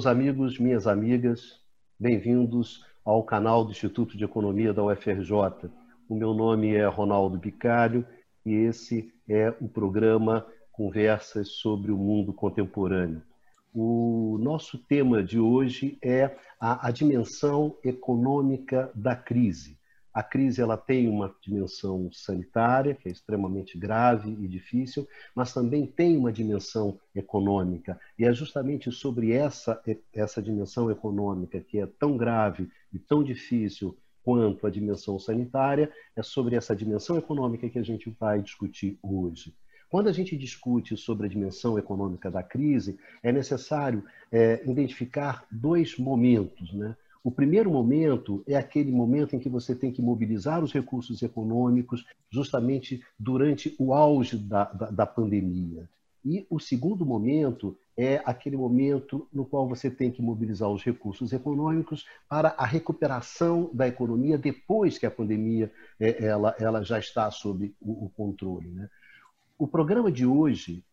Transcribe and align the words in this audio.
Meus 0.00 0.06
amigos, 0.06 0.58
minhas 0.58 0.86
amigas, 0.86 1.60
bem-vindos 1.98 2.86
ao 3.04 3.22
canal 3.22 3.66
do 3.66 3.70
Instituto 3.70 4.16
de 4.16 4.24
Economia 4.24 4.72
da 4.72 4.82
UFRJ. 4.82 5.70
O 6.08 6.14
meu 6.14 6.32
nome 6.32 6.74
é 6.74 6.86
Ronaldo 6.86 7.38
Bicalho 7.38 8.06
e 8.46 8.50
esse 8.50 9.12
é 9.28 9.54
o 9.60 9.68
programa 9.68 10.46
Conversas 10.72 11.50
sobre 11.50 11.92
o 11.92 11.98
Mundo 11.98 12.32
Contemporâneo. 12.32 13.20
O 13.74 14.38
nosso 14.40 14.78
tema 14.78 15.22
de 15.22 15.38
hoje 15.38 15.98
é 16.02 16.34
a, 16.58 16.88
a 16.88 16.90
dimensão 16.90 17.76
econômica 17.84 18.90
da 18.94 19.14
crise. 19.14 19.78
A 20.12 20.22
crise 20.22 20.60
ela 20.60 20.76
tem 20.76 21.08
uma 21.08 21.34
dimensão 21.40 22.10
sanitária, 22.12 22.94
que 22.94 23.08
é 23.08 23.12
extremamente 23.12 23.78
grave 23.78 24.30
e 24.40 24.48
difícil, 24.48 25.06
mas 25.34 25.54
também 25.54 25.86
tem 25.86 26.16
uma 26.16 26.32
dimensão 26.32 26.98
econômica. 27.14 27.98
E 28.18 28.24
é 28.24 28.32
justamente 28.32 28.90
sobre 28.90 29.32
essa, 29.32 29.80
essa 30.12 30.42
dimensão 30.42 30.90
econômica, 30.90 31.60
que 31.60 31.78
é 31.78 31.86
tão 31.86 32.16
grave 32.16 32.68
e 32.92 32.98
tão 32.98 33.22
difícil 33.22 33.96
quanto 34.22 34.66
a 34.66 34.70
dimensão 34.70 35.18
sanitária, 35.18 35.90
é 36.14 36.22
sobre 36.22 36.56
essa 36.56 36.74
dimensão 36.74 37.16
econômica 37.16 37.68
que 37.68 37.78
a 37.78 37.84
gente 37.84 38.10
vai 38.18 38.42
discutir 38.42 38.98
hoje. 39.02 39.54
Quando 39.90 40.08
a 40.08 40.12
gente 40.12 40.36
discute 40.36 40.96
sobre 40.96 41.26
a 41.26 41.28
dimensão 41.28 41.76
econômica 41.76 42.30
da 42.30 42.44
crise, 42.44 42.96
é 43.22 43.32
necessário 43.32 44.04
é, 44.30 44.62
identificar 44.64 45.44
dois 45.50 45.98
momentos. 45.98 46.72
Né? 46.72 46.96
O 47.22 47.30
primeiro 47.30 47.70
momento 47.70 48.42
é 48.46 48.56
aquele 48.56 48.90
momento 48.90 49.36
em 49.36 49.38
que 49.38 49.48
você 49.48 49.74
tem 49.74 49.92
que 49.92 50.00
mobilizar 50.00 50.64
os 50.64 50.72
recursos 50.72 51.22
econômicos 51.22 52.06
justamente 52.30 53.02
durante 53.18 53.74
o 53.78 53.92
auge 53.92 54.38
da, 54.38 54.64
da, 54.64 54.90
da 54.90 55.06
pandemia. 55.06 55.88
E 56.24 56.46
o 56.50 56.58
segundo 56.58 57.04
momento 57.04 57.76
é 57.96 58.22
aquele 58.24 58.56
momento 58.56 59.26
no 59.32 59.44
qual 59.44 59.68
você 59.68 59.90
tem 59.90 60.10
que 60.10 60.22
mobilizar 60.22 60.70
os 60.70 60.82
recursos 60.82 61.32
econômicos 61.32 62.06
para 62.28 62.54
a 62.56 62.64
recuperação 62.64 63.70
da 63.72 63.86
economia 63.86 64.38
depois 64.38 64.98
que 64.98 65.06
a 65.06 65.10
pandemia 65.10 65.70
é, 65.98 66.24
ela, 66.24 66.54
ela 66.58 66.82
já 66.82 66.98
está 66.98 67.30
sob 67.30 67.74
o, 67.80 68.10
controle. 68.16 68.70
Né? 68.70 68.88
O 69.58 69.66
programa 69.66 70.10
de 70.10 70.24
hoje, 70.24 70.84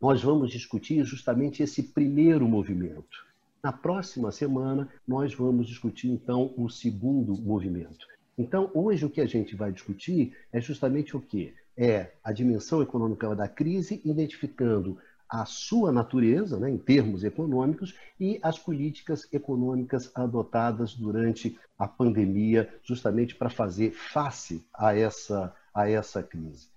nós 0.00 0.22
vamos 0.22 0.50
discutir 0.50 1.04
justamente 1.04 1.62
esse 1.62 1.82
primeiro 1.82 2.46
movimento. 2.46 3.26
Na 3.62 3.72
próxima 3.72 4.30
semana, 4.30 4.88
nós 5.06 5.34
vamos 5.34 5.66
discutir, 5.66 6.08
então, 6.08 6.52
o 6.56 6.68
segundo 6.68 7.34
movimento. 7.40 8.06
Então, 8.38 8.70
hoje 8.74 9.04
o 9.04 9.10
que 9.10 9.20
a 9.20 9.26
gente 9.26 9.56
vai 9.56 9.72
discutir 9.72 10.36
é 10.52 10.60
justamente 10.60 11.16
o 11.16 11.20
quê? 11.20 11.54
É 11.76 12.12
a 12.22 12.32
dimensão 12.32 12.82
econômica 12.82 13.34
da 13.34 13.48
crise, 13.48 14.00
identificando 14.04 14.98
a 15.28 15.44
sua 15.44 15.90
natureza, 15.90 16.58
né, 16.58 16.70
em 16.70 16.78
termos 16.78 17.24
econômicos, 17.24 17.94
e 18.20 18.38
as 18.42 18.58
políticas 18.58 19.26
econômicas 19.32 20.10
adotadas 20.14 20.94
durante 20.94 21.58
a 21.78 21.88
pandemia, 21.88 22.72
justamente 22.84 23.34
para 23.34 23.50
fazer 23.50 23.92
face 23.92 24.64
a 24.72 24.96
essa, 24.96 25.54
a 25.74 25.88
essa 25.88 26.22
crise. 26.22 26.68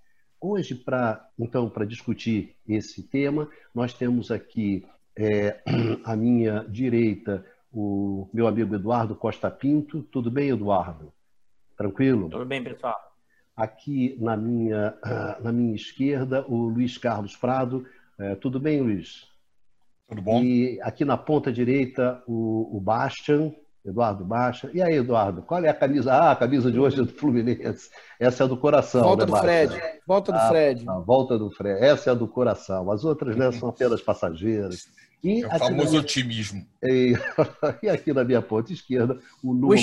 Hoje, 0.42 0.74
para 0.74 1.30
então, 1.38 1.70
para 1.70 1.86
discutir 1.86 2.56
esse 2.68 3.04
tema, 3.04 3.50
nós 3.76 3.94
temos 3.94 4.32
aqui 4.32 4.86
é, 5.20 5.60
à 6.06 6.16
minha 6.16 6.66
direita, 6.70 7.46
o 7.72 8.30
meu 8.34 8.48
amigo 8.48 8.74
Eduardo 8.74 9.14
Costa 9.14 9.52
Pinto. 9.52 10.02
Tudo 10.04 10.32
bem, 10.32 10.50
Eduardo? 10.50 11.12
Tranquilo? 11.78 12.30
Tudo 12.30 12.46
bem, 12.46 12.64
pessoal. 12.64 12.96
Aqui 13.56 14.18
na 14.22 14.38
minha, 14.38 14.98
na 15.44 15.52
minha 15.52 15.76
esquerda, 15.76 16.46
o 16.48 16.70
Luiz 16.70 16.98
Carlos 16.98 17.36
Prado. 17.36 17.86
É, 18.18 18.36
tudo 18.36 18.60
bem, 18.60 18.80
Luiz? 18.82 19.28
Tudo 20.08 20.22
bom. 20.22 20.42
E 20.42 20.80
aqui 20.82 21.04
na 21.04 21.18
ponta 21.18 21.52
direita, 21.52 22.24
o, 22.26 22.78
o 22.78 22.80
Bastian. 22.80 23.52
Eduardo 23.86 24.26
Baixa. 24.26 24.70
E 24.74 24.82
aí, 24.82 24.96
Eduardo, 24.96 25.42
qual 25.42 25.64
é 25.64 25.70
a 25.70 25.74
camisa? 25.74 26.14
Ah, 26.14 26.32
a 26.32 26.36
camisa 26.36 26.70
de 26.70 26.78
hoje 26.78 27.00
é 27.00 27.04
do 27.04 27.14
Fluminense. 27.14 27.90
Essa 28.20 28.44
é 28.44 28.48
do 28.48 28.58
coração. 28.58 29.02
Volta 29.02 29.26
né, 29.26 29.32
do 29.32 29.38
Fred. 29.38 29.82
Volta 30.06 30.32
do 30.34 30.38
ah, 30.38 30.48
Fred. 30.50 30.90
A 30.90 31.00
volta 31.00 31.40
do 31.40 31.50
Fred. 31.50 31.80
Essa 31.82 32.10
é 32.10 32.12
a 32.12 32.16
do 32.16 32.28
coração. 32.28 32.92
As 32.92 33.06
outras 33.06 33.38
né, 33.38 33.50
são 33.54 33.70
apenas 33.70 34.02
passageiras. 34.02 34.86
E 35.24 35.44
é 35.44 35.48
o 35.48 35.60
famoso 35.60 35.90
minha... 35.90 36.02
otimismo. 36.02 36.66
E... 36.84 37.14
e, 37.84 37.90
aqui 37.90 38.14
na 38.14 38.24
minha 38.24 38.42
ponta 38.42 38.72
esquerda, 38.72 39.20
o 39.44 39.54
Numa 39.54 39.76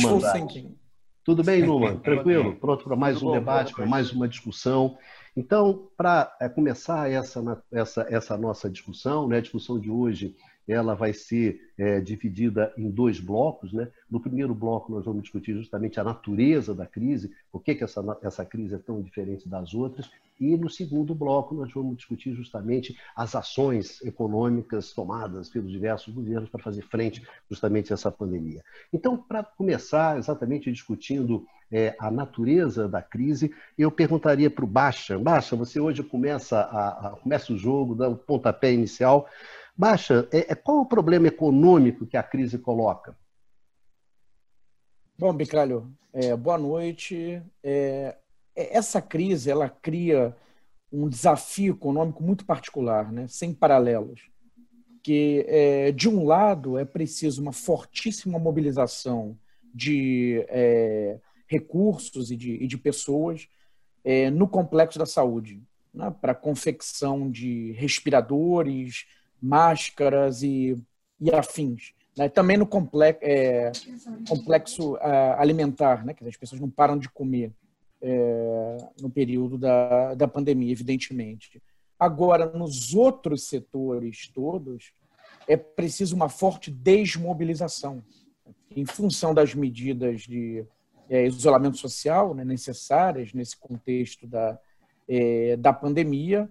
Tudo 1.25 1.43
bem, 1.45 1.63
Numa? 1.63 1.97
Tranquilo? 1.97 2.57
Pronto 2.57 2.85
para 2.85 2.97
mais 2.97 3.19
Tudo 3.19 3.27
um 3.27 3.33
bom, 3.33 3.39
debate, 3.39 3.75
para 3.75 3.87
mais 3.87 4.13
uma 4.13 4.29
discussão. 4.29 4.97
Então, 5.37 5.89
para 5.97 6.35
é, 6.41 6.49
começar 6.49 7.11
essa, 7.11 7.63
essa, 7.71 8.07
essa 8.09 8.37
nossa 8.39 8.71
discussão, 8.71 9.29
né, 9.29 9.39
a 9.39 9.41
discussão 9.43 9.79
de 9.79 9.91
hoje 9.91 10.35
ela 10.66 10.94
vai 10.94 11.12
ser 11.12 11.60
é, 11.78 12.00
dividida 12.00 12.72
em 12.77 12.91
dois 12.91 13.21
blocos. 13.21 13.72
Né? 13.72 13.88
No 14.10 14.21
primeiro 14.21 14.54
bloco, 14.54 14.93
nós 14.93 15.04
vamos 15.04 15.22
discutir 15.22 15.54
justamente 15.54 16.00
a 16.00 16.04
natureza 16.04 16.75
da 16.75 16.87
crise, 16.87 17.32
por 17.50 17.62
que, 17.62 17.75
que 17.75 17.84
essa, 17.84 18.03
essa 18.22 18.44
crise 18.44 18.75
é 18.75 18.78
tão 18.78 19.00
diferente 19.00 19.49
das 19.49 19.75
outras. 19.75 20.10
E 20.38 20.56
no 20.56 20.69
segundo 20.69 21.15
bloco, 21.15 21.54
nós 21.54 21.72
vamos 21.72 21.97
discutir 21.97 22.34
justamente 22.34 22.97
as 23.15 23.34
ações 23.34 24.03
econômicas 24.03 24.93
tomadas 24.93 25.49
pelos 25.49 25.71
diversos 25.71 26.12
governos 26.12 26.50
para 26.50 26.62
fazer 26.62 26.83
frente 26.83 27.27
justamente 27.48 27.93
a 27.93 27.94
essa 27.94 28.10
pandemia. 28.10 28.62
Então, 28.93 29.16
para 29.16 29.43
começar 29.43 30.19
exatamente 30.19 30.71
discutindo 30.71 31.47
é, 31.72 31.97
a 31.98 32.10
natureza 32.10 32.88
da 32.88 33.03
crise, 33.03 33.53
eu 33.78 33.91
perguntaria 33.91 34.50
para 34.50 34.65
o 34.65 34.69
Baixa. 34.69 35.19
Baixa, 35.19 35.56
você 35.56 35.81
hoje 35.81 36.03
começa, 36.03 36.60
a, 36.60 37.09
a, 37.09 37.10
começa 37.16 37.53
o 37.53 37.59
jogo, 37.59 37.94
dá 37.94 38.09
o 38.09 38.16
pontapé 38.16 38.72
inicial. 38.72 39.28
Baixa, 39.77 40.27
é, 40.33 40.53
é, 40.53 40.55
qual 40.55 40.81
o 40.81 40.87
problema 40.87 41.29
econômico 41.29 42.07
que 42.07 42.17
a 42.17 42.23
crise 42.23 42.57
coloca? 42.57 43.15
Bom, 45.19 45.35
Bicalho, 45.35 45.93
é, 46.15 46.35
boa 46.35 46.57
noite. 46.57 47.43
É, 47.63 48.17
é, 48.55 48.75
essa 48.75 49.03
crise 49.03 49.51
ela 49.51 49.69
cria 49.69 50.35
um 50.91 51.07
desafio 51.07 51.75
econômico 51.75 52.23
muito 52.23 52.47
particular, 52.47 53.13
né, 53.13 53.27
sem 53.29 53.53
paralelos. 53.53 54.31
Que, 55.03 55.45
é, 55.47 55.93
de 55.93 56.09
um 56.09 56.25
lado, 56.25 56.79
é 56.79 56.85
preciso 56.85 57.43
uma 57.43 57.53
fortíssima 57.53 58.39
mobilização 58.39 59.39
de 59.75 60.43
é, 60.49 61.21
recursos 61.47 62.31
e 62.31 62.37
de, 62.37 62.53
e 62.55 62.67
de 62.67 62.79
pessoas 62.79 63.47
no 64.35 64.47
complexo 64.47 65.01
da 65.01 65.05
saúde, 65.05 65.61
né, 65.93 66.15
para 66.21 66.33
confecção 66.33 67.29
de 67.29 67.73
respiradores, 67.73 69.05
máscaras 69.41 70.43
e, 70.43 70.79
e 71.21 71.31
afins. 71.31 71.93
Né? 72.17 72.29
Também 72.29 72.57
no 72.57 72.67
complexo, 72.67 73.21
é, 73.23 73.73
complexo 74.29 74.97
é, 74.99 75.35
alimentar, 75.39 76.05
né? 76.05 76.15
que 76.15 76.27
as 76.27 76.37
pessoas 76.37 76.61
não 76.61 76.71
param 76.71 76.99
de 76.99 77.09
comer 77.09 77.53
é, 78.01 78.77
no 79.01 79.11
período 79.11 79.59
da, 79.59 80.15
da 80.15 80.29
pandemia, 80.29 80.73
evidentemente. 80.73 81.63
Agora, 81.99 82.47
nos 82.47 82.95
outros 82.95 83.49
setores 83.49 84.31
todos, 84.35 84.93
é 85.49 85.57
preciso 85.57 86.15
uma 86.15 86.29
forte 86.29 86.71
desmobilização. 86.71 88.03
Em 88.71 88.85
função 88.85 89.33
das 89.33 89.55
medidas 89.55 90.23
de 90.23 90.67
é, 91.09 91.27
isolamento 91.27 91.79
social 91.79 92.35
né, 92.35 92.45
necessárias 92.45 93.33
nesse 93.33 93.57
contexto 93.57 94.27
da, 94.27 94.59
é, 95.09 95.57
da 95.57 95.72
pandemia, 95.72 96.51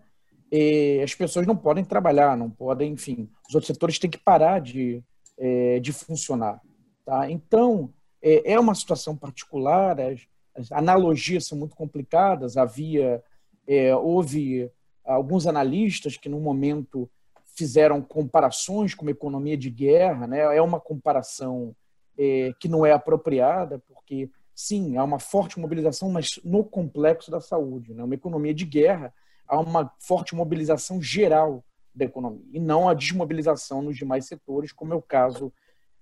as 1.03 1.13
pessoas 1.15 1.47
não 1.47 1.55
podem 1.55 1.83
trabalhar, 1.83 2.37
não 2.37 2.49
podem, 2.49 2.93
enfim, 2.93 3.29
os 3.47 3.55
outros 3.55 3.67
setores 3.67 3.99
têm 3.99 4.09
que 4.09 4.17
parar 4.17 4.59
de, 4.59 5.03
é, 5.37 5.79
de 5.79 5.91
funcionar. 5.91 6.61
Tá? 7.03 7.29
Então, 7.29 7.93
é, 8.21 8.53
é 8.53 8.59
uma 8.59 8.75
situação 8.75 9.15
particular, 9.15 9.99
as, 9.99 10.21
as, 10.55 10.71
analogias 10.71 11.45
são 11.45 11.57
muito 11.57 11.75
complicadas, 11.75 12.57
havia, 12.57 13.23
é, 13.67 13.95
houve 13.95 14.71
alguns 15.03 15.45
analistas 15.45 16.17
que, 16.17 16.29
no 16.29 16.39
momento, 16.39 17.09
fizeram 17.55 18.01
comparações 18.01 18.93
com 18.93 19.03
uma 19.03 19.11
economia 19.11 19.55
de 19.57 19.69
guerra, 19.69 20.27
né? 20.27 20.39
é 20.39 20.61
uma 20.61 20.79
comparação 20.79 21.75
é, 22.17 22.53
que 22.59 22.67
não 22.67 22.85
é 22.85 22.91
apropriada, 22.91 23.79
porque, 23.87 24.29
sim, 24.53 24.97
há 24.97 25.03
uma 25.03 25.19
forte 25.19 25.59
mobilização, 25.59 26.09
mas 26.09 26.39
no 26.43 26.63
complexo 26.63 27.29
da 27.29 27.39
saúde. 27.39 27.93
Né? 27.93 28.03
Uma 28.03 28.15
economia 28.15 28.53
de 28.53 28.65
guerra 28.65 29.13
há 29.47 29.59
uma 29.59 29.91
forte 29.99 30.35
mobilização 30.35 31.01
geral 31.01 31.63
da 31.93 32.05
economia 32.05 32.45
e 32.51 32.59
não 32.59 32.89
a 32.89 32.93
desmobilização 32.93 33.81
nos 33.81 33.97
demais 33.97 34.25
setores, 34.25 34.71
como 34.71 34.93
é 34.93 34.95
o 34.95 35.01
caso 35.01 35.51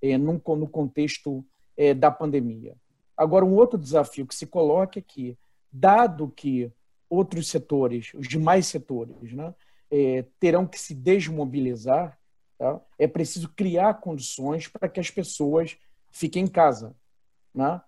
é, 0.02 0.18
no, 0.18 0.34
no 0.34 0.68
contexto 0.68 1.46
é, 1.78 1.94
da 1.94 2.10
pandemia. 2.10 2.76
Agora, 3.16 3.46
um 3.46 3.56
outro 3.56 3.78
desafio 3.78 4.26
que 4.26 4.36
se 4.36 4.48
coloca 4.48 5.00
é 5.00 5.02
que, 5.02 5.38
dado 5.72 6.30
que 6.36 6.72
outros 7.10 7.48
setores, 7.48 8.12
os 8.16 8.28
demais 8.28 8.66
setores, 8.66 9.34
né, 9.34 9.54
é, 9.92 10.26
terão 10.40 10.66
que 10.66 10.80
se 10.80 10.96
desmobilizar, 10.96 12.18
tá? 12.58 12.82
é 12.98 13.08
preciso 13.08 13.50
criar 13.50 13.96
condições 13.96 14.68
para 14.68 14.90
que 14.90 15.00
as 15.00 15.12
pessoas 15.12 15.78
fiquem 16.12 16.46
em 16.46 16.48
casa. 16.48 16.96
Né? 17.54 17.80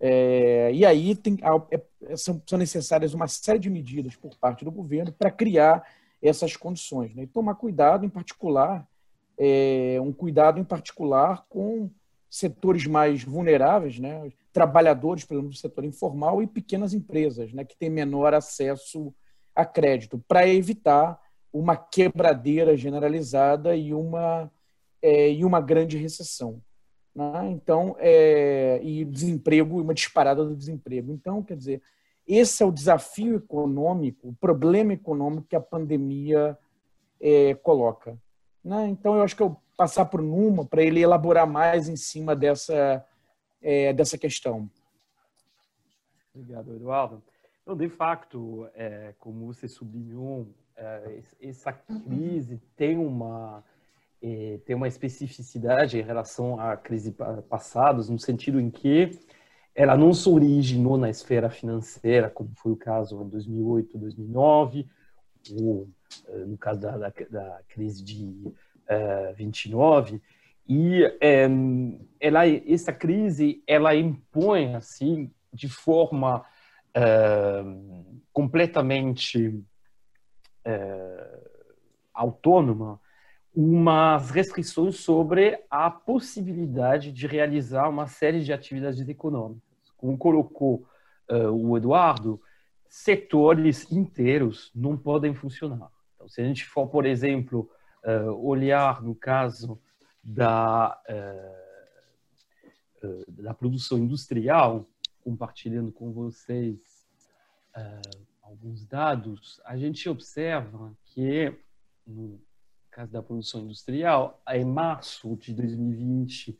É, 0.00 0.72
e 0.72 0.86
aí 0.86 1.14
tem, 1.14 1.38
é, 1.70 2.16
são, 2.16 2.42
são, 2.46 2.58
necessárias 2.58 3.12
uma 3.12 3.28
série 3.28 3.58
de 3.58 3.68
medidas 3.68 4.16
por 4.16 4.34
parte 4.38 4.64
do 4.64 4.70
governo 4.70 5.12
para 5.12 5.30
criar 5.30 5.86
essas 6.22 6.56
condições. 6.56 7.14
Né? 7.14 7.24
E 7.24 7.26
tomar 7.26 7.54
cuidado, 7.56 8.06
em 8.06 8.08
particular, 8.08 8.88
é, 9.38 9.98
um 10.00 10.12
cuidado 10.12 10.58
em 10.58 10.64
particular 10.64 11.44
com 11.48 11.90
setores 12.30 12.86
mais 12.86 13.22
vulneráveis, 13.22 13.98
né? 13.98 14.32
trabalhadores, 14.52 15.24
por 15.24 15.34
exemplo, 15.34 15.50
do 15.50 15.56
setor 15.56 15.84
informal 15.84 16.42
e 16.42 16.46
pequenas 16.46 16.94
empresas, 16.94 17.52
né? 17.52 17.64
que 17.64 17.76
têm 17.76 17.90
menor 17.90 18.32
acesso 18.32 19.14
a 19.54 19.66
crédito, 19.66 20.22
para 20.26 20.48
evitar 20.48 21.20
uma 21.52 21.76
quebradeira 21.76 22.76
generalizada 22.76 23.76
e 23.76 23.92
uma, 23.92 24.50
é, 25.02 25.30
e 25.32 25.44
uma 25.44 25.60
grande 25.60 25.98
recessão. 25.98 26.62
Né? 27.14 27.50
Então, 27.50 27.96
é, 27.98 28.80
e 28.82 29.04
desemprego, 29.04 29.80
uma 29.80 29.94
disparada 29.94 30.44
do 30.44 30.56
desemprego. 30.56 31.12
Então, 31.12 31.42
quer 31.42 31.56
dizer, 31.56 31.82
esse 32.26 32.62
é 32.62 32.66
o 32.66 32.72
desafio 32.72 33.36
econômico, 33.36 34.28
o 34.28 34.34
problema 34.34 34.92
econômico 34.92 35.48
que 35.48 35.56
a 35.56 35.60
pandemia 35.60 36.56
é, 37.20 37.54
coloca. 37.54 38.16
Né? 38.64 38.88
Então, 38.88 39.16
eu 39.16 39.22
acho 39.22 39.36
que 39.36 39.42
eu 39.42 39.56
passar 39.76 40.04
por 40.04 40.20
Numa 40.20 40.64
para 40.64 40.82
ele 40.82 41.00
elaborar 41.00 41.46
mais 41.46 41.88
em 41.88 41.96
cima 41.96 42.36
dessa, 42.36 43.04
é, 43.62 43.92
dessa 43.92 44.18
questão. 44.18 44.70
Obrigado, 46.34 46.74
Eduardo. 46.74 47.22
Então, 47.62 47.76
de 47.76 47.88
fato, 47.88 48.68
é, 48.74 49.14
como 49.18 49.46
você 49.46 49.66
sublinhou, 49.66 50.46
é, 50.76 51.22
essa 51.40 51.72
crise 51.72 52.60
tem 52.76 52.96
uma 52.96 53.64
tem 54.64 54.76
uma 54.76 54.88
especificidade 54.88 55.98
em 55.98 56.02
relação 56.02 56.60
à 56.60 56.76
crise 56.76 57.14
passadas, 57.48 58.08
no 58.08 58.18
sentido 58.18 58.60
em 58.60 58.70
que 58.70 59.18
ela 59.74 59.96
não 59.96 60.12
se 60.12 60.28
originou 60.28 60.98
na 60.98 61.08
esfera 61.08 61.48
financeira, 61.48 62.28
como 62.28 62.50
foi 62.54 62.72
o 62.72 62.76
caso 62.76 63.22
em 63.22 63.28
2008, 63.28 63.98
2009, 63.98 64.86
ou 65.58 65.88
no 66.46 66.58
caso 66.58 66.80
da, 66.80 66.98
da, 66.98 67.12
da 67.30 67.60
crise 67.68 68.02
de 68.02 68.24
uh, 68.90 69.34
29, 69.36 70.20
e 70.68 71.02
um, 71.48 71.98
ela, 72.20 72.46
essa 72.46 72.92
crise 72.92 73.62
ela 73.66 73.94
impõe 73.94 74.74
assim 74.76 75.30
de 75.52 75.68
forma 75.68 76.44
uh, 76.96 78.20
completamente 78.32 79.48
uh, 80.66 81.50
autônoma 82.14 83.00
umas 83.54 84.30
restrições 84.30 84.96
sobre 84.96 85.62
a 85.68 85.90
possibilidade 85.90 87.12
de 87.12 87.26
realizar 87.26 87.88
uma 87.88 88.06
série 88.06 88.42
de 88.44 88.52
atividades 88.52 89.08
econômicas. 89.08 89.90
Como 89.96 90.16
colocou 90.16 90.86
uh, 91.28 91.50
o 91.50 91.76
Eduardo, 91.76 92.40
setores 92.88 93.90
inteiros 93.90 94.70
não 94.74 94.96
podem 94.96 95.34
funcionar. 95.34 95.90
Então, 96.14 96.28
se 96.28 96.40
a 96.40 96.44
gente 96.44 96.64
for, 96.64 96.86
por 96.88 97.04
exemplo, 97.04 97.68
uh, 98.04 98.32
olhar 98.46 99.02
no 99.02 99.14
caso 99.14 99.80
da, 100.22 100.96
uh, 103.02 103.32
da 103.32 103.52
produção 103.52 103.98
industrial, 103.98 104.86
compartilhando 105.22 105.92
com 105.92 106.12
vocês 106.12 106.78
alguns 108.42 108.84
dados, 108.84 109.60
a 109.64 109.76
gente 109.76 110.08
observa 110.08 110.92
que 111.04 111.56
no 112.04 112.40
caso 112.90 113.12
da 113.12 113.22
produção 113.22 113.62
industrial, 113.62 114.42
em 114.48 114.64
março 114.64 115.36
de 115.36 115.54
2020 115.54 116.58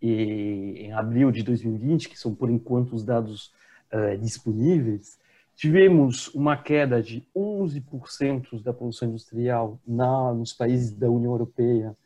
e 0.00 0.86
em 0.86 0.92
abril 0.92 1.30
de 1.30 1.42
2020, 1.42 2.08
que 2.08 2.18
são 2.18 2.34
por 2.34 2.50
enquanto 2.50 2.92
os 2.92 3.04
dados 3.04 3.52
uh, 3.92 4.18
disponíveis, 4.18 5.18
tivemos 5.54 6.28
uma 6.34 6.56
queda 6.56 7.02
de 7.02 7.26
11% 7.34 8.62
da 8.62 8.72
produção 8.72 9.08
industrial 9.08 9.80
na, 9.86 10.34
nos 10.34 10.52
países 10.52 10.92
da 10.92 11.10
União 11.10 11.32
Europeia 11.32 11.96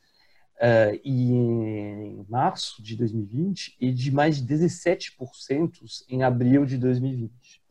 uh, 0.57 1.01
e 1.05 1.33
em 1.33 2.27
março 2.29 2.83
de 2.83 2.97
2020 2.97 3.77
e 3.81 3.93
de 3.93 4.11
mais 4.13 4.41
de 4.41 4.55
17% 4.55 6.05
em 6.09 6.23
abril 6.23 6.65
de 6.65 6.79
2020. 6.79 7.63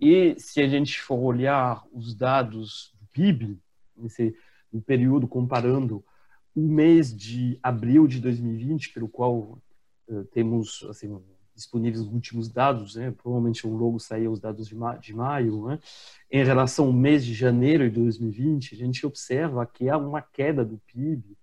E 0.00 0.34
se 0.38 0.60
a 0.60 0.68
gente 0.68 1.00
for 1.00 1.18
olhar 1.18 1.84
os 1.92 2.14
dados 2.14 2.94
do 3.00 3.06
PIB, 3.08 3.58
um 4.72 4.80
período 4.80 5.26
comparando 5.26 6.04
o 6.54 6.60
mês 6.60 7.16
de 7.16 7.58
abril 7.62 8.06
de 8.06 8.20
2020, 8.20 8.92
pelo 8.92 9.08
qual 9.08 9.58
uh, 10.08 10.24
temos 10.32 10.84
assim, 10.88 11.18
disponíveis 11.54 12.00
os 12.06 12.12
últimos 12.12 12.48
dados, 12.48 12.94
né? 12.94 13.10
provavelmente 13.10 13.66
logo 13.66 13.98
sair 13.98 14.28
os 14.28 14.40
dados 14.40 14.68
de, 14.68 14.74
ma 14.74 14.96
de 14.96 15.14
maio, 15.14 15.66
né? 15.66 15.78
em 16.30 16.44
relação 16.44 16.86
ao 16.86 16.92
mês 16.92 17.24
de 17.24 17.34
janeiro 17.34 17.88
de 17.88 17.96
2020, 17.96 18.74
a 18.74 18.78
gente 18.78 19.04
observa 19.04 19.66
que 19.66 19.88
há 19.88 19.96
uma 19.96 20.22
queda 20.22 20.64
do 20.64 20.78
PIB 20.78 21.36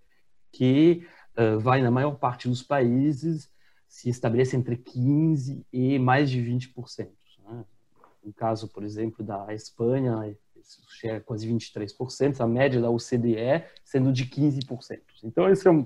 que 0.52 1.06
uh, 1.38 1.60
vai, 1.60 1.82
na 1.82 1.92
maior 1.92 2.16
parte 2.16 2.48
dos 2.48 2.64
países, 2.64 3.50
se 3.88 4.10
estabelece 4.10 4.56
entre 4.56 4.78
15% 4.78 5.64
e 5.72 6.00
mais 6.00 6.30
de 6.30 6.42
20%. 6.42 7.10
Né? 7.44 7.66
No 8.24 8.34
caso, 8.34 8.70
por 8.70 8.84
exemplo, 8.84 9.24
da 9.24 9.54
Espanha, 9.54 10.36
chega 10.90 11.18
a 11.18 11.22
quase 11.22 11.48
23%, 11.48 12.40
a 12.40 12.48
média 12.48 12.82
da 12.82 12.90
OCDE 12.90 13.64
sendo 13.84 14.12
de 14.12 14.26
15%. 14.26 15.00
Então, 15.24 15.50
isso 15.52 15.68
é 15.68 15.86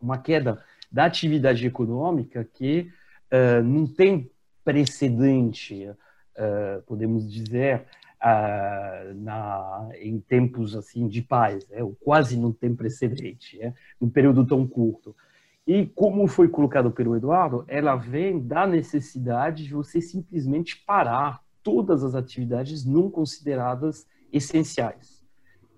uma 0.00 0.18
queda 0.18 0.62
da 0.90 1.04
atividade 1.04 1.66
econômica 1.66 2.44
que 2.44 2.90
uh, 3.32 3.62
não 3.62 3.86
tem 3.86 4.30
precedente, 4.64 5.86
uh, 5.86 6.82
podemos 6.86 7.30
dizer, 7.30 7.86
uh, 8.20 9.14
na, 9.14 9.88
em 9.98 10.20
tempos 10.20 10.74
assim 10.76 11.08
de 11.08 11.22
paz, 11.22 11.66
né? 11.68 11.82
ou 11.82 11.96
quase 12.00 12.36
não 12.36 12.52
tem 12.52 12.74
precedente, 12.74 13.58
né? 13.58 13.74
num 14.00 14.08
período 14.08 14.46
tão 14.46 14.66
curto. 14.66 15.14
E 15.66 15.86
como 15.86 16.26
foi 16.26 16.48
colocado 16.48 16.90
pelo 16.90 17.16
Eduardo, 17.16 17.64
ela 17.68 17.94
vem 17.94 18.40
da 18.40 18.66
necessidade 18.66 19.64
de 19.64 19.74
você 19.74 20.00
simplesmente 20.00 20.76
parar 20.84 21.42
todas 21.62 22.02
as 22.02 22.14
atividades 22.14 22.84
não 22.84 23.10
consideradas 23.10 24.06
essenciais. 24.32 25.24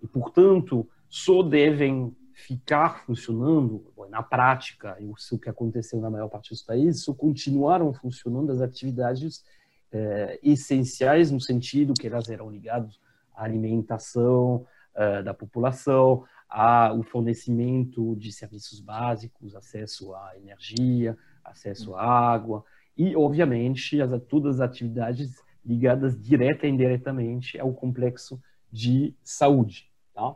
E, 0.03 0.07
portanto, 0.07 0.89
só 1.09 1.43
devem 1.43 2.15
ficar 2.33 3.05
funcionando, 3.05 3.93
na 4.09 4.23
prática, 4.23 4.97
isso 5.01 5.39
que 5.39 5.49
aconteceu 5.49 6.01
na 6.01 6.11
maior 6.11 6.29
parte 6.29 6.51
dos 6.51 6.63
países, 6.63 7.05
só 7.05 7.15
continuaram 7.15 7.93
funcionando 7.93 8.51
as 8.51 8.61
atividades 8.61 9.45
eh, 9.93 10.41
essenciais 10.43 11.31
no 11.31 11.41
sentido 11.41 11.95
que 11.95 12.07
elas 12.07 12.29
eram 12.29 12.51
ligadas 12.51 12.99
à 13.35 13.45
alimentação 13.45 14.67
eh, 14.95 15.23
da 15.23 15.33
população, 15.33 16.25
ao 16.49 17.03
fornecimento 17.03 18.15
de 18.17 18.31
serviços 18.31 18.81
básicos, 18.81 19.57
acesso 19.57 20.15
à 20.15 20.37
energia, 20.37 21.17
acesso 21.43 21.95
à 21.95 22.05
água 22.05 22.63
e, 22.97 23.17
obviamente, 23.17 24.01
as, 24.03 24.11
todas 24.29 24.57
as 24.57 24.61
atividades 24.61 25.43
ligadas 25.65 26.21
direta 26.21 26.67
e 26.67 26.71
indiretamente 26.71 27.59
ao 27.59 27.73
complexo 27.73 28.41
de 28.71 29.15
saúde. 29.23 29.91
Tá? 30.15 30.35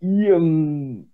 E 0.00 0.32
um, 0.32 1.06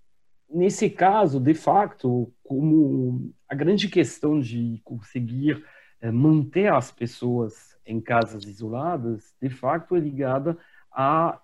nesse 0.48 0.88
caso, 0.88 1.38
de 1.38 1.54
fato, 1.54 2.32
como 2.42 3.32
a 3.48 3.54
grande 3.54 3.88
questão 3.88 4.40
de 4.40 4.80
conseguir 4.84 5.64
é, 6.00 6.10
manter 6.10 6.72
as 6.72 6.90
pessoas 6.90 7.76
em 7.84 8.00
casas 8.00 8.44
isoladas, 8.44 9.34
de 9.40 9.48
fato, 9.48 9.96
é 9.96 10.00
ligada 10.00 10.56
a, 10.92 11.40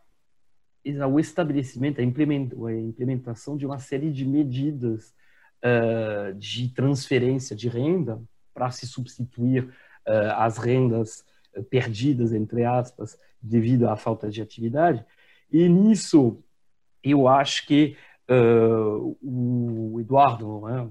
ao 1.03 1.19
estabelecimento, 1.19 2.01
a 2.01 2.05
implementação 2.05 3.57
de 3.57 3.65
uma 3.65 3.79
série 3.79 4.13
de 4.13 4.27
medidas 4.27 5.15
uh, 5.65 6.35
de 6.35 6.69
transferência 6.69 7.57
de 7.57 7.69
renda 7.69 8.21
para 8.53 8.71
se 8.71 8.87
substituir 8.87 9.65
uh, 9.65 10.51
rendas 10.59 11.25
perdidas, 11.63 12.33
entre 12.33 12.65
aspas, 12.65 13.19
devido 13.41 13.89
à 13.89 13.97
falta 13.97 14.31
de 14.31 14.41
atividade. 14.41 15.05
E 15.53 15.69
nisso, 15.69 16.43
eu 17.03 17.29
acho 17.29 17.67
que 17.67 17.97
uh, 18.29 19.17
o 19.23 20.01
Eduardo, 20.01 20.63
né, 20.63 20.89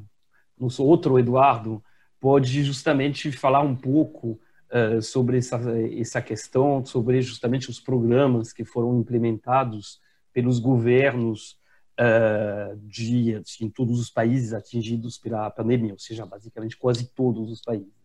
nosso 0.58 0.84
outro 0.84 1.17
Eduardo, 1.20 1.84
pode 2.20 2.63
justamente 2.63 3.32
falar 3.32 3.62
um 3.62 3.75
pouco 3.75 4.39
uh, 4.72 5.01
sobre 5.01 5.38
essa, 5.38 5.60
essa 6.00 6.22
questão, 6.22 6.86
sobre 6.86 7.22
justamente 7.22 7.70
os 7.70 7.79
programas 7.79 8.53
que 8.53 8.63
foram 8.63 8.98
implementados 9.00 10.00
pelos 10.32 10.60
governos 10.60 11.58
uh, 12.00 12.77
de, 12.84 13.41
em 13.62 13.70
todos 13.70 14.00
os 14.00 14.10
países 14.10 14.53
atingidos 14.53 15.17
pela 15.17 15.50
pandemia, 15.50 15.93
ou 15.93 16.00
seja, 16.00 16.25
basicamente 16.25 16.77
quase 16.77 17.08
todos 17.08 17.51
os 17.51 17.62
países. 17.62 18.02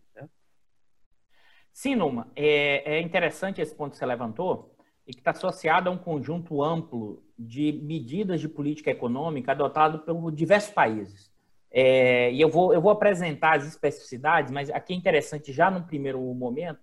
Sim, 1.81 1.95
Numa, 1.95 2.27
é, 2.35 2.97
é 2.97 3.01
interessante 3.01 3.61
esse 3.61 3.73
ponto 3.73 3.91
que 3.91 3.97
você 3.97 4.05
levantou 4.05 4.75
e 5.07 5.13
que 5.13 5.21
está 5.21 5.31
associado 5.31 5.87
a 5.87 5.93
um 5.93 5.97
conjunto 5.97 6.61
amplo 6.61 7.23
de 7.37 7.71
medidas 7.71 8.41
de 8.41 8.49
política 8.49 8.91
econômica 8.91 9.53
adotado 9.53 9.99
por 9.99 10.29
diversos 10.29 10.73
países. 10.73 11.31
É, 11.71 12.33
e 12.33 12.41
eu 12.41 12.49
vou, 12.49 12.73
eu 12.73 12.81
vou 12.81 12.91
apresentar 12.91 13.55
as 13.55 13.65
especificidades, 13.65 14.51
mas 14.51 14.69
aqui 14.69 14.91
é 14.91 14.97
interessante, 14.97 15.53
já 15.53 15.71
no 15.71 15.85
primeiro 15.85 16.19
momento, 16.33 16.81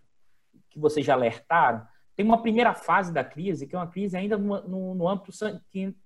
que 0.71 0.79
vocês 0.79 1.05
já 1.05 1.13
alertaram, 1.13 1.87
tem 2.17 2.25
uma 2.25 2.41
primeira 2.41 2.73
fase 2.73 3.13
da 3.13 3.23
crise, 3.23 3.67
que 3.67 3.77
é 3.77 3.79
uma 3.79 3.89
crise 3.89 4.17
ainda 4.17 4.39
no, 4.39 4.67
no, 4.67 4.95
no 4.95 5.07
âmbito, 5.07 5.31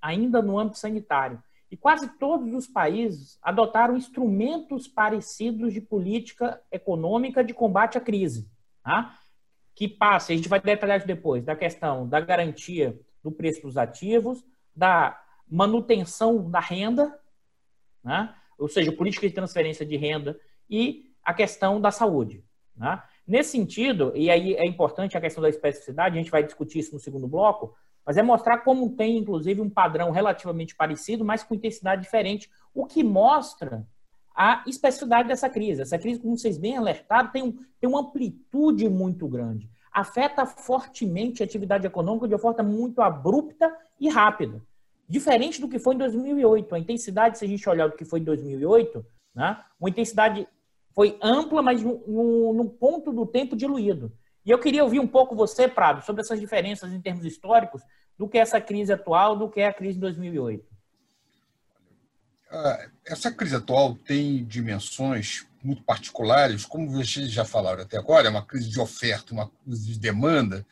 ainda 0.03 0.43
no 0.43 0.59
âmbito 0.59 0.79
sanitário, 0.79 1.41
E 1.71 1.77
quase 1.77 2.09
todos 2.19 2.53
os 2.53 2.67
países 2.67 3.39
adotaram 3.41 3.97
instrumentos 3.97 4.89
parecidos 4.89 5.73
de 5.73 5.81
política 5.81 6.61
econômica 6.73 7.45
de 7.45 7.55
combate 7.55 7.97
à 7.97 8.01
crise. 8.01 8.51
Tá? 8.91 9.17
Que 9.73 9.87
passa, 9.87 10.33
a 10.33 10.37
gente 10.37 10.49
vai 10.49 10.61
detalhar 10.61 10.99
isso 10.99 11.07
depois, 11.07 11.45
da 11.45 11.55
questão 11.55 12.09
da 12.09 12.19
garantia 12.19 12.99
do 13.23 13.31
preço 13.31 13.63
dos 13.63 13.77
ativos, 13.77 14.45
da 14.75 15.17
manutenção 15.49 16.51
da 16.51 16.59
renda, 16.59 17.17
né? 18.03 18.35
ou 18.59 18.67
seja, 18.67 18.91
política 18.91 19.29
de 19.29 19.35
transferência 19.35 19.87
de 19.87 19.97
renda 19.97 20.37
e 20.69 21.15
a 21.23 21.33
questão 21.33 21.81
da 21.81 21.93
saúde. 21.93 22.45
Né? 22.77 23.01
Nesse 23.25 23.53
sentido, 23.53 24.13
e 24.17 24.29
aí 24.29 24.55
é 24.55 24.67
importante 24.67 25.17
a 25.17 25.21
questão 25.21 25.41
da 25.41 25.49
especificidade, 25.49 26.19
a 26.19 26.21
gente 26.21 26.33
vai 26.33 26.43
discutir 26.43 26.81
isso 26.81 26.93
no 26.93 26.99
segundo 26.99 27.29
bloco, 27.29 27.77
mas 28.05 28.17
é 28.17 28.23
mostrar 28.25 28.59
como 28.59 28.97
tem, 28.97 29.19
inclusive, 29.19 29.61
um 29.61 29.71
padrão 29.71 30.11
relativamente 30.11 30.75
parecido, 30.75 31.25
mas 31.25 31.45
com 31.45 31.55
intensidade 31.55 32.03
diferente, 32.03 32.51
o 32.75 32.87
que 32.87 33.05
mostra 33.05 33.87
a 34.43 34.65
especificidade 34.67 35.29
dessa 35.29 35.51
crise. 35.51 35.83
Essa 35.83 35.99
crise, 35.99 36.19
como 36.19 36.35
vocês 36.35 36.57
bem 36.57 36.75
alertaram, 36.75 37.29
tem, 37.29 37.43
um, 37.43 37.53
tem 37.79 37.91
uma 37.91 38.01
amplitude 38.01 38.89
muito 38.89 39.29
grande. 39.29 39.69
Afeta 39.93 40.47
fortemente 40.47 41.43
a 41.43 41.45
atividade 41.45 41.87
econômica 41.87 42.27
de 42.27 42.33
uma 42.33 42.41
forma 42.41 42.63
muito 42.63 43.03
abrupta 43.03 43.71
e 44.01 44.09
rápida. 44.09 44.63
Diferente 45.07 45.61
do 45.61 45.69
que 45.69 45.79
foi 45.79 45.95
em 45.95 45.99
2008. 45.99 46.75
A 46.75 46.79
intensidade, 46.79 47.37
se 47.37 47.45
a 47.45 47.49
gente 47.49 47.69
olhar 47.69 47.89
o 47.89 47.93
que 47.93 48.03
foi 48.03 48.21
em 48.21 48.25
2008, 48.25 49.05
né, 49.35 49.63
uma 49.79 49.91
intensidade 49.91 50.49
foi 50.95 51.19
ampla, 51.21 51.61
mas 51.61 51.83
num, 51.83 52.67
ponto 52.67 53.13
do 53.13 53.27
tempo 53.27 53.55
diluído. 53.55 54.11
E 54.47 54.51
eu 54.51 54.59
queria 54.59 54.83
ouvir 54.83 55.01
um 55.01 55.07
pouco 55.07 55.37
você, 55.37 55.69
Prado, 55.69 56.03
sobre 56.03 56.23
essas 56.23 56.41
diferenças 56.41 56.91
em 56.95 57.01
termos 57.01 57.27
históricos 57.27 57.83
do 58.19 58.27
que 58.27 58.39
é 58.39 58.41
essa 58.41 58.59
crise 58.59 58.91
atual, 58.91 59.37
do 59.37 59.51
que 59.51 59.61
é 59.61 59.67
a 59.67 59.73
crise 59.75 59.97
de 59.97 60.01
2008. 60.01 60.65
Ah, 62.51 62.89
essa 63.07 63.31
crise 63.31 63.55
atual 63.55 63.95
tem 63.95 64.45
dimensões 64.45 65.47
muito 65.63 65.83
particulares, 65.83 66.65
como 66.65 66.91
vocês 66.91 67.31
já 67.31 67.45
falaram 67.45 67.83
até 67.83 67.97
agora, 67.97 68.27
é 68.27 68.31
uma 68.31 68.45
crise 68.45 68.69
de 68.69 68.81
oferta, 68.81 69.33
uma 69.33 69.51
crise 69.65 69.93
de 69.93 69.99
demanda, 69.99 70.67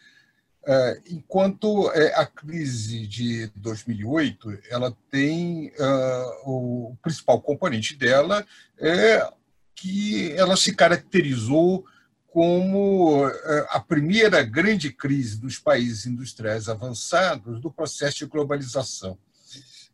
ah, 0.66 0.94
enquanto 1.08 1.90
é, 1.92 2.14
a 2.14 2.26
crise 2.26 3.06
de 3.06 3.46
2008 3.54 4.58
ela 4.70 4.96
tem 5.10 5.72
ah, 5.78 6.40
o 6.44 6.96
principal 7.02 7.40
componente 7.40 7.94
dela 7.96 8.44
é 8.78 9.26
que 9.74 10.32
ela 10.32 10.56
se 10.56 10.74
caracterizou 10.74 11.86
como 12.26 13.26
eh, 13.28 13.66
a 13.70 13.80
primeira 13.80 14.42
grande 14.42 14.92
crise 14.92 15.40
dos 15.40 15.58
países 15.58 16.06
industriais 16.06 16.68
avançados 16.68 17.60
do 17.60 17.70
processo 17.70 18.18
de 18.18 18.26
globalização. 18.26 19.18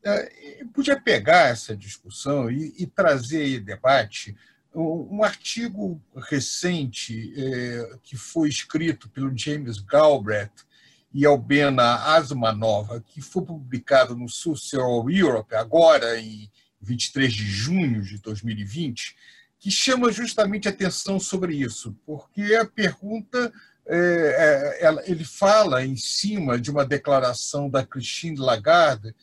Eh, 0.05 0.65
podia 0.73 1.01
pegar 1.01 1.49
essa 1.49 1.75
discussão 1.75 2.51
e, 2.51 2.75
e 2.79 2.87
trazer 2.87 3.61
debate. 3.61 4.37
Um, 4.75 5.23
artigo 5.23 6.03
recente 6.17 7.33
eh, 7.37 7.97
que 8.03 8.17
foi 8.17 8.49
escrito 8.49 9.09
pelo 9.09 9.37
James 9.37 9.79
Galbraith 9.79 10.67
e 11.13 11.25
Albena 11.25 11.95
Asmanova, 12.17 13.01
que 13.01 13.23
foi 13.23 13.45
publicado 13.45 14.17
no 14.17 14.29
Social 14.29 15.09
Europe 15.09 15.55
agora 15.55 16.19
em 16.19 16.51
23 16.81 17.33
de 17.33 17.47
junho 17.47 18.03
de 18.03 18.19
2020, 18.19 19.15
que 19.61 19.71
chama 19.71 20.11
justamente 20.11 20.69
atenção 20.69 21.21
sobre 21.21 21.55
isso, 21.55 21.97
porque 22.05 22.55
a 22.57 22.67
pergunta 22.67 23.53
é, 23.87 24.79
é, 24.81 25.11
ele 25.11 25.25
fala 25.25 25.85
em 25.85 25.97
cima 25.97 26.59
de 26.59 26.71
uma 26.71 26.85
declaração 26.85 27.71
da 27.71 27.87
Christine 27.87 28.39
Lagarde, 28.39 29.15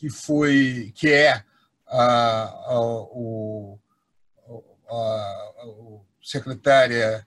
que 0.00 0.08
foi 0.08 0.92
que 0.94 1.12
é 1.12 1.44
a, 1.86 2.44
a, 2.44 2.80
o, 2.80 3.78
a, 4.88 4.94
a 4.94 5.64
secretária 6.22 7.26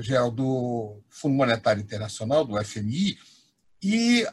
geral 0.00 0.30
do 0.30 1.00
Fundo 1.10 1.34
Monetário 1.34 1.82
Internacional, 1.82 2.44
do 2.44 2.56
FMI, 2.64 3.18
e 3.82 4.26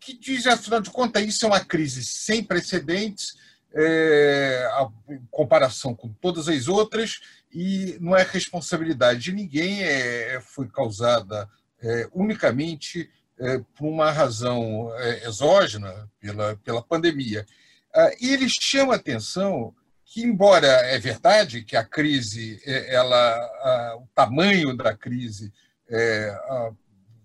que 0.00 0.18
diz, 0.18 0.46
afinal 0.46 0.80
de 0.80 0.90
contas, 0.90 1.22
isso 1.22 1.44
é 1.44 1.48
uma 1.48 1.64
crise 1.64 2.02
sem 2.02 2.42
precedentes, 2.42 3.34
é, 3.74 4.66
a 4.72 4.88
comparação 5.30 5.94
com 5.94 6.08
todas 6.14 6.48
as 6.48 6.66
outras 6.66 7.20
e 7.52 7.98
não 8.00 8.16
é 8.16 8.22
responsabilidade 8.22 9.20
de 9.20 9.32
ninguém, 9.32 9.82
é, 9.82 10.36
é 10.36 10.40
foi 10.40 10.66
causada 10.68 11.46
é, 11.82 12.08
unicamente 12.12 13.10
é, 13.38 13.58
por 13.76 13.86
uma 13.86 14.10
razão 14.10 14.90
é, 14.98 15.26
exógena, 15.26 16.08
pela, 16.20 16.56
pela 16.56 16.82
pandemia. 16.82 17.44
Ah, 17.94 18.10
e 18.20 18.32
ele 18.32 18.46
chama 18.48 18.94
atenção 18.94 19.74
que, 20.04 20.22
embora 20.22 20.66
é 20.66 20.98
verdade 20.98 21.64
que 21.64 21.76
a 21.76 21.84
crise, 21.84 22.60
é, 22.64 22.94
ela, 22.94 23.16
a, 23.16 23.96
o 23.98 24.08
tamanho 24.14 24.76
da 24.76 24.96
crise, 24.96 25.52
a, 26.48 26.70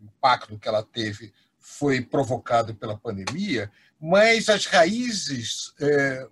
o 0.01 0.06
impacto 0.06 0.60
que 0.60 0.68
ela 0.68 0.84
teve 0.84 1.34
foi 1.60 2.01
provocado 2.01 2.75
pela 2.75 2.98
pandemia, 2.98 3.72
mas 4.00 4.50
as 4.50 4.66
raízes 4.66 5.74
é, 5.80 6.28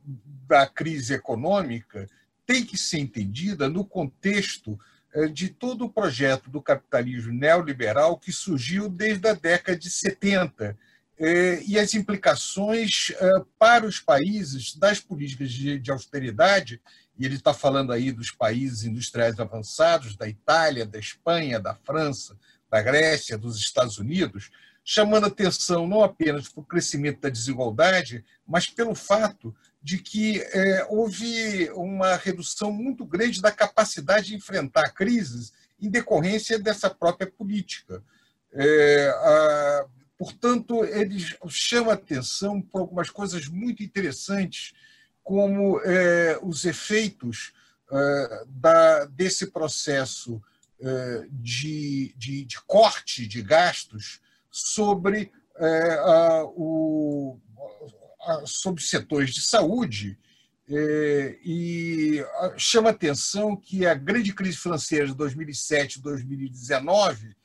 da 0.47 0.65
crise 0.65 1.13
econômica 1.13 2.07
têm 2.45 2.65
que 2.65 2.77
ser 2.77 2.99
entendida 2.99 3.67
no 3.67 3.85
contexto 3.85 4.77
é, 4.77 4.83
de 5.33 5.49
todo 5.49 5.85
o 5.85 5.89
projeto 5.89 6.49
do 6.49 6.61
capitalismo 6.61 7.33
neoliberal 7.33 8.17
que 8.17 8.31
surgiu 8.31 8.89
desde 8.89 9.27
a 9.27 9.33
década 9.33 9.77
de 9.77 9.89
70 9.89 10.77
é, 11.19 11.63
e 11.65 11.79
as 11.79 11.93
implicações 11.93 13.11
é, 13.19 13.31
para 13.57 13.85
os 13.85 13.99
países 13.99 14.75
das 14.75 14.99
políticas 14.99 15.49
de 15.49 15.91
austeridade, 15.91 16.79
e 17.17 17.25
ele 17.25 17.35
está 17.35 17.53
falando 17.53 17.91
aí 17.91 18.11
dos 18.11 18.29
países 18.29 18.83
industriais 18.83 19.39
avançados, 19.39 20.15
da 20.15 20.27
Itália, 20.27 20.85
da 20.85 20.99
Espanha, 20.99 21.59
da 21.59 21.73
França, 21.73 22.37
da 22.69 22.81
Grécia, 22.81 23.37
dos 23.37 23.57
Estados 23.57 23.97
Unidos, 23.97 24.51
chamando 24.83 25.25
atenção 25.25 25.87
não 25.87 26.03
apenas 26.03 26.47
para 26.47 26.61
o 26.61 26.65
crescimento 26.65 27.21
da 27.21 27.29
desigualdade, 27.29 28.23
mas 28.47 28.69
pelo 28.69 28.93
fato 28.93 29.55
de 29.81 29.99
que 29.99 30.41
é, 30.41 30.85
houve 30.89 31.69
uma 31.71 32.15
redução 32.15 32.71
muito 32.71 33.05
grande 33.05 33.41
da 33.41 33.51
capacidade 33.51 34.27
de 34.27 34.35
enfrentar 34.35 34.89
crises 34.91 35.53
em 35.79 35.89
decorrência 35.89 36.59
dessa 36.59 36.89
própria 36.89 37.29
política. 37.29 38.03
É, 38.51 39.09
a, 39.09 39.85
portanto, 40.17 40.83
ele 40.83 41.23
chama 41.47 41.93
atenção 41.93 42.61
para 42.61 42.81
algumas 42.81 43.09
coisas 43.09 43.47
muito 43.47 43.83
interessantes, 43.83 44.73
como 45.23 45.79
é, 45.81 46.39
os 46.41 46.65
efeitos 46.65 47.53
é, 47.91 48.43
da, 48.47 49.05
desse 49.05 49.47
processo 49.47 50.41
é, 50.79 51.27
de, 51.31 52.13
de, 52.17 52.45
de 52.45 52.61
corte 52.61 53.27
de 53.27 53.41
gastos 53.41 54.21
sobre, 54.49 55.31
é, 55.57 55.93
a, 55.99 56.43
o, 56.45 57.39
sobre 58.45 58.83
setores 58.83 59.33
de 59.33 59.41
saúde 59.41 60.17
é, 60.69 61.37
e 61.43 62.23
chama 62.57 62.89
atenção 62.89 63.55
que 63.55 63.85
a 63.85 63.93
grande 63.93 64.33
crise 64.33 64.57
financeira 64.57 65.07
de 65.07 65.15
2007 65.15 66.01
2019 66.01 67.35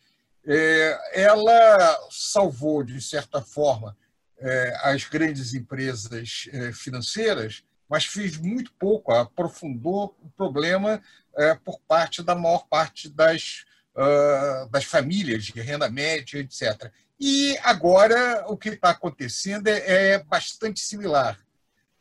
é, 0.45 1.23
ela 1.23 2.09
salvou, 2.11 2.83
de 2.83 3.01
certa 3.01 3.41
forma, 3.41 3.97
é, 4.39 4.77
as 4.83 5.05
grandes 5.05 5.55
empresas 5.55 6.49
é, 6.53 6.73
financeiras, 6.73 7.63
mas 7.89 8.07
fez 8.07 8.37
muito 8.37 8.73
pouco, 8.73 9.13
aprofundou 9.13 10.17
o 10.21 10.29
problema 10.31 11.01
é, 11.37 11.55
por 11.55 11.79
parte 11.87 12.23
da 12.23 12.35
maior 12.35 12.67
parte 12.67 13.09
das 13.09 13.65
uh, 13.97 14.69
das 14.71 14.85
famílias 14.85 15.45
de 15.45 15.61
renda 15.61 15.89
média, 15.91 16.39
etc. 16.39 16.91
E 17.25 17.57
agora 17.63 18.45
o 18.49 18.57
que 18.57 18.71
está 18.71 18.91
acontecendo 18.91 19.69
é, 19.69 20.15
é, 20.15 20.19
bastante 20.25 20.81
similar. 20.81 21.39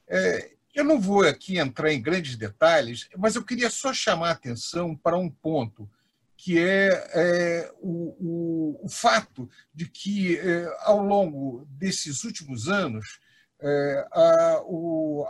É, 0.08 0.54
eu 0.74 0.84
não 0.84 1.00
vou 1.00 1.22
aqui 1.22 1.60
entrar 1.60 1.94
em 1.94 2.02
grandes 2.02 2.36
detalhes, 2.36 3.08
mas 3.16 3.36
eu 3.36 3.46
queria 3.46 3.70
só 3.70 3.94
chamar 3.94 4.30
a 4.30 4.32
atenção 4.32 4.96
para 4.96 5.16
um 5.16 5.30
ponto, 5.30 5.88
que 6.36 6.58
é, 6.58 7.08
é 7.14 7.72
o, 7.78 8.18
o, 8.20 8.86
o, 8.86 8.90
fato 8.90 9.48
de 9.72 9.88
que, 9.88 10.40
é, 10.40 10.76
ao 10.80 11.06
longo 11.06 11.68
desses 11.70 12.24
últimos 12.24 12.68
anos, 12.68 13.20
é, 13.60 14.08
a, 14.12 14.62
o, 14.64 15.28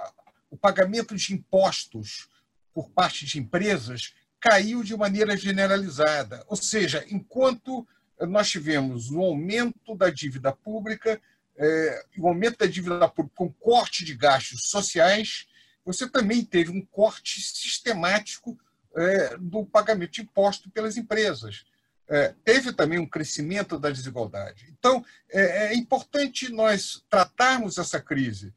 o 0.49 0.55
pagamento 0.55 1.17
de 1.17 1.33
impostos 1.33 2.29
por 2.73 2.89
parte 2.91 3.25
de 3.25 3.39
empresas 3.39 4.13
caiu 4.39 4.83
de 4.83 4.95
maneira 4.95 5.35
generalizada. 5.35 6.45
Ou 6.47 6.55
seja, 6.55 7.05
enquanto 7.09 7.85
nós 8.27 8.49
tivemos 8.49 9.09
um 9.11 9.21
aumento 9.21 9.95
da 9.95 10.09
dívida 10.09 10.51
pública, 10.51 11.19
é, 11.57 12.05
um 12.17 12.27
aumento 12.27 12.59
da 12.59 12.65
dívida 12.65 13.07
pública 13.07 13.35
com 13.35 13.51
corte 13.51 14.05
de 14.05 14.15
gastos 14.15 14.69
sociais, 14.69 15.47
você 15.85 16.09
também 16.09 16.43
teve 16.45 16.71
um 16.71 16.85
corte 16.85 17.41
sistemático 17.41 18.57
é, 18.95 19.37
do 19.37 19.65
pagamento 19.65 20.11
de 20.11 20.21
imposto 20.21 20.69
pelas 20.69 20.97
empresas. 20.97 21.65
É, 22.07 22.33
teve 22.43 22.73
também 22.73 22.99
um 22.99 23.07
crescimento 23.07 23.79
da 23.79 23.89
desigualdade. 23.89 24.67
Então, 24.77 25.03
é, 25.29 25.73
importante 25.73 26.49
nós 26.49 27.03
tratarmos 27.09 27.77
essa 27.77 28.01
crise 28.01 28.53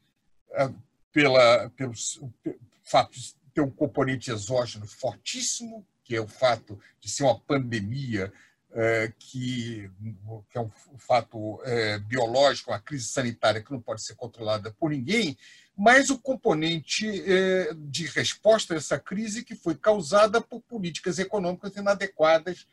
pela, 1.12 1.70
pelo 1.70 1.92
fato 2.82 3.12
de 3.12 3.34
ter 3.54 3.60
um 3.60 3.70
componente 3.70 4.30
exógeno 4.30 4.86
fortíssimo, 4.86 5.86
que 6.02 6.16
é 6.16 6.20
o 6.20 6.26
fato 6.26 6.78
de 7.00 7.08
ser 7.08 7.22
uma 7.22 7.38
pandemia 7.38 8.32
que, 9.18 9.88
que, 10.50 10.58
é 10.58 10.60
um 10.60 10.70
fato 10.98 11.60
é, 11.64 11.98
biológico, 11.98 12.72
uma 12.72 12.80
crise 12.80 13.04
sanitária 13.04 13.62
que 13.62 13.70
não 13.70 13.80
pode 13.80 14.02
ser 14.02 14.16
controlada 14.16 14.72
por 14.72 14.90
ninguém, 14.90 15.36
mas 15.76 16.10
o 16.10 16.18
componente 16.18 17.08
é, 17.30 17.72
de 17.74 18.06
resposta 18.06 18.74
a 18.74 18.76
essa 18.76 18.98
crise 18.98 19.44
que 19.44 19.54
foi 19.54 19.76
causada 19.76 20.40
por 20.40 20.60
políticas 20.60 21.18
econômicas 21.18 21.76
inadequadas 21.76 22.66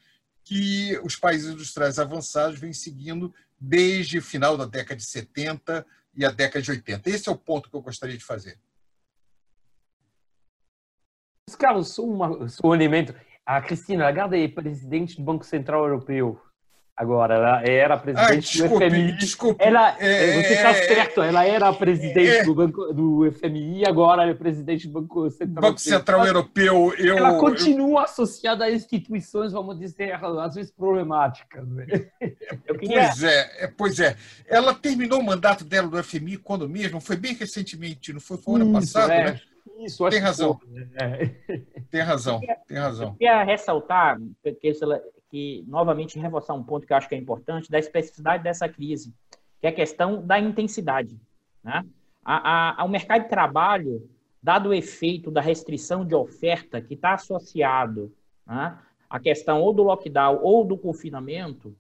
que 0.43 1.00
os 1.03 1.15
países 1.15 1.53
industriais 1.53 2.00
avançados 2.00 2.60
vêm 2.60 2.74
seguindo 2.74 3.34
desde 3.60 4.17
o 4.17 4.24
final 4.24 4.58
da 4.58 4.65
década 4.65 4.96
de 4.96 5.05
70 5.05 5.86
e 6.15 6.25
a 6.25 6.31
década 6.31 6.62
de 6.62 6.72
80. 6.72 7.10
Esse 7.10 7.29
é 7.29 7.31
o 7.31 7.38
ponto 7.38 7.70
que 7.70 7.75
eu 7.75 7.81
gostaria 7.81 8.17
de 8.17 8.24
fazer. 8.24 8.58
Carlos, 11.58 11.89
só 11.89 12.03
um 12.03 12.74
elemento. 12.74 13.13
A 13.51 13.60
Cristina 13.60 14.05
Lagarde 14.05 14.41
é 14.41 14.48
presidente 14.48 15.17
do 15.17 15.24
Banco 15.24 15.46
Central 15.46 15.84
Europeu. 15.84 16.39
Agora, 16.96 17.36
ela 17.36 17.63
era 17.63 17.98
presidente 17.98 18.60
desculpe, 18.60 18.89
do 18.89 18.96
FMI. 18.96 19.17
Desculpe. 19.17 19.63
Ela, 19.63 19.98
é, 20.00 20.41
você 20.41 20.53
está 20.53 20.74
certo, 20.74 21.22
ela 21.22 21.46
era 21.46 21.74
presidente 21.74 22.29
é, 22.29 22.43
do, 22.46 22.55
banco, 22.55 22.93
do 22.93 23.29
FMI, 23.29 23.86
agora 23.86 24.29
é 24.29 24.34
presidente 24.34 24.88
do 24.88 25.01
Banco 25.01 25.29
Central 25.31 25.62
Banco 25.70 25.79
Central 25.81 26.25
Europeu. 26.25 26.93
Eu, 26.98 27.17
ela 27.17 27.39
continua 27.39 28.01
eu... 28.01 28.05
associada 28.05 28.63
a 28.63 28.72
instituições, 28.72 29.51
vamos 29.51 29.77
dizer, 29.77 30.13
às 30.13 30.55
vezes 30.55 30.72
problemáticas. 30.72 31.67
Né? 31.67 31.86
Queria... 32.79 33.08
Pois 33.08 33.24
é, 33.24 33.63
é, 33.63 33.67
pois 33.67 34.00
é. 34.00 34.15
Ela 34.48 34.74
terminou 34.74 35.20
o 35.20 35.25
mandato 35.25 35.65
dela 35.65 35.89
do 35.89 36.01
FMI 36.01 36.38
quando 36.38 36.70
mesmo? 36.70 37.01
Foi 37.01 37.17
bem 37.17 37.34
recentemente, 37.34 38.13
não 38.13 38.22
foi? 38.22 38.38
Foi 38.38 38.62
ano 38.62 38.79
Isso, 38.79 38.93
passado, 38.93 39.12
é. 39.12 39.24
né? 39.25 39.41
Isso, 39.80 40.08
tem 40.10 40.20
razão. 40.20 40.60
É. 40.96 41.25
Tem 41.89 42.01
razão, 42.01 42.39
tem 42.68 42.77
razão. 42.77 43.10
Eu 43.10 43.13
queria 43.15 43.44
ressaltar 43.44 44.20
que, 44.44 44.74
que, 45.30 45.65
novamente, 45.68 46.20
reforçar 46.20 46.53
um 46.53 46.63
ponto 46.63 46.86
que 46.86 46.94
eu 46.94 46.98
acho 46.98 47.10
que 47.10 47.15
é 47.15 47.18
importante, 47.18 47.70
da 47.70 47.80
especificidade 47.80 48.44
dessa 48.44 48.68
crise, 48.68 49.13
que 49.60 49.68
é 49.68 49.70
a 49.70 49.74
questão 49.74 50.25
da 50.25 50.39
intensidade. 50.39 51.20
Né? 51.63 51.86
A, 52.24 52.36
a, 52.36 52.82
ao 52.82 52.88
mercado 52.88 53.24
de 53.24 53.30
trabalho, 53.30 54.10
dado 54.41 54.70
o 54.70 54.74
efeito 54.74 55.30
da 55.30 55.41
restrição 55.41 56.06
de 56.06 56.15
oferta 56.15 56.82
que 56.82 56.96
está 56.96 57.13
associado 57.13 58.12
né, 58.46 58.77
à 59.10 59.20
questão 59.20 59.62
ou 59.62 59.74
do 59.74 59.84
lockdown 59.84 60.39
ou 60.41 60.65
do 60.65 60.77
confinamento, 60.77 61.75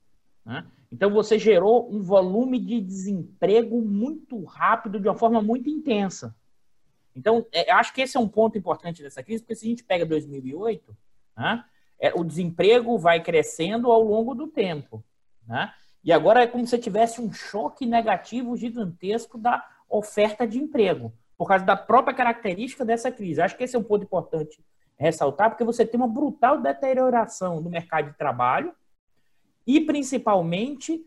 né, 0.45 0.65
então 0.91 1.09
você 1.09 1.39
gerou 1.39 1.89
um 1.89 2.01
volume 2.01 2.59
de 2.59 2.81
desemprego 2.81 3.81
muito 3.81 4.43
rápido, 4.43 4.99
de 4.99 5.07
uma 5.07 5.17
forma 5.17 5.41
muito 5.41 5.69
intensa. 5.69 6.35
Então, 7.15 7.45
é, 7.51 7.71
acho 7.71 7.93
que 7.93 8.01
esse 8.01 8.17
é 8.17 8.19
um 8.19 8.27
ponto 8.27 8.57
importante 8.57 9.01
dessa 9.01 9.21
crise, 9.23 9.43
porque 9.43 9.55
se 9.55 9.65
a 9.65 9.69
gente 9.69 9.83
pega 9.83 10.05
2008, 10.05 10.95
né, 11.37 11.63
é, 11.99 12.13
o 12.15 12.23
desemprego 12.23 12.97
vai 12.97 13.21
crescendo 13.21 13.91
ao 13.91 14.01
longo 14.01 14.33
do 14.33 14.47
tempo. 14.47 15.03
Né? 15.47 15.71
E 16.03 16.11
agora 16.11 16.43
é 16.43 16.47
como 16.47 16.65
se 16.65 16.77
tivesse 16.77 17.21
um 17.21 17.31
choque 17.31 17.85
negativo 17.85 18.55
gigantesco 18.57 19.37
da 19.37 19.63
oferta 19.89 20.47
de 20.47 20.57
emprego, 20.57 21.13
por 21.37 21.47
causa 21.47 21.65
da 21.65 21.75
própria 21.75 22.15
característica 22.15 22.85
dessa 22.85 23.11
crise. 23.11 23.41
Acho 23.41 23.57
que 23.57 23.63
esse 23.63 23.75
é 23.75 23.79
um 23.79 23.83
ponto 23.83 24.03
importante 24.03 24.63
ressaltar, 24.97 25.49
porque 25.49 25.63
você 25.63 25.85
tem 25.85 25.99
uma 25.99 26.07
brutal 26.07 26.61
deterioração 26.61 27.61
do 27.61 27.69
mercado 27.69 28.11
de 28.11 28.17
trabalho 28.17 28.73
e, 29.65 29.81
principalmente, 29.81 31.03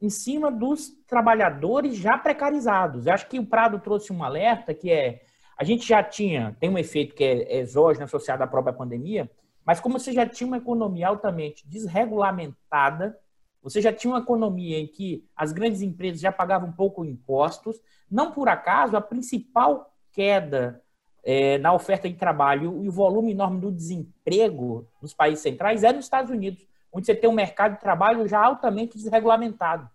em 0.00 0.10
cima 0.10 0.50
dos 0.50 0.90
trabalhadores 1.06 1.96
já 1.96 2.16
precarizados. 2.16 3.06
Eu 3.06 3.14
acho 3.14 3.28
que 3.28 3.38
o 3.38 3.46
Prado 3.46 3.80
trouxe 3.80 4.12
um 4.12 4.22
alerta 4.22 4.72
que 4.72 4.90
é 4.90 5.22
a 5.58 5.64
gente 5.64 5.86
já 5.86 6.02
tinha, 6.04 6.56
tem 6.60 6.70
um 6.70 6.78
efeito 6.78 7.16
que 7.16 7.24
é 7.24 7.58
exógeno 7.58 8.04
associado 8.04 8.44
à 8.44 8.46
própria 8.46 8.72
pandemia, 8.72 9.28
mas 9.64 9.80
como 9.80 9.98
você 9.98 10.12
já 10.12 10.24
tinha 10.24 10.46
uma 10.46 10.58
economia 10.58 11.08
altamente 11.08 11.68
desregulamentada, 11.68 13.18
você 13.60 13.82
já 13.82 13.92
tinha 13.92 14.12
uma 14.12 14.20
economia 14.20 14.78
em 14.78 14.86
que 14.86 15.26
as 15.36 15.52
grandes 15.52 15.82
empresas 15.82 16.20
já 16.20 16.30
pagavam 16.30 16.70
pouco 16.70 17.04
impostos, 17.04 17.80
não 18.08 18.30
por 18.30 18.48
acaso 18.48 18.96
a 18.96 19.00
principal 19.00 19.92
queda 20.12 20.80
é, 21.24 21.58
na 21.58 21.74
oferta 21.74 22.08
de 22.08 22.14
trabalho 22.14 22.82
e 22.84 22.88
o 22.88 22.92
volume 22.92 23.32
enorme 23.32 23.60
do 23.60 23.72
desemprego 23.72 24.88
nos 25.02 25.12
países 25.12 25.40
centrais 25.40 25.82
é 25.82 25.92
nos 25.92 26.04
Estados 26.04 26.30
Unidos, 26.30 26.64
onde 26.92 27.04
você 27.04 27.16
tem 27.16 27.28
um 27.28 27.34
mercado 27.34 27.74
de 27.74 27.80
trabalho 27.80 28.28
já 28.28 28.42
altamente 28.42 28.96
desregulamentado. 28.96 29.90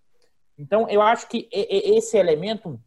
Então, 0.58 0.88
eu 0.90 1.02
acho 1.02 1.28
que 1.28 1.48
esse 1.52 2.18
elemento 2.18 2.80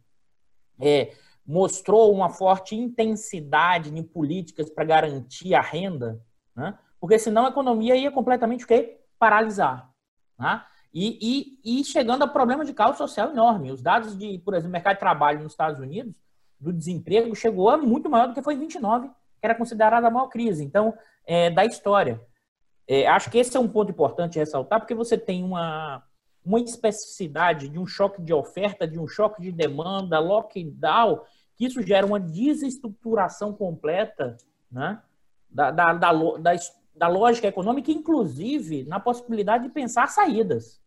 é, 0.79 1.11
mostrou 1.47 2.13
uma 2.13 2.29
forte 2.29 2.75
intensidade 2.75 3.89
em 3.89 4.03
políticas 4.03 4.69
para 4.69 4.83
garantir 4.83 5.55
a 5.55 5.61
renda, 5.61 6.21
né? 6.53 6.77
porque 6.99 7.17
senão 7.17 7.45
a 7.45 7.49
economia 7.49 7.95
ia 7.95 8.11
completamente 8.11 8.65
o 8.65 8.67
quê? 8.67 8.99
paralisar. 9.17 9.89
Né? 10.37 10.61
E, 10.93 11.57
e, 11.63 11.79
e 11.79 11.83
chegando 11.85 12.23
a 12.23 12.27
problema 12.27 12.65
de 12.65 12.73
caos 12.73 12.97
social 12.97 13.29
enorme. 13.29 13.71
Os 13.71 13.81
dados 13.81 14.17
de, 14.17 14.39
por 14.39 14.53
exemplo, 14.53 14.71
mercado 14.71 14.95
de 14.95 14.99
trabalho 14.99 15.41
nos 15.41 15.53
Estados 15.53 15.79
Unidos, 15.79 16.13
do 16.59 16.73
desemprego, 16.73 17.35
chegou 17.35 17.69
a 17.69 17.77
muito 17.77 18.09
maior 18.09 18.27
do 18.27 18.33
que 18.33 18.41
foi 18.41 18.55
em 18.55 18.59
29, 18.59 19.07
que 19.07 19.13
era 19.43 19.55
considerada 19.55 20.07
a 20.07 20.11
maior 20.11 20.27
crise 20.27 20.63
então 20.63 20.93
é, 21.25 21.49
da 21.49 21.65
história. 21.65 22.19
É, 22.87 23.07
acho 23.07 23.29
que 23.29 23.37
esse 23.37 23.55
é 23.55 23.59
um 23.59 23.67
ponto 23.67 23.91
importante 23.91 24.39
ressaltar, 24.39 24.79
porque 24.79 24.95
você 24.95 25.17
tem 25.17 25.43
uma, 25.43 26.03
uma 26.43 26.59
especificidade 26.59 27.67
de 27.67 27.77
um 27.77 27.85
choque 27.85 28.21
de 28.21 28.33
oferta, 28.33 28.87
de 28.87 28.97
um 28.97 29.07
choque 29.07 29.41
de 29.41 29.51
demanda, 29.51 30.19
lockdown, 30.19 31.21
que 31.57 31.65
isso 31.65 31.81
gera 31.81 32.05
uma 32.05 32.19
desestruturação 32.19 33.51
completa 33.51 34.37
né, 34.71 35.01
da, 35.49 35.71
da, 35.71 35.93
da, 35.93 36.11
da, 36.13 36.55
da 36.95 37.07
lógica 37.07 37.47
econômica, 37.47 37.91
inclusive 37.91 38.83
na 38.83 38.99
possibilidade 38.99 39.63
de 39.63 39.73
pensar 39.73 40.07
saídas. 40.07 40.79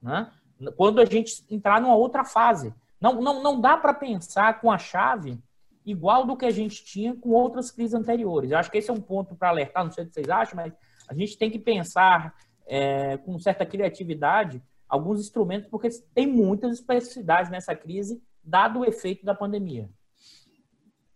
Né, 0.00 0.30
quando 0.76 1.00
a 1.00 1.04
gente 1.04 1.44
entrar 1.50 1.80
numa 1.80 1.96
outra 1.96 2.24
fase. 2.24 2.74
Não, 3.00 3.20
não, 3.20 3.42
não 3.42 3.60
dá 3.60 3.76
para 3.76 3.92
pensar 3.92 4.60
com 4.60 4.70
a 4.70 4.78
chave 4.78 5.38
igual 5.84 6.26
do 6.26 6.36
que 6.36 6.46
a 6.46 6.50
gente 6.50 6.82
tinha 6.84 7.14
com 7.14 7.30
outras 7.30 7.70
crises 7.70 7.94
anteriores. 7.94 8.50
Eu 8.50 8.58
acho 8.58 8.70
que 8.70 8.78
esse 8.78 8.88
é 8.88 8.92
um 8.92 9.00
ponto 9.00 9.34
para 9.34 9.50
alertar, 9.50 9.84
não 9.84 9.92
sei 9.92 10.04
o 10.04 10.06
que 10.06 10.14
vocês 10.14 10.28
acham, 10.30 10.56
mas 10.56 10.72
a 11.06 11.14
gente 11.14 11.36
tem 11.36 11.50
que 11.50 11.58
pensar 11.58 12.34
é, 12.66 13.18
com 13.18 13.38
certa 13.38 13.66
criatividade 13.66 14.62
alguns 14.88 15.20
instrumentos, 15.20 15.68
porque 15.68 15.88
tem 16.14 16.26
muitas 16.26 16.72
especificidades 16.74 17.50
nessa 17.50 17.74
crise, 17.74 18.22
dado 18.42 18.80
o 18.80 18.84
efeito 18.84 19.24
da 19.24 19.34
pandemia. 19.34 19.90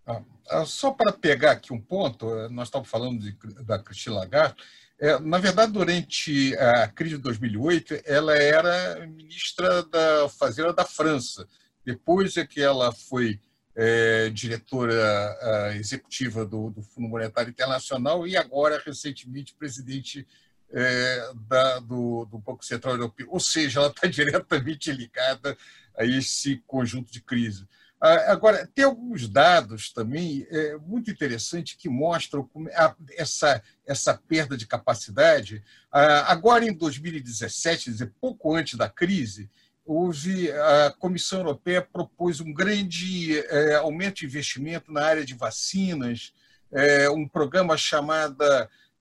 Ah, 0.09 0.23
ah, 0.49 0.64
só 0.64 0.90
para 0.90 1.12
pegar 1.12 1.53
aqui 1.53 1.71
um 1.71 1.81
ponto, 1.81 2.35
eh, 2.35 2.49
nós 2.49 2.68
estamos 2.68 2.88
falando 2.88 3.21
de, 3.21 3.33
da 3.62 3.79
Christine 3.79 4.16
Lagarde. 4.16 4.57
É, 4.99 5.18
na 5.21 5.38
verdade, 5.38 5.71
durante 5.71 6.57
a 6.57 6.88
crise 6.88 7.16
de 7.16 7.23
2008, 7.23 8.01
ela 8.07 8.35
era 8.37 9.07
ministra 9.07 9.83
da 9.85 10.29
Fazenda 10.31 10.73
da 10.73 10.85
França. 10.85 11.47
Depois 11.85 12.37
é 12.38 12.47
que 12.47 12.61
ela 12.61 12.90
foi 12.90 13.38
é, 13.77 14.31
diretora 14.31 14.92
é, 15.40 15.77
executiva 15.77 16.44
do, 16.44 16.71
do, 16.71 16.83
Fundo 16.83 17.07
Monetário 17.07 17.51
Internacional 17.51 18.27
e 18.27 18.37
agora, 18.37 18.83
recentemente, 18.85 19.55
presidente 19.55 20.27
é, 20.73 21.33
da, 21.47 21.79
do, 21.81 22.25
do 22.25 22.38
Banco 22.38 22.64
Central 22.64 22.94
Europeu. 22.94 23.29
Ou 23.31 23.38
seja, 23.38 23.81
ela 23.81 23.90
está 23.90 24.07
diretamente 24.09 24.90
ligada 24.90 25.57
a 25.97 26.05
esse 26.05 26.62
conjunto 26.66 27.12
de 27.12 27.21
crise. 27.21 27.68
Ah, 28.00 28.32
agora, 28.32 28.68
tem 28.74 28.84
alguns 28.84 29.28
dados 29.28 29.92
também 29.92 30.46
é, 30.50 30.76
muito 30.76 31.11
interessantes 31.11 31.76
que 31.76 31.88
mostram 31.88 32.48
essa, 33.16 33.62
essa 33.87 34.14
perda 34.14 34.56
de 34.56 34.66
capacidade. 34.66 35.64
Ah, 35.90 36.30
agora, 36.30 36.64
em 36.64 36.72
2017, 36.72 37.90
dizer, 37.90 38.12
pouco 38.20 38.54
antes 38.54 38.78
da 38.78 38.88
crise, 38.88 39.50
houve 39.84 40.52
a 40.52 40.94
Comissão 40.98 41.40
Europeia 41.40 41.80
propôs 41.80 42.40
um 42.40 42.52
grande 42.52 43.38
é, 43.38 43.76
aumento 43.76 44.16
de 44.18 44.26
investimento 44.26 44.92
na 44.92 45.02
área 45.04 45.24
de 45.24 45.34
vacinas, 45.34 46.32
é, 46.70 47.08
um 47.08 47.26
programa 47.26 47.76
chamado 47.76 48.44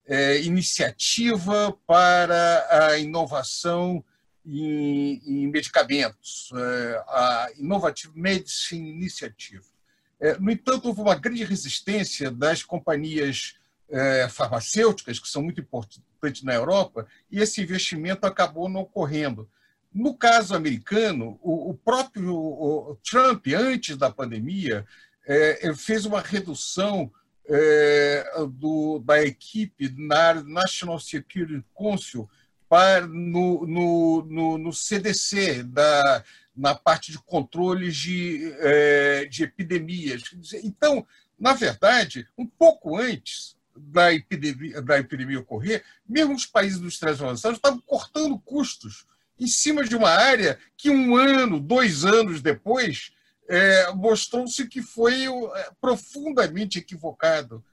é, 0.08 0.42
Iniciativa 0.42 1.78
para 1.86 2.66
a 2.72 2.98
Inovação 2.98 4.04
em, 4.48 5.22
em 5.26 5.48
medicamentos, 5.48 6.50
é, 6.56 7.04
a 7.08 7.50
Innovative 7.58 8.14
Medicine 8.16 8.90
Initiative. 8.90 9.66
É, 10.20 10.38
no 10.40 10.50
entanto, 10.50 10.88
houve 10.88 11.02
uma 11.02 11.16
grande 11.16 11.44
resistência 11.44 12.32
das 12.32 12.64
companhias 12.64 13.56
é, 13.90 14.28
farmacêuticas, 14.30 15.20
que 15.20 15.28
são 15.28 15.44
muito 15.44 15.60
importantes 15.60 16.44
na 16.44 16.54
Europa, 16.54 17.06
e 17.30 17.40
esse 17.40 17.62
investimento 17.62 18.26
acabou 18.26 18.70
não 18.70 18.82
ocorrendo. 18.82 19.50
No 19.94 20.16
caso 20.16 20.56
americano, 20.56 21.40
o, 21.42 21.74
próprio 21.74 22.98
Trump, 23.10 23.48
antes 23.48 23.98
da 23.98 24.12
pandemia, 24.12 24.86
fez 25.76 26.06
uma 26.06 26.22
redução 26.22 27.12
da 29.04 29.24
equipe 29.24 29.90
na 29.98 30.36
National 30.44 31.00
Security 31.00 31.66
Council 31.74 32.30
para, 32.70 33.08
no, 33.08 33.66
no, 33.66 34.26
no, 34.26 34.58
no 34.58 34.74
CDC 34.74 35.64
da, 35.64 36.24
na 36.56 36.76
parte 36.76 37.12
de 37.12 37.20
controles 37.20 37.96
de, 37.96 38.54
é, 38.60 39.26
de 39.26 39.44
epidemias. 39.44 40.24
Então, 40.64 41.06
na 41.40 41.54
verdade, 41.54 42.28
um 42.38 42.46
pouco 42.46 42.98
antes 42.98 43.56
da 43.76 44.12
epidemia, 44.12 44.82
da 44.82 44.98
epidemia 44.98 45.40
ocorrer, 45.40 45.84
mesmo 46.08 46.34
os 46.34 46.46
países 46.46 46.80
industriais 46.80 47.22
avançados 47.22 47.58
estavam 47.58 47.80
cortando 47.82 48.40
custos 48.40 49.06
em 49.40 49.48
cima 49.48 49.84
de 49.84 49.96
uma 49.96 50.10
área 50.10 50.58
que 50.76 50.90
um 50.90 51.16
ano, 51.16 51.60
dois 51.60 52.04
anos 52.04 52.42
depois, 52.42 53.12
é, 53.48 53.92
mostrou-se 53.94 54.68
que 54.68 54.82
foi 54.82 55.26
é, 55.26 55.72
profundamente 55.80 56.80
equivocado 56.80 57.64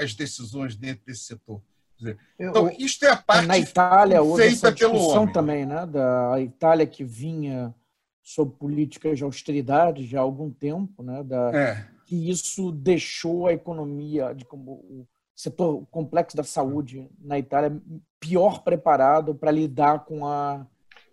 as 0.00 0.14
decisões 0.14 0.76
dentro 0.76 1.04
desse 1.04 1.24
setor. 1.24 1.60
Dizer, 1.98 2.18
então, 2.38 2.70
isto 2.78 3.04
é 3.04 3.10
a 3.10 3.16
parte 3.16 3.46
Na 3.46 3.58
Itália, 3.58 4.22
houve 4.22 4.42
feita 4.42 4.68
essa 4.68 4.72
discussão 4.72 5.26
também, 5.26 5.66
né? 5.66 5.84
Da 5.84 6.40
Itália 6.40 6.86
que 6.86 7.02
vinha 7.02 7.74
sob 8.22 8.52
políticas 8.56 9.18
de 9.18 9.24
austeridade 9.24 10.06
já 10.06 10.18
há 10.18 10.22
algum 10.22 10.50
tempo, 10.50 11.02
né? 11.02 11.22
Da, 11.24 11.50
é. 11.52 11.86
que 12.06 12.30
isso 12.30 12.70
deixou 12.70 13.46
a 13.46 13.52
economia, 13.52 14.32
de 14.34 14.44
como 14.44 14.72
o 14.72 15.08
setor 15.34 15.74
o 15.74 15.86
complexo 15.86 16.36
da 16.36 16.44
saúde 16.44 17.08
na 17.18 17.38
Itália 17.38 17.80
pior 18.20 18.62
preparado 18.62 19.34
para 19.34 19.50
lidar 19.50 20.04
com 20.04 20.26
a. 20.26 20.66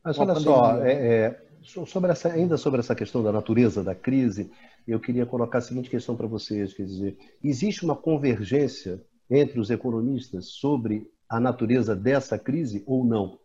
Mas 0.03 0.19
olha 0.19 0.35
só, 0.35 0.83
é, 0.83 0.93
é, 0.93 1.41
sobre 1.63 2.11
essa, 2.11 2.29
ainda 2.29 2.57
sobre 2.57 2.79
essa 2.79 2.93
questão 2.93 3.23
da 3.23 3.31
natureza 3.31 3.83
da 3.83 3.95
crise, 3.95 4.51
eu 4.87 4.99
queria 4.99 5.25
colocar 5.25 5.59
a 5.59 5.61
seguinte 5.61 5.89
questão 5.89 6.15
para 6.15 6.27
vocês, 6.27 6.73
quer 6.73 6.85
dizer, 6.85 7.17
existe 7.43 7.83
uma 7.83 7.95
convergência 7.95 9.01
entre 9.29 9.59
os 9.59 9.69
economistas 9.69 10.47
sobre 10.47 11.09
a 11.27 11.39
natureza 11.39 11.95
dessa 11.95 12.37
crise 12.37 12.83
ou 12.85 13.03
não? 13.03 13.39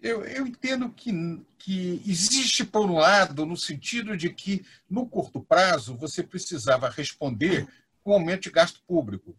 Eu, 0.00 0.24
eu, 0.24 0.46
entendo 0.46 0.90
que, 0.90 1.12
que 1.56 2.02
existe, 2.04 2.64
por 2.64 2.90
um 2.90 2.96
lado, 2.96 3.46
no 3.46 3.56
sentido 3.56 4.16
de 4.16 4.30
que, 4.30 4.64
no 4.90 5.08
curto 5.08 5.40
prazo, 5.40 5.96
você 5.96 6.24
precisava 6.24 6.88
responder 6.88 7.68
com 8.02 8.12
aumento 8.12 8.42
de 8.42 8.50
gasto 8.50 8.82
público. 8.84 9.36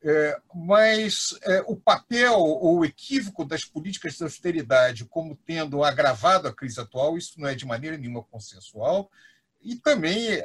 É, 0.00 0.40
mas 0.54 1.36
é, 1.42 1.60
o 1.66 1.74
papel 1.74 2.34
ou 2.34 2.78
o 2.78 2.84
equívoco 2.84 3.44
das 3.44 3.64
políticas 3.64 4.14
de 4.14 4.22
austeridade 4.22 5.04
como 5.04 5.34
tendo 5.34 5.82
agravado 5.82 6.46
a 6.46 6.54
crise 6.54 6.80
atual, 6.80 7.18
isso 7.18 7.40
não 7.40 7.48
é 7.48 7.54
de 7.56 7.66
maneira 7.66 7.98
nenhuma 7.98 8.22
consensual, 8.22 9.10
e 9.62 9.76
também 9.76 10.40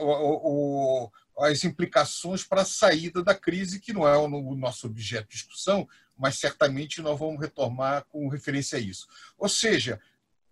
o, 0.00 1.06
o, 1.06 1.10
as 1.38 1.64
implicações 1.64 2.44
para 2.44 2.62
a 2.62 2.66
saída 2.66 3.22
da 3.22 3.34
crise, 3.34 3.80
que 3.80 3.92
não 3.92 4.06
é 4.06 4.16
o 4.16 4.54
nosso 4.54 4.86
objeto 4.86 5.28
de 5.28 5.36
discussão, 5.36 5.88
mas 6.16 6.38
certamente 6.38 7.02
nós 7.02 7.18
vamos 7.18 7.40
retomar 7.40 8.04
com 8.06 8.28
referência 8.28 8.78
a 8.78 8.80
isso. 8.80 9.06
Ou 9.38 9.48
seja, 9.48 10.00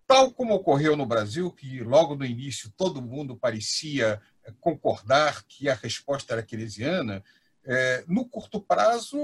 tal 0.07 0.31
como 0.31 0.53
ocorreu 0.53 0.95
no 0.95 1.05
Brasil, 1.05 1.51
que 1.51 1.79
logo 1.81 2.15
no 2.15 2.25
início 2.25 2.71
todo 2.77 3.01
mundo 3.01 3.35
parecia 3.35 4.21
eh, 4.43 4.53
concordar 4.61 5.43
que 5.43 5.67
a 5.67 5.73
resposta 5.73 6.33
era 6.33 6.43
keynesiana, 6.43 7.23
no 8.07 8.29
curto 8.29 8.61
prazo 8.61 9.17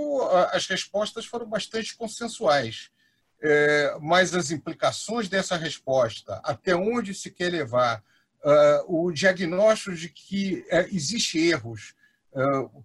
as 0.52 0.66
respostas 0.66 1.28
foram 1.28 1.48
bastante 1.48 1.96
consensuais. 1.96 2.90
Mas 4.02 4.34
as 4.34 4.50
implicações 4.50 5.30
dessa 5.30 5.56
resposta, 5.56 6.42
até 6.44 6.76
onde 6.76 7.14
se 7.14 7.30
quer 7.30 7.52
levar, 7.52 8.04
uh, 8.43 9.04
o 9.06 9.12
diagnóstico 9.12 9.95
de 9.95 10.10
que 10.10 10.65
uh, 10.71 10.95
existe 10.95 11.38
erros 11.39 11.95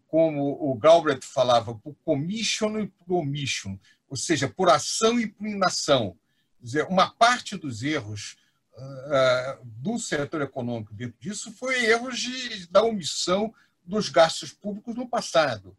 como 0.08 0.58
o 0.60 0.74
Galbraith 0.74 1.22
falava, 1.22 1.72
por 1.72 1.94
commission 2.04 2.80
e 2.80 2.88
por 2.88 3.14
omission, 3.14 3.78
ou 4.10 4.16
seja, 4.16 4.48
por 4.48 4.68
ação 4.68 5.20
e 5.20 5.28
por 5.28 5.46
inação. 5.46 6.18
Dizer, 6.60 6.84
uma 6.88 7.10
parte 7.10 7.56
dos 7.56 7.84
erros 7.84 8.36
uh, 8.76 9.64
do 9.64 10.00
setor 10.00 10.42
econômico 10.42 10.92
dentro 10.92 11.16
disso 11.20 11.52
foi 11.52 11.84
erros 11.84 12.18
de, 12.18 12.66
da 12.66 12.82
omissão 12.82 13.54
dos 13.84 14.08
gastos 14.08 14.52
públicos 14.52 14.96
no 14.96 15.08
passado. 15.08 15.76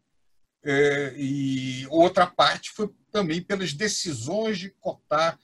É, 0.64 1.14
e 1.16 1.86
outra 1.88 2.26
parte 2.26 2.70
foi 2.70 2.90
também 3.12 3.40
pelas 3.40 3.72
decisões 3.72 4.58
de 4.58 4.70
cotar 4.70 5.38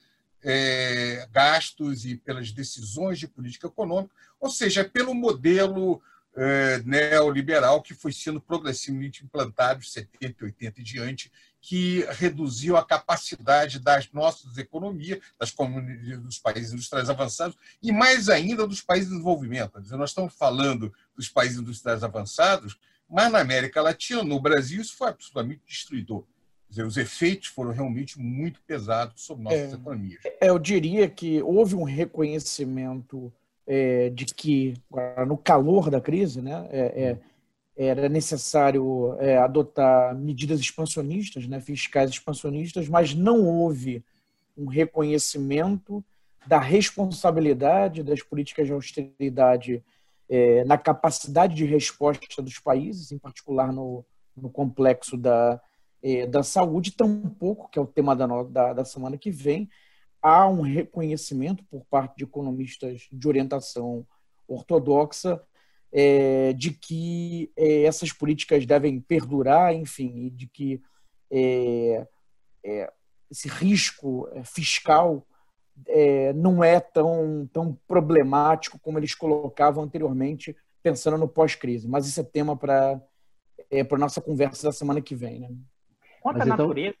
é, 0.47 1.27
gastos 1.31 2.05
e 2.05 2.15
pelas 2.15 2.51
decisões 2.51 3.17
de 3.17 3.27
política 3.27 3.65
econômica, 3.65 4.13
ou 4.39 4.51
seja, 4.51 4.83
pelo 4.83 5.15
modelo 5.15 5.99
é, 6.35 6.83
neoliberal 6.85 7.81
que 7.81 7.95
foi 7.95 8.11
sendo 8.11 8.39
progressivamente 8.39 9.23
implantado 9.23 9.79
de 9.79 9.89
70, 9.89 10.45
80 10.45 10.81
e 10.81 10.83
diante, 10.83 11.31
que 11.59 12.05
reduziu 12.11 12.77
a 12.77 12.85
capacidade 12.85 13.79
das 13.79 14.11
nossas 14.11 14.55
economias, 14.59 15.19
das 15.39 15.49
comunidades 15.49 16.21
dos 16.21 16.37
países 16.37 16.73
industriais 16.73 17.09
avançados 17.09 17.57
e 17.81 17.91
mais 17.91 18.29
ainda 18.29 18.67
dos 18.67 18.81
países 18.81 19.07
de 19.07 19.13
desenvolvimento. 19.13 19.81
Nós 19.97 20.11
estamos 20.11 20.35
falando 20.35 20.93
dos 21.15 21.27
países 21.27 21.57
industriais 21.57 22.03
avançados, 22.03 22.77
mas 23.09 23.31
na 23.31 23.39
América 23.39 23.81
Latina, 23.81 24.23
no 24.23 24.39
Brasil, 24.39 24.79
isso 24.79 24.95
foi 24.95 25.09
absolutamente 25.09 25.61
destruidor. 25.65 26.23
Dizer, 26.75 26.87
os 26.87 26.97
efeitos 26.97 27.47
foram 27.47 27.71
realmente 27.71 28.19
muito 28.19 28.59
pesados 28.67 29.21
sobre 29.21 29.45
nossas 29.45 29.71
é, 29.71 29.75
economias. 29.75 30.19
Eu 30.41 30.59
diria 30.59 31.07
que 31.07 31.41
houve 31.41 31.73
um 31.73 31.83
reconhecimento 31.83 33.31
é, 33.65 34.09
de 34.09 34.25
que, 34.25 34.73
no 35.25 35.37
calor 35.37 35.89
da 35.89 36.01
crise, 36.01 36.41
né, 36.41 36.67
é, 36.69 37.17
é, 37.77 37.87
era 37.87 38.09
necessário 38.09 39.15
é, 39.21 39.37
adotar 39.37 40.13
medidas 40.17 40.59
expansionistas, 40.59 41.47
né, 41.47 41.61
fiscais 41.61 42.09
expansionistas, 42.09 42.89
mas 42.89 43.13
não 43.13 43.45
houve 43.45 44.03
um 44.57 44.65
reconhecimento 44.65 46.03
da 46.45 46.59
responsabilidade 46.59 48.03
das 48.03 48.21
políticas 48.21 48.67
de 48.67 48.73
austeridade 48.73 49.81
é, 50.27 50.65
na 50.65 50.77
capacidade 50.77 51.55
de 51.55 51.63
resposta 51.63 52.41
dos 52.41 52.59
países, 52.59 53.13
em 53.13 53.17
particular 53.17 53.71
no, 53.71 54.05
no 54.35 54.49
complexo 54.49 55.15
da, 55.15 55.61
da 56.29 56.43
saúde, 56.43 56.91
tampouco, 56.91 57.69
que 57.69 57.79
é 57.79 57.81
o 57.81 57.87
tema 57.87 58.15
da, 58.15 58.27
da, 58.43 58.73
da 58.73 58.85
semana 58.85 59.17
que 59.17 59.31
vem, 59.31 59.67
há 60.21 60.47
um 60.47 60.61
reconhecimento 60.61 61.63
por 61.65 61.83
parte 61.85 62.17
de 62.17 62.23
economistas 62.23 63.07
de 63.11 63.27
orientação 63.27 64.05
ortodoxa 64.47 65.41
é, 65.91 66.51
de 66.53 66.71
que 66.71 67.51
é, 67.55 67.83
essas 67.83 68.11
políticas 68.11 68.65
devem 68.65 68.99
perdurar, 68.99 69.73
enfim, 69.73 70.25
e 70.25 70.29
de 70.29 70.47
que 70.47 70.81
é, 71.31 72.07
é 72.63 72.91
esse 73.31 73.47
risco 73.47 74.27
é, 74.33 74.43
fiscal 74.43 75.25
é, 75.87 76.33
não 76.33 76.63
é 76.63 76.79
tão, 76.79 77.49
tão 77.51 77.77
problemático 77.87 78.79
como 78.79 78.99
eles 78.99 79.15
colocavam 79.15 79.83
anteriormente, 79.83 80.55
pensando 80.83 81.17
no 81.17 81.27
pós-crise. 81.27 81.87
Mas 81.87 82.07
isso 82.07 82.19
é 82.19 82.23
tema 82.23 82.55
para 82.55 83.01
é, 83.71 83.81
a 83.81 83.97
nossa 83.97 84.21
conversa 84.21 84.67
da 84.67 84.71
semana 84.71 85.01
que 85.01 85.15
vem. 85.15 85.39
Né? 85.39 85.49
Quanto 86.25 86.41
à 86.41 86.43
então... 86.43 86.57
natureza 86.57 86.97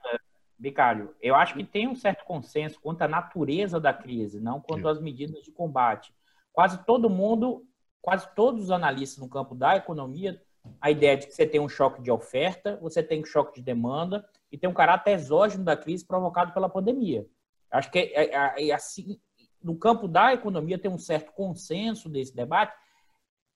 Bicalho, 0.55 1.15
eu 1.19 1.33
acho 1.33 1.55
que 1.55 1.63
tem 1.63 1.87
um 1.87 1.95
certo 1.95 2.23
consenso 2.25 2.79
quanto 2.79 3.01
à 3.01 3.07
natureza 3.07 3.79
da 3.79 3.91
crise, 3.91 4.39
não 4.39 4.61
quanto 4.61 4.87
às 4.87 5.01
medidas 5.01 5.43
de 5.43 5.51
combate. 5.51 6.13
Quase 6.53 6.85
todo 6.85 7.09
mundo, 7.09 7.65
quase 8.03 8.27
todos 8.35 8.65
os 8.65 8.71
analistas 8.71 9.17
no 9.17 9.27
campo 9.27 9.55
da 9.55 9.77
economia, 9.77 10.39
a 10.79 10.91
ideia 10.91 11.17
de 11.17 11.25
que 11.25 11.33
você 11.33 11.43
tem 11.43 11.59
um 11.59 11.67
choque 11.67 12.03
de 12.03 12.11
oferta, 12.11 12.77
você 12.79 13.01
tem 13.01 13.23
um 13.23 13.25
choque 13.25 13.55
de 13.55 13.65
demanda 13.65 14.23
e 14.51 14.59
tem 14.59 14.69
um 14.69 14.73
caráter 14.73 15.15
exógeno 15.15 15.63
da 15.63 15.75
crise 15.75 16.05
provocado 16.05 16.53
pela 16.53 16.69
pandemia. 16.69 17.25
Acho 17.71 17.89
que 17.89 17.97
é, 17.97 18.35
é, 18.35 18.67
é 18.69 18.71
assim, 18.73 19.19
no 19.59 19.75
campo 19.75 20.07
da 20.07 20.35
economia 20.35 20.77
tem 20.77 20.91
um 20.91 20.99
certo 20.99 21.31
consenso 21.31 22.07
desse 22.07 22.33
debate, 22.35 22.77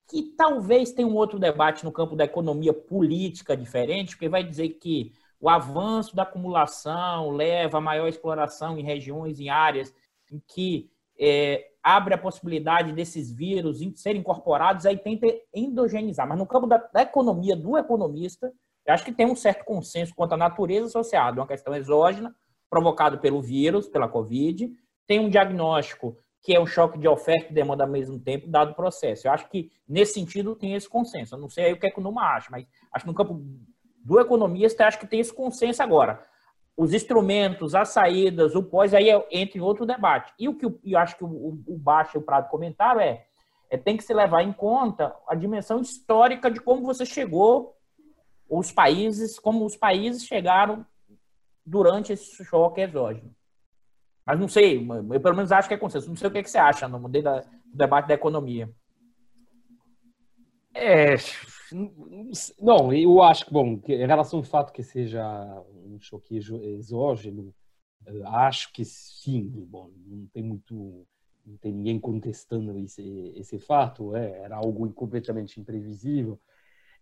que 0.09 0.33
talvez 0.35 0.91
tenha 0.91 1.07
um 1.07 1.15
outro 1.15 1.37
debate 1.37 1.85
no 1.85 1.91
campo 1.91 2.15
da 2.15 2.25
economia 2.25 2.73
política 2.73 3.55
diferente, 3.55 4.15
porque 4.15 4.27
vai 4.27 4.43
dizer 4.43 4.69
que 4.69 5.13
o 5.39 5.49
avanço 5.49 6.15
da 6.15 6.23
acumulação 6.23 7.31
leva 7.31 7.77
a 7.77 7.81
maior 7.81 8.07
exploração 8.07 8.77
em 8.77 8.83
regiões, 8.83 9.39
em 9.39 9.49
áreas 9.49 9.93
em 10.31 10.41
que 10.47 10.89
é, 11.19 11.69
abre 11.81 12.13
a 12.13 12.17
possibilidade 12.17 12.93
desses 12.93 13.31
vírus 13.31 13.79
serem 13.95 14.21
incorporados, 14.21 14.85
aí 14.85 14.97
tenta 14.97 15.27
endogenizar. 15.53 16.27
Mas 16.27 16.37
no 16.37 16.45
campo 16.45 16.67
da, 16.67 16.77
da, 16.77 17.01
economia, 17.01 17.55
do 17.55 17.77
economista, 17.77 18.51
eu 18.85 18.93
acho 18.93 19.05
que 19.05 19.11
tem 19.11 19.25
um 19.25 19.35
certo 19.35 19.63
consenso 19.65 20.13
quanto 20.15 20.33
à 20.33 20.37
natureza 20.37 20.87
associada, 20.87 21.39
uma 21.39 21.47
questão 21.47 21.75
exógena, 21.75 22.35
provocada 22.69 23.17
pelo 23.17 23.41
vírus, 23.41 23.87
pela 23.87 24.07
Covid, 24.07 24.71
tem 25.07 25.19
um 25.19 25.29
diagnóstico 25.29 26.17
que 26.41 26.55
é 26.55 26.59
um 26.59 26.65
choque 26.65 26.97
de 26.97 27.07
oferta 27.07 27.51
e 27.51 27.53
demanda 27.53 27.83
ao 27.83 27.89
mesmo 27.89 28.17
tempo, 28.17 28.47
dado 28.47 28.71
o 28.71 28.75
processo. 28.75 29.27
Eu 29.27 29.31
acho 29.31 29.49
que, 29.49 29.71
nesse 29.87 30.13
sentido, 30.13 30.55
tem 30.55 30.73
esse 30.73 30.87
consenso. 30.87 31.35
Eu 31.35 31.39
não 31.39 31.49
sei 31.49 31.65
aí 31.65 31.73
o 31.73 31.79
que 31.79 31.87
é 31.87 31.93
o 31.95 32.01
Numa 32.01 32.35
acha, 32.35 32.47
mas 32.49 32.65
acho 32.93 33.03
que 33.03 33.11
no 33.11 33.15
campo 33.15 33.43
do 34.03 34.19
economista, 34.19 34.85
acho 34.85 34.99
que 34.99 35.07
tem 35.07 35.19
esse 35.19 35.33
consenso 35.33 35.81
agora. 35.83 36.23
Os 36.75 36.93
instrumentos, 36.93 37.75
as 37.75 37.89
saídas, 37.89 38.55
o 38.55 38.63
pós, 38.63 38.93
aí 38.93 39.09
é, 39.09 39.27
entra 39.31 39.57
em 39.57 39.61
outro 39.61 39.85
debate. 39.85 40.33
E 40.39 40.47
o 40.47 40.55
que 40.55 40.65
eu, 40.65 40.97
acho 40.97 41.17
que 41.17 41.23
o, 41.23 41.61
o 41.67 41.77
Baixo 41.77 42.17
e 42.17 42.19
o 42.19 42.21
Prado 42.21 42.49
comentaram 42.49 43.01
é, 43.01 43.25
é 43.69 43.77
tem 43.77 43.97
que 43.97 44.03
se 44.03 44.13
levar 44.13 44.41
em 44.41 44.53
conta 44.53 45.15
a 45.27 45.35
dimensão 45.35 45.81
histórica 45.81 46.49
de 46.49 46.59
como 46.61 46.81
você 46.81 47.05
chegou, 47.05 47.75
os 48.49 48.71
países, 48.71 49.37
como 49.37 49.65
os 49.65 49.75
países 49.75 50.25
chegaram 50.25 50.85
durante 51.65 52.13
esse 52.13 52.43
choque 52.43 52.81
exógeno. 52.81 53.35
Mas 54.25 54.39
não 54.39 54.47
sei, 54.47 54.87
eu 55.11 55.19
pelo 55.19 55.35
menos 55.35 55.51
acho 55.51 55.67
que 55.67 55.73
é 55.73 55.77
consenso. 55.77 56.07
Não 56.07 56.15
sei 56.15 56.27
o 56.27 56.31
que, 56.31 56.37
é 56.39 56.43
que 56.43 56.49
você 56.49 56.57
acha 56.57 56.87
no 56.87 57.09
debate 57.73 58.07
da 58.07 58.13
economia. 58.13 58.69
É, 60.73 61.15
não, 62.59 62.93
eu 62.93 63.21
acho 63.21 63.45
que, 63.45 63.53
bom, 63.53 63.79
em 63.87 64.07
relação 64.07 64.39
ao 64.39 64.43
fato 64.43 64.73
que 64.73 64.83
seja 64.83 65.23
um 65.85 65.99
choque 65.99 66.37
exógeno, 66.37 67.53
acho 68.25 68.71
que 68.73 68.85
sim, 68.85 69.43
bom, 69.67 69.89
não 70.05 70.25
tem 70.27 70.43
muito, 70.43 71.05
não 71.45 71.57
tem 71.57 71.71
ninguém 71.71 71.99
contestando 71.99 72.77
esse, 72.79 73.33
esse 73.35 73.59
fato, 73.59 74.15
é, 74.15 74.41
era 74.41 74.55
algo 74.55 74.91
completamente 74.93 75.59
imprevisível. 75.59 76.39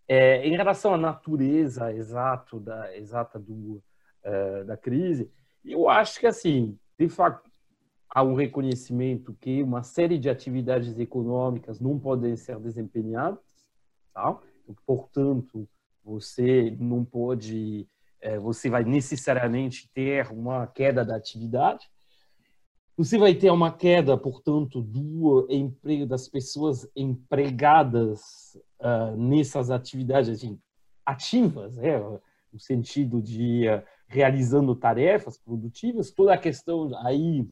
É, 0.06 0.46
em 0.46 0.56
relação 0.56 0.94
à 0.94 0.96
natureza 0.96 1.92
exato 1.92 2.58
da, 2.58 2.96
exata 2.96 3.38
do, 3.38 3.82
uh, 4.24 4.64
da 4.64 4.76
crise, 4.76 5.30
eu 5.64 5.88
acho 5.88 6.18
que, 6.18 6.26
assim, 6.26 6.78
de 6.98 7.08
fato, 7.08 7.48
há 8.08 8.22
um 8.22 8.34
reconhecimento 8.34 9.36
que 9.38 9.62
uma 9.62 9.82
série 9.82 10.18
de 10.18 10.30
atividades 10.30 10.98
econômicas 10.98 11.78
não 11.78 11.98
podem 11.98 12.36
ser 12.36 12.58
desempenhadas, 12.58 13.38
tá? 14.14 14.38
Portanto, 14.86 15.68
você 16.04 16.74
não 16.78 17.04
pode, 17.04 17.86
é, 18.20 18.38
você 18.38 18.70
vai 18.70 18.84
necessariamente 18.84 19.90
ter 19.92 20.30
uma 20.30 20.66
queda 20.66 21.04
da 21.04 21.16
atividade. 21.16 21.88
Você 22.96 23.16
vai 23.16 23.34
ter 23.34 23.50
uma 23.50 23.70
queda, 23.70 24.16
portanto, 24.16 24.82
do 24.82 25.46
emprego 25.48 26.04
das 26.04 26.28
pessoas 26.28 26.88
empregadas 26.96 28.58
uh, 28.80 29.16
nessas 29.16 29.70
atividades 29.70 30.30
assim, 30.30 30.58
ativas, 31.06 31.76
né? 31.76 31.98
no 32.52 32.58
sentido 32.58 33.22
de 33.22 33.68
uh, 33.68 33.84
realizando 34.08 34.74
tarefas 34.74 35.38
produtivas. 35.38 36.10
Toda 36.10 36.34
a 36.34 36.38
questão 36.38 36.90
aí, 37.06 37.48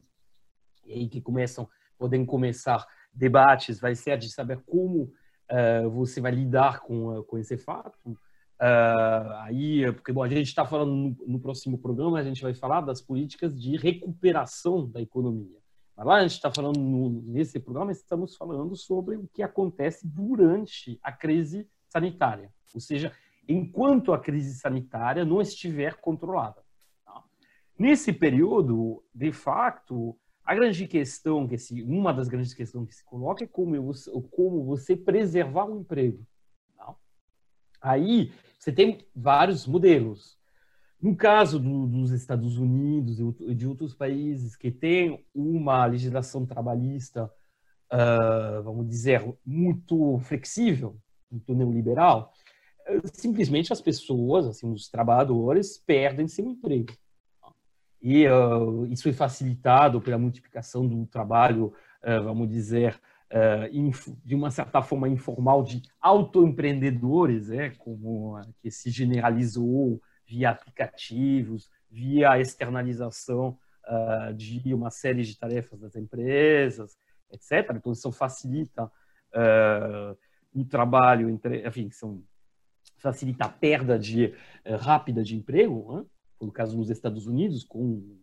aí 0.85 1.07
que 1.07 1.21
começam, 1.21 1.69
podem 1.97 2.25
começar 2.25 2.85
debates, 3.13 3.79
vai 3.79 3.95
ser 3.95 4.17
de 4.17 4.29
saber 4.29 4.61
como 4.65 5.13
uh, 5.51 5.89
você 5.89 6.21
vai 6.21 6.31
lidar 6.31 6.81
com, 6.81 7.19
uh, 7.19 7.23
com 7.23 7.37
esse 7.37 7.57
fato. 7.57 7.97
Uh, 8.59 9.33
aí, 9.43 9.91
porque 9.93 10.11
bom, 10.11 10.23
a 10.23 10.27
gente 10.27 10.47
está 10.47 10.65
falando 10.65 10.91
no, 10.91 11.17
no, 11.27 11.39
próximo 11.39 11.77
programa, 11.77 12.19
a 12.19 12.23
gente 12.23 12.41
vai 12.41 12.53
falar 12.53 12.81
das 12.81 13.01
políticas 13.01 13.59
de 13.59 13.77
recuperação 13.77 14.89
da 14.89 15.01
economia. 15.01 15.59
Mas 15.95 16.05
lá 16.05 16.15
a 16.15 16.21
gente 16.21 16.33
está 16.33 16.51
falando 16.51 16.79
no, 16.79 17.09
nesse 17.09 17.59
programa, 17.59 17.91
estamos 17.91 18.35
falando 18.35 18.75
sobre 18.75 19.15
o 19.15 19.27
que 19.27 19.43
acontece 19.43 20.07
durante 20.07 20.99
a 21.03 21.11
crise 21.11 21.67
sanitária, 21.87 22.51
ou 22.73 22.81
seja, 22.81 23.11
enquanto 23.47 24.11
a 24.11 24.19
crise 24.19 24.55
sanitária 24.55 25.23
não 25.23 25.39
estiver 25.39 25.95
controlada. 25.95 26.61
Tá? 27.05 27.23
Nesse 27.77 28.11
período, 28.11 29.03
de 29.13 29.31
fato, 29.31 30.17
a 30.47 30.55
grande 30.55 30.87
questão, 30.87 31.45
que 31.45 31.57
se, 31.57 31.83
uma 31.83 32.13
das 32.13 32.29
grandes 32.29 32.53
questões 32.53 32.87
que 32.87 32.95
se 32.95 33.03
coloca 33.03 33.43
é 33.43 33.47
como, 33.47 33.75
eu, 33.75 33.91
como 34.31 34.63
você 34.63 34.95
preservar 34.95 35.65
o 35.65 35.81
emprego. 35.81 36.25
Tá? 36.77 36.95
Aí 37.81 38.31
você 38.57 38.71
tem 38.71 39.05
vários 39.13 39.67
modelos. 39.67 40.37
No 41.01 41.17
caso 41.17 41.59
do, 41.59 41.85
dos 41.85 42.11
Estados 42.11 42.57
Unidos 42.57 43.19
e 43.19 43.53
de 43.53 43.67
outros 43.67 43.93
países 43.93 44.55
que 44.55 44.71
têm 44.71 45.21
uma 45.35 45.85
legislação 45.85 46.45
trabalhista, 46.45 47.25
uh, 47.91 48.63
vamos 48.63 48.87
dizer, 48.87 49.21
muito 49.45 50.17
flexível, 50.19 50.97
muito 51.29 51.53
neoliberal, 51.53 52.31
simplesmente 53.13 53.73
as 53.73 53.81
pessoas, 53.81 54.47
assim, 54.47 54.71
os 54.71 54.87
trabalhadores, 54.87 55.77
perdem 55.77 56.25
seu 56.25 56.47
emprego. 56.47 56.93
E 58.01 58.27
uh, 58.27 58.85
isso 58.87 59.09
é 59.09 59.13
facilitado 59.13 60.01
pela 60.01 60.17
multiplicação 60.17 60.87
do 60.87 61.05
trabalho, 61.07 61.73
uh, 62.03 62.23
vamos 62.23 62.47
dizer, 62.49 62.99
uh, 63.31 64.15
de 64.23 64.35
uma 64.35 64.51
certa 64.51 64.81
forma 64.81 65.09
informal 65.09 65.63
de 65.63 65.81
autoempreendedores, 65.99 67.49
né, 67.49 67.71
como 67.77 68.39
que 68.61 68.69
se 68.69 68.91
generalizou 68.91 70.01
via 70.25 70.51
aplicativos, 70.51 71.69
via 71.89 72.39
externalização 72.39 73.57
de 74.35 74.73
uma 74.73 74.91
série 74.91 75.23
de 75.23 75.39
tarefas 75.39 75.79
das 75.79 75.95
empresas, 75.95 76.97
etc. 77.31 77.73
Então, 77.73 77.93
isso 77.93 78.11
facilita 78.11 78.91
o 80.53 80.65
trabalho, 80.65 81.29
entre, 81.29 81.65
enfim, 81.65 81.89
são, 81.89 82.21
facilita 82.97 83.45
a 83.45 83.49
perda 83.49 83.97
de, 83.97 84.33
rápida 84.81 85.23
de 85.23 85.37
emprego, 85.37 85.99
né? 85.99 86.05
No 86.41 86.51
caso 86.51 86.77
nos 86.77 86.89
Estados 86.89 87.25
Unidos, 87.25 87.63
com, 87.63 88.17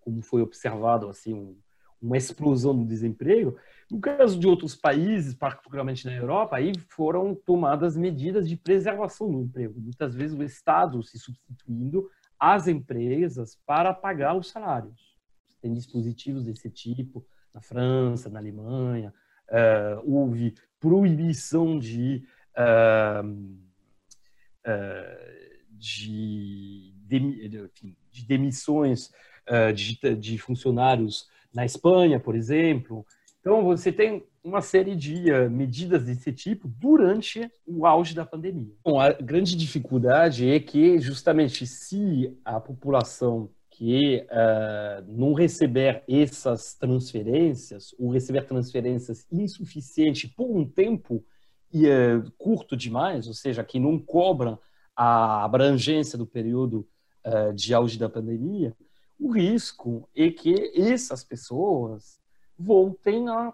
como 0.00 0.22
foi 0.22 0.42
observado 0.42 1.08
assim 1.08 1.34
um, 1.34 1.56
uma 2.00 2.16
explosão 2.16 2.76
do 2.76 2.84
desemprego. 2.84 3.56
No 3.90 4.00
caso 4.00 4.38
de 4.38 4.46
outros 4.46 4.74
países, 4.74 5.34
particularmente 5.34 6.06
na 6.06 6.12
Europa, 6.12 6.56
aí 6.56 6.72
foram 6.88 7.34
tomadas 7.34 7.96
medidas 7.96 8.48
de 8.48 8.56
preservação 8.56 9.30
do 9.30 9.40
emprego. 9.42 9.80
Muitas 9.80 10.14
vezes 10.14 10.36
o 10.36 10.42
Estado 10.42 11.02
se 11.02 11.18
substituindo 11.18 12.08
às 12.38 12.68
empresas 12.68 13.58
para 13.64 13.94
pagar 13.94 14.36
os 14.36 14.50
salários. 14.50 15.16
Tem 15.60 15.72
dispositivos 15.72 16.44
desse 16.44 16.70
tipo 16.70 17.24
na 17.54 17.60
França, 17.60 18.28
na 18.28 18.38
Alemanha. 18.38 19.14
Uh, 19.48 20.12
houve 20.12 20.54
proibição 20.78 21.78
de, 21.78 22.26
uh, 22.58 23.26
uh, 24.66 25.56
de 25.70 26.95
de 27.06 28.26
demissões 28.26 29.10
uh, 29.48 29.72
de, 29.72 29.98
de, 30.16 30.38
funcionários 30.38 31.28
na 31.54 31.64
Espanha, 31.64 32.18
por 32.18 32.34
exemplo. 32.34 33.06
Então, 33.40 33.62
você 33.64 33.92
tem 33.92 34.24
uma 34.42 34.60
série 34.60 34.94
de 34.94 35.30
uh, 35.30 35.50
medidas 35.50 36.04
desse 36.04 36.32
tipo 36.32 36.68
durante 36.68 37.50
o 37.66 37.86
auge 37.86 38.14
da 38.14 38.26
pandemia. 38.26 38.72
Bom, 38.84 39.00
a 39.00 39.12
grande 39.12 39.56
dificuldade 39.56 40.48
é 40.48 40.58
que, 40.58 40.98
justamente, 40.98 41.66
se 41.66 42.36
a 42.44 42.60
população 42.60 43.50
que 43.70 44.26
uh, 44.30 45.04
não 45.06 45.34
receber 45.34 46.02
essas 46.08 46.74
transferências, 46.74 47.94
ou 47.98 48.10
receber 48.10 48.42
transferências 48.46 49.26
insuficientes 49.30 50.30
por 50.30 50.50
um 50.50 50.64
tempo 50.64 51.24
curto 52.38 52.74
demais, 52.74 53.28
ou 53.28 53.34
seja, 53.34 53.62
que 53.62 53.78
não 53.78 53.98
cobram 53.98 54.58
a 54.96 55.44
abrangência 55.44 56.16
do 56.16 56.26
período 56.26 56.88
uh, 57.26 57.52
de 57.52 57.74
auge 57.74 57.98
da 57.98 58.08
pandemia, 58.08 58.74
o 59.18 59.30
risco 59.30 60.08
é 60.14 60.30
que 60.30 60.72
essas 60.74 61.24
pessoas 61.24 62.20
voltem 62.58 63.28
a 63.28 63.52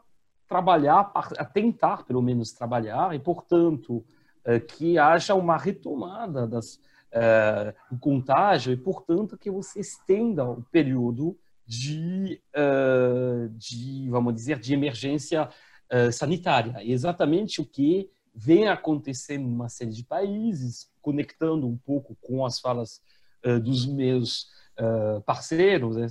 trabalhar, 0.48 1.11
a 1.14 1.44
tentar 1.44 2.04
pelo 2.04 2.20
menos 2.20 2.52
trabalhar, 2.52 3.14
e, 3.14 3.18
portanto, 3.18 4.04
uh, 4.46 4.61
que 4.68 4.98
haja 4.98 5.35
uma 5.35 5.56
retomada 5.56 6.46
das, 6.46 6.74
uh, 6.74 7.72
do 7.90 7.98
contágio, 7.98 8.72
e, 8.72 8.76
portanto, 8.76 9.38
que 9.38 9.50
você 9.50 9.80
estenda 9.80 10.44
o 10.44 10.62
período 10.70 11.37
de, 11.64 12.42
de 13.56 14.11
vamos 14.11 14.35
dizer, 14.35 14.58
de 14.58 14.74
emergência 14.74 15.48
sanitária. 16.12 16.74
É 16.78 16.87
exatamente 16.87 17.62
o 17.62 17.64
que 17.64 18.11
vem 18.35 18.68
acontecendo 18.68 19.48
em 19.48 19.54
uma 19.54 19.70
série 19.70 19.92
de 19.92 20.04
países, 20.04 20.90
conectando 21.00 21.66
um 21.66 21.78
pouco 21.78 22.16
com 22.20 22.44
as 22.44 22.58
falas 22.58 23.00
uh, 23.46 23.61
dos 23.61 23.87
meus 23.87 24.48
uh, 24.78 25.20
parceiros, 25.22 25.96
né? 25.96 26.07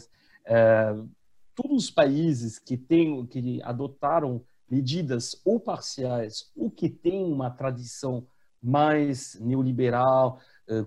uh, 0.95 1.09
todos 1.55 1.85
os 1.85 1.91
países 1.91 2.59
que 2.59 2.77
têm, 2.77 3.25
que 3.25 3.61
adotaram 3.63 4.43
medidas 4.69 5.39
ou 5.43 5.59
parciais 5.59 6.51
ou 6.55 6.71
que 6.71 6.89
têm 6.89 7.25
uma 7.25 7.49
tradição 7.49 8.25
mais 8.63 9.37
neoliberal, 9.41 10.39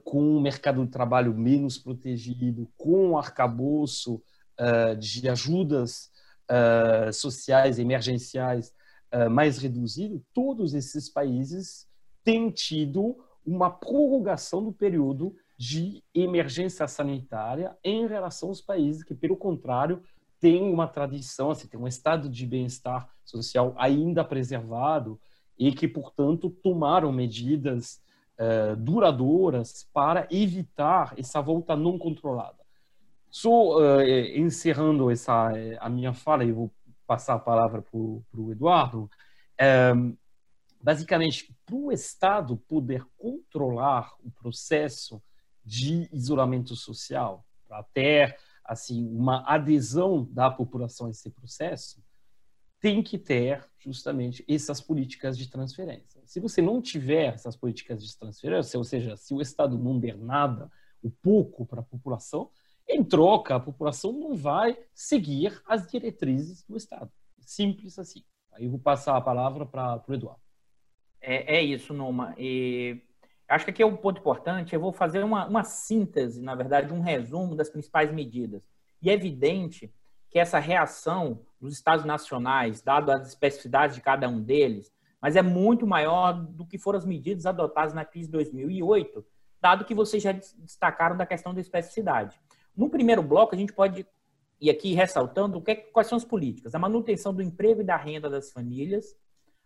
com 0.04 0.22
um 0.22 0.40
mercado 0.40 0.82
de 0.84 0.90
trabalho 0.90 1.34
menos 1.34 1.76
protegido, 1.76 2.70
com 2.78 3.10
um 3.10 3.18
arcabouço 3.18 4.22
de 4.98 5.28
ajudas 5.28 6.10
sociais 7.12 7.78
emergenciais 7.78 8.72
mais 9.30 9.58
reduzido, 9.58 10.24
todos 10.32 10.72
esses 10.72 11.10
países 11.10 11.86
têm 12.22 12.48
tido 12.50 13.18
uma 13.44 13.70
prorrogação 13.70 14.62
do 14.64 14.72
período 14.72 15.36
de 15.56 16.02
emergência 16.14 16.86
sanitária 16.88 17.76
em 17.82 18.06
relação 18.06 18.48
aos 18.48 18.60
países 18.60 19.04
que, 19.04 19.14
pelo 19.14 19.36
contrário, 19.36 20.02
têm 20.40 20.70
uma 20.70 20.86
tradição, 20.86 21.50
assim, 21.50 21.68
tem 21.68 21.80
um 21.80 21.86
estado 21.86 22.28
de 22.28 22.46
bem-estar 22.46 23.08
social 23.24 23.74
ainda 23.78 24.24
preservado 24.24 25.18
e 25.58 25.72
que, 25.72 25.86
portanto, 25.86 26.50
tomaram 26.50 27.12
medidas 27.12 28.02
uh, 28.38 28.76
duradouras 28.76 29.88
para 29.92 30.26
evitar 30.30 31.14
essa 31.16 31.40
volta 31.40 31.76
não 31.76 31.98
controlada. 31.98 32.64
Só 33.30 33.78
uh, 33.78 34.02
encerrando 34.36 35.10
essa 35.10 35.50
a 35.80 35.88
minha 35.88 36.12
fala, 36.12 36.44
e 36.44 36.52
vou 36.52 36.70
passar 37.06 37.34
a 37.34 37.38
palavra 37.38 37.82
para 37.82 37.98
o 37.98 38.50
Eduardo. 38.50 39.08
Um, 39.94 40.16
basicamente, 40.82 41.54
para 41.64 41.76
o 41.76 41.92
Estado 41.92 42.56
poder 42.56 43.04
controlar 43.16 44.12
o 44.22 44.30
processo 44.30 45.22
de 45.64 46.08
isolamento 46.12 46.76
social, 46.76 47.44
ter 47.92 48.36
assim 48.64 49.06
uma 49.08 49.42
adesão 49.46 50.24
da 50.30 50.50
população 50.50 51.06
a 51.06 51.10
esse 51.10 51.30
processo, 51.30 52.02
tem 52.80 53.02
que 53.02 53.18
ter 53.18 53.66
justamente 53.78 54.44
essas 54.48 54.80
políticas 54.80 55.38
de 55.38 55.48
transferência. 55.48 56.22
Se 56.26 56.38
você 56.38 56.60
não 56.60 56.82
tiver 56.82 57.34
essas 57.34 57.56
políticas 57.56 58.04
de 58.04 58.16
transferência, 58.16 58.78
ou 58.78 58.84
seja, 58.84 59.16
se 59.16 59.32
o 59.32 59.40
Estado 59.40 59.78
não 59.78 59.98
der 59.98 60.18
nada, 60.18 60.70
o 61.02 61.10
pouco 61.10 61.66
para 61.66 61.80
a 61.80 61.84
população, 61.84 62.50
em 62.86 63.02
troca, 63.02 63.56
a 63.56 63.60
população 63.60 64.12
não 64.12 64.34
vai 64.34 64.76
seguir 64.94 65.60
as 65.66 65.86
diretrizes 65.86 66.62
do 66.64 66.76
Estado. 66.76 67.10
Simples 67.40 67.98
assim. 67.98 68.22
Aí 68.52 68.64
eu 68.64 68.70
vou 68.70 68.78
passar 68.78 69.16
a 69.16 69.20
palavra 69.20 69.66
para 69.66 70.02
o 70.06 70.14
Eduardo. 70.14 70.42
É, 71.20 71.56
é, 71.56 71.62
isso, 71.62 71.94
Numa. 71.94 72.34
E 72.38 73.00
acho 73.48 73.64
que 73.64 73.70
aqui 73.70 73.82
é 73.82 73.86
um 73.86 73.96
ponto 73.96 74.20
importante. 74.20 74.74
Eu 74.74 74.80
vou 74.80 74.92
fazer 74.92 75.22
uma, 75.22 75.46
uma 75.46 75.64
síntese, 75.64 76.42
na 76.42 76.54
verdade, 76.54 76.92
um 76.92 77.00
resumo 77.00 77.54
das 77.54 77.68
principais 77.68 78.12
medidas. 78.12 78.68
E 79.00 79.10
é 79.10 79.12
evidente 79.12 79.92
que 80.30 80.38
essa 80.38 80.58
reação 80.58 81.40
dos 81.60 81.74
estados 81.74 82.04
nacionais, 82.04 82.82
dado 82.82 83.10
as 83.10 83.28
especificidades 83.28 83.94
de 83.94 84.02
cada 84.02 84.28
um 84.28 84.40
deles, 84.40 84.92
mas 85.20 85.36
é 85.36 85.42
muito 85.42 85.86
maior 85.86 86.32
do 86.32 86.66
que 86.66 86.76
foram 86.76 86.98
as 86.98 87.04
medidas 87.04 87.46
adotadas 87.46 87.94
na 87.94 88.04
crise 88.04 88.26
de 88.26 88.32
2008, 88.32 89.24
dado 89.60 89.84
que 89.84 89.94
vocês 89.94 90.22
já 90.22 90.32
destacaram 90.32 91.16
da 91.16 91.24
questão 91.24 91.54
da 91.54 91.60
especificidade. 91.60 92.38
No 92.76 92.90
primeiro 92.90 93.22
bloco, 93.22 93.54
a 93.54 93.58
gente 93.58 93.72
pode 93.72 94.06
ir 94.60 94.70
aqui 94.70 94.92
ressaltando 94.92 95.60
que, 95.62 95.76
quais 95.76 96.08
são 96.08 96.16
as 96.16 96.24
políticas. 96.24 96.74
A 96.74 96.78
manutenção 96.78 97.32
do 97.32 97.42
emprego 97.42 97.80
e 97.80 97.84
da 97.84 97.96
renda 97.96 98.28
das 98.28 98.52
famílias, 98.52 99.16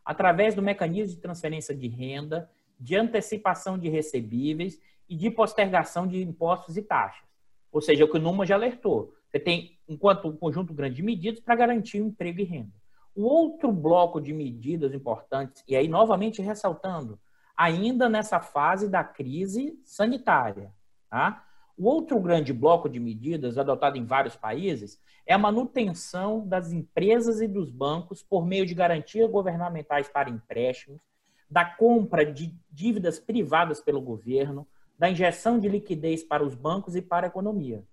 através 0.04 0.54
do 0.54 0.62
mecanismo 0.62 1.16
de 1.16 1.20
transferência 1.20 1.74
de 1.74 1.88
renda, 1.88 2.48
de 2.78 2.96
antecipação 2.96 3.78
de 3.78 3.88
recebíveis 3.88 4.80
e 5.08 5.16
de 5.16 5.30
postergação 5.30 6.06
de 6.06 6.22
impostos 6.22 6.76
e 6.76 6.82
taxas. 6.82 7.26
Ou 7.72 7.80
seja, 7.80 8.04
o 8.04 8.10
que 8.10 8.16
o 8.16 8.20
Numa 8.20 8.46
já 8.46 8.54
alertou. 8.54 9.14
Você 9.28 9.38
tem, 9.38 9.78
enquanto 9.88 10.28
um 10.28 10.36
conjunto 10.36 10.72
grande 10.72 10.96
de 10.96 11.02
medidas 11.02 11.40
para 11.40 11.54
garantir 11.54 12.00
o 12.00 12.06
emprego 12.06 12.40
e 12.40 12.44
renda. 12.44 12.72
O 13.14 13.24
outro 13.24 13.72
bloco 13.72 14.20
de 14.20 14.32
medidas 14.32 14.94
importantes, 14.94 15.64
e 15.66 15.76
aí 15.76 15.88
novamente 15.88 16.40
ressaltando, 16.40 17.18
ainda 17.56 18.08
nessa 18.08 18.40
fase 18.40 18.88
da 18.88 19.02
crise 19.02 19.78
sanitária, 19.84 20.72
tá? 21.10 21.44
O 21.76 21.86
outro 21.86 22.18
grande 22.20 22.52
bloco 22.52 22.88
de 22.88 22.98
medidas 22.98 23.58
adotado 23.58 23.96
em 23.96 24.04
vários 24.04 24.34
países 24.34 25.00
é 25.26 25.34
a 25.34 25.38
manutenção 25.38 26.46
das 26.46 26.72
empresas 26.72 27.40
e 27.40 27.46
dos 27.46 27.70
bancos 27.70 28.22
por 28.22 28.44
meio 28.44 28.66
de 28.66 28.74
garantias 28.74 29.30
governamentais 29.30 30.08
para 30.08 30.30
empréstimos, 30.30 31.02
da 31.50 31.64
compra 31.64 32.24
de 32.24 32.54
dívidas 32.70 33.18
privadas 33.18 33.80
pelo 33.80 34.00
governo, 34.00 34.66
da 34.98 35.08
injeção 35.08 35.58
de 35.58 35.68
liquidez 35.68 36.22
para 36.22 36.44
os 36.44 36.54
bancos 36.54 36.96
e 36.96 37.02
para 37.02 37.26
a 37.26 37.28
economia. 37.28 37.84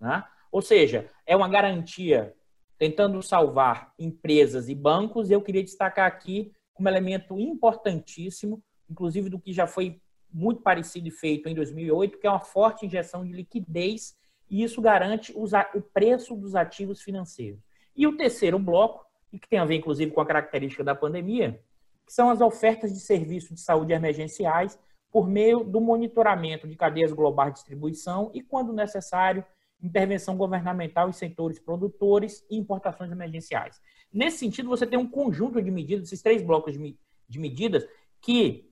Né? 0.00 0.24
Ou 0.50 0.62
seja, 0.62 1.10
é 1.26 1.36
uma 1.36 1.48
garantia 1.48 2.34
tentando 2.78 3.22
salvar 3.22 3.92
empresas 3.98 4.68
e 4.68 4.74
bancos, 4.74 5.30
e 5.30 5.32
eu 5.32 5.42
queria 5.42 5.62
destacar 5.62 6.06
aqui 6.06 6.52
como 6.74 6.88
elemento 6.88 7.38
importantíssimo, 7.38 8.62
inclusive 8.90 9.30
do 9.30 9.38
que 9.38 9.52
já 9.52 9.66
foi 9.66 10.00
muito 10.32 10.62
parecido 10.62 11.08
e 11.08 11.10
feito 11.10 11.48
em 11.48 11.54
2008, 11.54 12.18
que 12.18 12.26
é 12.26 12.30
uma 12.30 12.40
forte 12.40 12.86
injeção 12.86 13.24
de 13.24 13.32
liquidez, 13.32 14.16
e 14.50 14.62
isso 14.62 14.80
garante 14.80 15.32
o 15.32 15.80
preço 15.80 16.34
dos 16.34 16.54
ativos 16.54 17.00
financeiros. 17.02 17.60
E 17.94 18.06
o 18.06 18.16
terceiro 18.16 18.58
bloco, 18.58 19.06
e 19.32 19.38
que 19.38 19.48
tem 19.48 19.58
a 19.58 19.64
ver 19.64 19.76
inclusive 19.76 20.10
com 20.10 20.20
a 20.20 20.26
característica 20.26 20.82
da 20.82 20.94
pandemia, 20.94 21.62
que 22.12 22.16
são 22.16 22.28
as 22.28 22.42
ofertas 22.42 22.92
de 22.92 23.00
serviços 23.00 23.54
de 23.54 23.60
saúde 23.62 23.94
emergenciais 23.94 24.78
por 25.10 25.26
meio 25.26 25.64
do 25.64 25.80
monitoramento 25.80 26.68
de 26.68 26.76
cadeias 26.76 27.10
globais 27.10 27.52
de 27.52 27.60
distribuição 27.60 28.30
e, 28.34 28.42
quando 28.42 28.70
necessário, 28.70 29.42
intervenção 29.82 30.36
governamental 30.36 31.08
em 31.08 31.12
setores 31.12 31.58
produtores 31.58 32.44
e 32.50 32.58
importações 32.58 33.10
emergenciais. 33.10 33.80
Nesse 34.12 34.38
sentido, 34.38 34.68
você 34.68 34.86
tem 34.86 34.98
um 34.98 35.08
conjunto 35.08 35.62
de 35.62 35.70
medidas, 35.70 36.08
esses 36.08 36.20
três 36.20 36.42
blocos 36.42 36.74
de, 36.74 36.98
de 37.26 37.38
medidas, 37.38 37.82
que 38.20 38.70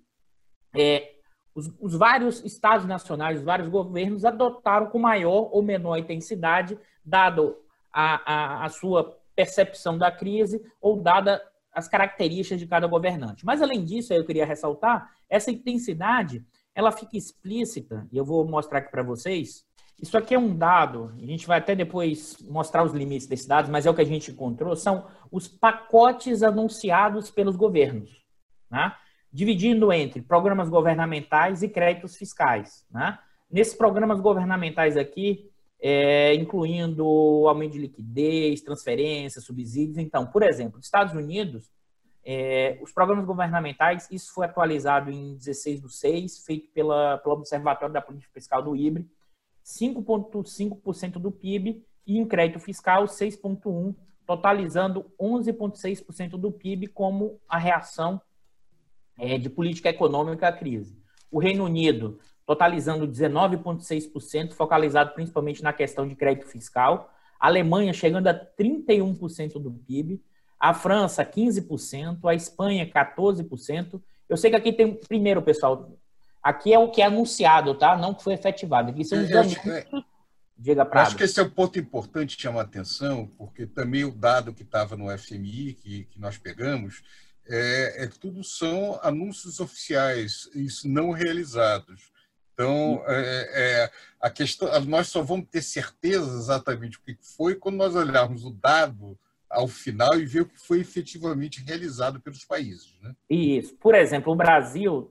é, 0.76 1.14
os, 1.55 1.72
os, 1.81 1.94
vários 1.94 2.44
estados 2.44 2.85
nacionais, 2.85 3.38
os 3.38 3.44
vários 3.44 3.68
governos 3.68 4.26
adotaram 4.26 4.90
com 4.90 4.98
maior 4.98 5.48
ou 5.50 5.62
menor 5.62 5.96
intensidade, 5.96 6.79
dado 7.03 7.57
a, 7.90 8.61
a, 8.61 8.64
a 8.66 8.68
sua 8.68 9.18
percepção 9.35 9.96
da 9.96 10.12
crise 10.12 10.62
ou 10.79 11.00
dada 11.00 11.42
as 11.72 11.88
características 11.88 12.59
de 12.59 12.66
cada 12.66 12.87
governante. 12.87 13.44
Mas, 13.44 13.62
além 13.62 13.85
disso, 13.85 14.12
eu 14.12 14.24
queria 14.24 14.46
ressaltar, 14.46 15.11
essa 15.28 15.50
intensidade 15.50 16.44
ela 16.74 16.92
fica 16.92 17.16
explícita, 17.16 18.06
e 18.12 18.16
eu 18.16 18.24
vou 18.24 18.46
mostrar 18.46 18.78
aqui 18.78 18.90
para 18.90 19.02
vocês, 19.02 19.64
isso 20.00 20.16
aqui 20.16 20.35
é 20.35 20.38
um 20.38 20.56
dado, 20.56 21.12
a 21.20 21.26
gente 21.26 21.46
vai 21.46 21.59
até 21.59 21.74
depois 21.74 22.37
mostrar 22.48 22.83
os 22.83 22.92
limites 22.92 23.26
desses 23.26 23.46
dados, 23.46 23.70
mas 23.70 23.85
é 23.85 23.90
o 23.90 23.94
que 23.94 24.00
a 24.00 24.06
gente 24.06 24.30
encontrou, 24.30 24.74
são 24.74 25.06
os 25.30 25.46
pacotes 25.46 26.42
anunciados 26.42 27.30
pelos 27.30 27.54
governos, 27.54 28.24
né? 28.70 28.94
dividindo 29.33 29.92
entre 29.92 30.22
programas 30.22 30.68
governamentais 30.68 31.62
e 31.62 31.68
créditos 31.68 32.16
fiscais. 32.16 32.85
Né? 32.90 33.18
Nesses 33.50 33.74
programas 33.74 34.20
governamentais 34.20 34.96
aqui, 34.96 35.49
é, 35.80 36.34
incluindo 36.34 37.04
aumento 37.48 37.72
de 37.72 37.78
liquidez, 37.78 38.60
transferências, 38.60 39.44
subsídios. 39.44 39.96
Então, 39.98 40.26
por 40.26 40.42
exemplo, 40.42 40.76
nos 40.76 40.86
Estados 40.86 41.14
Unidos, 41.14 41.70
é, 42.22 42.78
os 42.82 42.92
programas 42.92 43.24
governamentais, 43.24 44.06
isso 44.10 44.32
foi 44.34 44.46
atualizado 44.46 45.10
em 45.10 45.36
16 45.36 45.80
do 45.80 45.88
6, 45.88 46.44
feito 46.44 46.70
pela, 46.72 47.18
pelo 47.18 47.34
Observatório 47.34 47.94
da 47.94 48.02
Política 48.02 48.32
Fiscal 48.34 48.62
do 48.62 48.76
IBRE, 48.76 49.08
5,5% 49.64 51.12
do 51.12 51.30
PIB 51.30 51.82
e 52.06 52.18
em 52.18 52.26
crédito 52.26 52.60
fiscal 52.60 53.04
6,1%, 53.04 53.94
totalizando 54.26 55.06
11,6% 55.18 56.30
do 56.30 56.52
PIB 56.52 56.88
como 56.88 57.40
a 57.48 57.58
reação 57.58 58.20
é, 59.18 59.38
de 59.38 59.48
política 59.48 59.88
econômica 59.88 60.48
à 60.48 60.52
crise. 60.52 60.98
O 61.30 61.38
Reino 61.38 61.64
Unido 61.64 62.18
totalizando 62.50 63.06
19,6%, 63.06 64.54
focalizado 64.54 65.14
principalmente 65.14 65.62
na 65.62 65.72
questão 65.72 66.04
de 66.08 66.16
crédito 66.16 66.48
fiscal. 66.48 67.08
A 67.38 67.46
Alemanha 67.46 67.92
chegando 67.92 68.26
a 68.26 68.34
31% 68.34 69.52
do 69.52 69.70
PIB. 69.70 70.20
A 70.58 70.74
França, 70.74 71.24
15%. 71.24 72.18
A 72.24 72.34
Espanha, 72.34 72.84
14%. 72.84 74.02
Eu 74.28 74.36
sei 74.36 74.50
que 74.50 74.56
aqui 74.56 74.72
tem, 74.72 74.92
primeiro, 74.92 75.40
pessoal, 75.40 75.92
Aqui 76.42 76.72
é 76.72 76.78
o 76.78 76.90
que 76.90 77.00
é 77.00 77.04
anunciado, 77.04 77.72
tá? 77.74 77.96
Não 77.96 78.14
que 78.14 78.24
foi 78.24 78.32
efetivado. 78.32 78.90
Aqui 78.90 79.04
são 79.04 79.22
os 79.22 79.30
anúncios. 79.30 79.62
Diga 80.58 80.84
para 80.84 81.02
Acho 81.02 81.16
que 81.16 81.22
esse 81.22 81.38
é 81.38 81.44
um 81.44 81.50
ponto 81.50 81.78
importante 81.78 82.34
que 82.34 82.42
chama 82.42 82.60
atenção, 82.60 83.30
porque 83.38 83.64
também 83.64 84.04
o 84.04 84.10
dado 84.10 84.52
que 84.52 84.62
estava 84.62 84.96
no 84.96 85.16
FMI, 85.16 85.74
que, 85.74 86.04
que 86.06 86.20
nós 86.20 86.36
pegamos, 86.36 87.02
é, 87.48 88.04
é, 88.04 88.06
que 88.08 88.18
tudo 88.18 88.42
são 88.42 88.98
anúncios 89.02 89.60
oficiais, 89.60 90.50
isso 90.54 90.88
não 90.88 91.12
realizados. 91.12 92.10
Então, 92.60 93.02
é, 93.06 93.84
é, 93.84 93.90
a 94.20 94.28
questão, 94.28 94.68
nós 94.84 95.08
só 95.08 95.22
vamos 95.22 95.48
ter 95.48 95.62
certeza 95.62 96.36
exatamente 96.36 96.98
o 96.98 97.00
que 97.00 97.16
foi 97.20 97.54
quando 97.54 97.76
nós 97.76 97.96
olharmos 97.96 98.44
o 98.44 98.50
dado 98.50 99.18
ao 99.48 99.66
final 99.66 100.14
e 100.14 100.26
ver 100.26 100.42
o 100.42 100.46
que 100.46 100.60
foi 100.60 100.80
efetivamente 100.80 101.64
realizado 101.64 102.20
pelos 102.20 102.44
países. 102.44 102.94
Né? 103.00 103.14
Isso. 103.30 103.74
Por 103.76 103.94
exemplo, 103.94 104.30
o 104.30 104.36
Brasil 104.36 105.10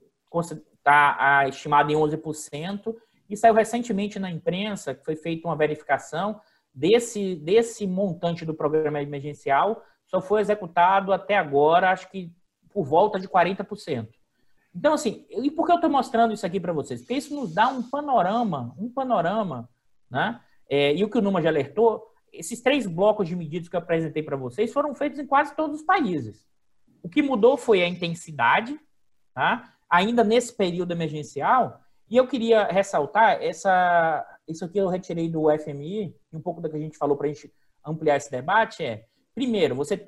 está 0.77 1.47
estimado 1.47 1.91
em 1.91 1.95
11%, 1.95 2.95
e 3.27 3.37
saiu 3.37 3.54
recentemente 3.54 4.19
na 4.19 4.29
imprensa 4.29 4.93
que 4.93 5.04
foi 5.04 5.15
feita 5.15 5.47
uma 5.47 5.56
verificação 5.56 6.39
desse, 6.73 7.35
desse 7.35 7.85
montante 7.85 8.43
do 8.43 8.54
programa 8.54 9.02
emergencial, 9.02 9.83
só 10.06 10.19
foi 10.19 10.41
executado 10.41 11.13
até 11.13 11.37
agora, 11.37 11.91
acho 11.91 12.10
que 12.10 12.31
por 12.71 12.85
volta 12.85 13.19
de 13.19 13.27
40%. 13.27 14.08
Então, 14.76 14.94
assim, 14.94 15.26
e 15.30 15.50
por 15.50 15.65
que 15.65 15.72
eu 15.72 15.76
estou 15.76 15.90
mostrando 15.90 16.34
isso 16.34 16.46
aqui 16.46 16.60
para 16.60 16.74
vocês? 16.74 17.02
Porque 17.02 17.15
isso 17.15 17.36
nos 17.36 17.54
dá 17.54 17.67
um 17.67 17.82
panorama, 17.82 18.74
um 18.78 18.90
panorama, 18.90 19.70
né? 20.10 20.40
É, 20.70 20.94
e 20.96 21.04
o 21.04 21.10
que 21.10 21.17
o 21.17 21.22
Numa 21.22 21.42
já 21.42 21.50
alertou, 21.50 22.04
esses 22.32 22.62
três 22.62 22.86
blocos 22.86 23.28
de 23.28 23.36
medidas 23.36 23.67
que 23.67 23.76
eu 23.76 23.80
apresentei 23.80 24.22
para 24.22 24.38
vocês 24.38 24.72
foram 24.72 24.94
feitos 24.94 25.20
em 25.20 25.26
quase 25.26 25.56
todos 25.56 25.80
os 25.80 25.86
países. 25.86 26.48
O 27.02 27.10
que 27.10 27.24
mudou 27.24 27.58
foi 27.58 27.82
a 27.82 27.88
intensidade, 27.88 28.80
tá? 29.34 29.74
ainda 29.90 30.24
nesse 30.24 30.56
período 30.56 30.92
emergencial. 30.92 31.82
E 32.10 32.17
eu 32.17 32.28
queria 32.28 32.65
ressaltar 32.65 33.42
essa, 33.42 34.26
isso 34.48 34.63
aqui 34.65 34.78
eu 34.78 34.88
retirei 34.88 35.30
do 35.30 35.46
FMI 35.58 36.15
e 36.32 36.38
um 36.38 36.42
pouco 36.42 36.62
do 36.62 36.70
que 36.70 36.76
a 36.76 36.80
gente 36.80 36.98
falou 36.98 37.17
para 37.17 37.28
a 37.28 37.34
gente 37.34 37.52
ampliar 37.86 38.17
esse 38.17 38.30
debate 38.30 38.84
é, 38.84 39.06
primeiro, 39.34 39.76
você 39.76 40.08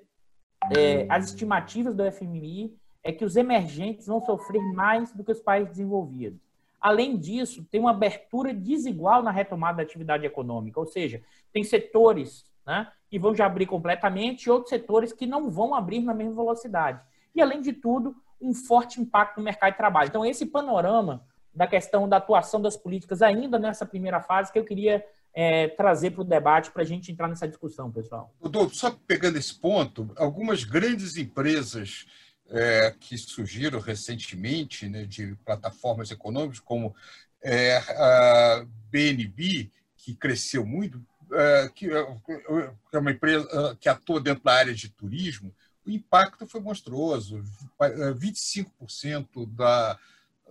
é, 0.75 1.07
as 1.09 1.29
estimativas 1.29 1.95
do 1.95 2.11
FMI 2.11 2.75
é 3.03 3.11
que 3.11 3.25
os 3.25 3.35
emergentes 3.35 4.07
vão 4.07 4.23
sofrer 4.23 4.61
mais 4.73 5.11
do 5.11 5.23
que 5.23 5.31
os 5.31 5.39
países 5.39 5.71
desenvolvidos. 5.71 6.39
Além 6.79 7.17
disso, 7.17 7.63
tem 7.69 7.79
uma 7.79 7.91
abertura 7.91 8.53
desigual 8.53 9.21
na 9.21 9.31
retomada 9.31 9.77
da 9.77 9.83
atividade 9.83 10.25
econômica, 10.25 10.79
ou 10.79 10.85
seja, 10.85 11.21
tem 11.53 11.63
setores 11.63 12.45
né, 12.65 12.87
que 13.09 13.19
vão 13.19 13.35
já 13.35 13.45
abrir 13.45 13.65
completamente 13.65 14.45
e 14.45 14.49
outros 14.49 14.69
setores 14.69 15.13
que 15.13 15.27
não 15.27 15.49
vão 15.49 15.75
abrir 15.75 16.01
na 16.01 16.13
mesma 16.13 16.35
velocidade. 16.35 16.99
E, 17.35 17.41
além 17.41 17.61
de 17.61 17.73
tudo, 17.73 18.15
um 18.39 18.53
forte 18.53 18.99
impacto 18.99 19.37
no 19.37 19.43
mercado 19.43 19.71
de 19.71 19.77
trabalho. 19.77 20.09
Então, 20.09 20.25
esse 20.25 20.45
panorama 20.45 21.23
da 21.53 21.67
questão 21.67 22.07
da 22.07 22.17
atuação 22.17 22.61
das 22.61 22.75
políticas 22.75 23.21
ainda 23.21 23.59
nessa 23.59 23.85
primeira 23.85 24.21
fase 24.21 24.51
que 24.51 24.57
eu 24.57 24.65
queria 24.65 25.05
é, 25.33 25.67
trazer 25.69 26.11
para 26.11 26.21
o 26.21 26.25
debate 26.25 26.71
para 26.71 26.81
a 26.81 26.85
gente 26.85 27.11
entrar 27.11 27.27
nessa 27.27 27.47
discussão, 27.47 27.91
pessoal. 27.91 28.33
Doutor, 28.41 28.73
só 28.73 28.91
pegando 29.05 29.37
esse 29.37 29.53
ponto, 29.53 30.09
algumas 30.17 30.63
grandes 30.63 31.17
empresas 31.17 32.05
é, 32.51 32.93
que 32.99 33.17
surgiram 33.17 33.79
recentemente 33.79 34.87
né, 34.89 35.05
de 35.05 35.35
plataformas 35.45 36.11
econômicas, 36.11 36.59
como 36.59 36.93
é, 37.41 37.77
a 37.77 38.65
BNB, 38.89 39.71
que 39.95 40.13
cresceu 40.13 40.65
muito, 40.65 41.03
é, 41.33 41.69
que 41.73 41.89
é 41.89 42.97
uma 42.97 43.11
empresa 43.11 43.77
que 43.79 43.87
atua 43.87 44.19
dentro 44.19 44.43
da 44.43 44.53
área 44.53 44.73
de 44.73 44.89
turismo, 44.89 45.55
o 45.85 45.89
impacto 45.89 46.45
foi 46.45 46.59
monstruoso. 46.59 47.41
25% 47.79 49.49
da, 49.55 49.97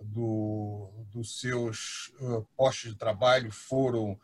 do, 0.01 0.89
dos 1.11 1.39
seus 1.39 2.11
postos 2.57 2.91
de 2.91 2.97
trabalho 2.97 3.49
foram, 3.49 4.19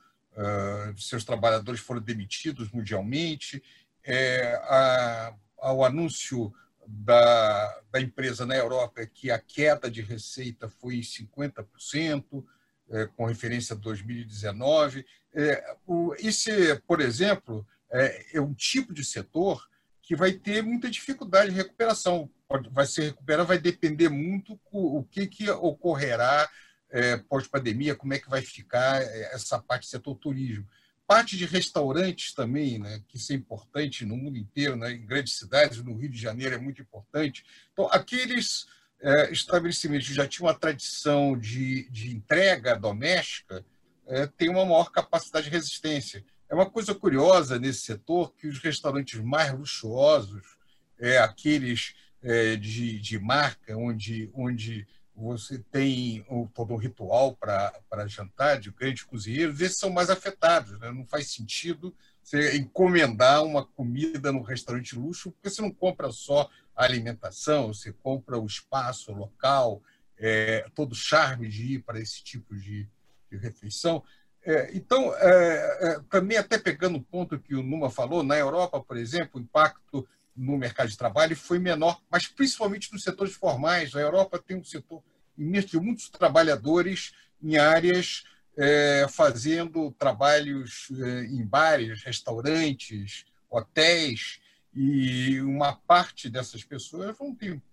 dos 0.93 1.07
seus 1.07 1.23
trabalhadores 1.23 1.79
foram 1.79 2.01
demitidos 2.01 2.69
mundialmente. 2.71 3.63
É, 4.03 4.55
a, 4.63 5.33
ao 5.59 5.85
anúncio 5.85 6.53
da, 6.87 7.81
da 7.91 7.99
empresa 7.99 8.45
na 8.45 8.55
Europa 8.55 9.01
é 9.01 9.05
que 9.05 9.29
a 9.29 9.37
queda 9.37 9.91
de 9.91 10.01
receita 10.01 10.69
foi 10.69 10.95
em 10.95 11.01
50%, 11.01 12.45
é, 12.89 13.05
com 13.07 13.25
referência 13.25 13.75
a 13.75 13.77
2019. 13.77 15.05
É, 15.33 15.75
o, 15.85 16.15
esse, 16.15 16.75
por 16.87 17.01
exemplo, 17.01 17.67
é, 17.91 18.37
é 18.37 18.41
um 18.41 18.53
tipo 18.53 18.93
de 18.93 19.03
setor 19.03 19.67
que 20.01 20.15
vai 20.15 20.31
ter 20.31 20.63
muita 20.63 20.89
dificuldade 20.89 21.51
de 21.51 21.57
recuperação. 21.57 22.29
Vai 22.71 22.85
ser 22.85 23.07
recuperar, 23.07 23.45
vai 23.45 23.57
depender 23.57 24.07
muito 24.07 24.57
o 24.71 25.03
que, 25.03 25.27
que 25.27 25.49
ocorrerá 25.49 26.49
é, 26.89 27.17
pós-pandemia, 27.17 27.95
como 27.95 28.13
é 28.13 28.19
que 28.19 28.29
vai 28.29 28.41
ficar 28.41 29.01
é, 29.01 29.33
essa 29.33 29.59
parte 29.59 29.83
do 29.83 29.89
setor 29.89 30.15
turismo 30.15 30.65
parte 31.07 31.37
de 31.37 31.45
restaurantes 31.45 32.33
também, 32.33 32.77
né, 32.77 33.01
que 33.07 33.17
isso 33.17 33.31
é 33.31 33.35
importante 33.35 34.05
no 34.05 34.17
mundo 34.17 34.37
inteiro, 34.37 34.75
né, 34.75 34.91
em 34.91 35.05
grandes 35.05 35.37
cidades, 35.37 35.81
no 35.81 35.95
Rio 35.95 36.09
de 36.09 36.19
Janeiro 36.19 36.55
é 36.55 36.57
muito 36.57 36.81
importante. 36.81 37.45
Então, 37.71 37.87
aqueles 37.91 38.67
é, 38.99 39.31
estabelecimentos 39.31 40.07
que 40.07 40.13
já 40.13 40.27
tinham 40.27 40.47
uma 40.47 40.57
tradição 40.57 41.37
de, 41.37 41.89
de 41.89 42.13
entrega 42.13 42.75
doméstica 42.75 43.65
é, 44.05 44.27
têm 44.27 44.49
uma 44.49 44.65
maior 44.65 44.91
capacidade 44.91 45.45
de 45.45 45.51
resistência. 45.51 46.25
É 46.49 46.55
uma 46.55 46.69
coisa 46.69 46.93
curiosa 46.93 47.57
nesse 47.57 47.81
setor 47.81 48.33
que 48.33 48.47
os 48.47 48.59
restaurantes 48.59 49.19
mais 49.19 49.53
luxuosos, 49.53 50.57
é, 50.99 51.19
aqueles 51.19 51.95
é, 52.21 52.55
de, 52.55 52.99
de 52.99 53.19
marca, 53.19 53.77
onde, 53.77 54.29
onde 54.33 54.87
você 55.17 55.57
tem 55.71 56.23
todo 56.53 56.73
um 56.73 56.77
ritual 56.77 57.35
para 57.35 58.07
jantar 58.07 58.59
de 58.59 58.69
grandes 58.69 59.01
cozinheiros, 59.01 59.59
esses 59.59 59.79
são 59.79 59.89
mais 59.89 60.11
afetados. 60.11 60.79
Né? 60.79 60.91
Não 60.91 61.05
faz 61.07 61.31
sentido 61.31 61.93
você 62.23 62.55
encomendar 62.57 63.43
uma 63.43 63.65
comida 63.65 64.31
no 64.31 64.43
restaurante 64.43 64.95
luxo, 64.95 65.31
porque 65.31 65.49
você 65.49 65.61
não 65.61 65.71
compra 65.71 66.11
só 66.11 66.47
a 66.75 66.83
alimentação, 66.83 67.73
você 67.73 67.91
compra 67.91 68.37
o 68.37 68.45
espaço, 68.45 69.11
o 69.11 69.15
local, 69.15 69.81
é, 70.19 70.69
todo 70.75 70.91
o 70.91 70.95
charme 70.95 71.47
de 71.47 71.73
ir 71.73 71.79
para 71.79 71.99
esse 71.99 72.23
tipo 72.23 72.55
de, 72.55 72.87
de 73.31 73.37
refeição. 73.37 74.03
É, 74.43 74.69
então, 74.77 75.15
é, 75.15 75.77
é 75.81 75.99
também 76.11 76.37
até 76.37 76.59
pegando 76.59 76.97
o 76.97 77.03
ponto 77.03 77.39
que 77.39 77.55
o 77.55 77.63
Numa 77.63 77.89
falou, 77.89 78.21
na 78.21 78.37
Europa, 78.37 78.79
por 78.81 78.97
exemplo, 78.97 79.39
o 79.39 79.43
impacto 79.43 80.07
no 80.37 80.57
mercado 80.57 80.87
de 80.87 80.97
trabalho 80.97 81.35
foi 81.35 81.57
menor, 81.57 81.99
mas 82.09 82.27
principalmente 82.27 82.93
nos 82.93 83.03
setores 83.03 83.33
formais. 83.33 83.95
A 83.95 83.99
Europa 83.99 84.37
tem 84.37 84.57
um 84.57 84.63
setor 84.63 85.03
imenso 85.37 85.69
de 85.69 85.79
muitos 85.79 86.09
trabalhadores 86.09 87.13
em 87.41 87.57
áreas 87.57 88.23
é, 88.55 89.07
fazendo 89.09 89.91
trabalhos 89.91 90.89
é, 90.91 91.25
em 91.25 91.45
bares, 91.45 92.03
restaurantes, 92.03 93.25
hotéis, 93.49 94.39
e 94.73 95.41
uma 95.41 95.73
parte 95.73 96.29
dessas 96.29 96.63
pessoas 96.63 97.15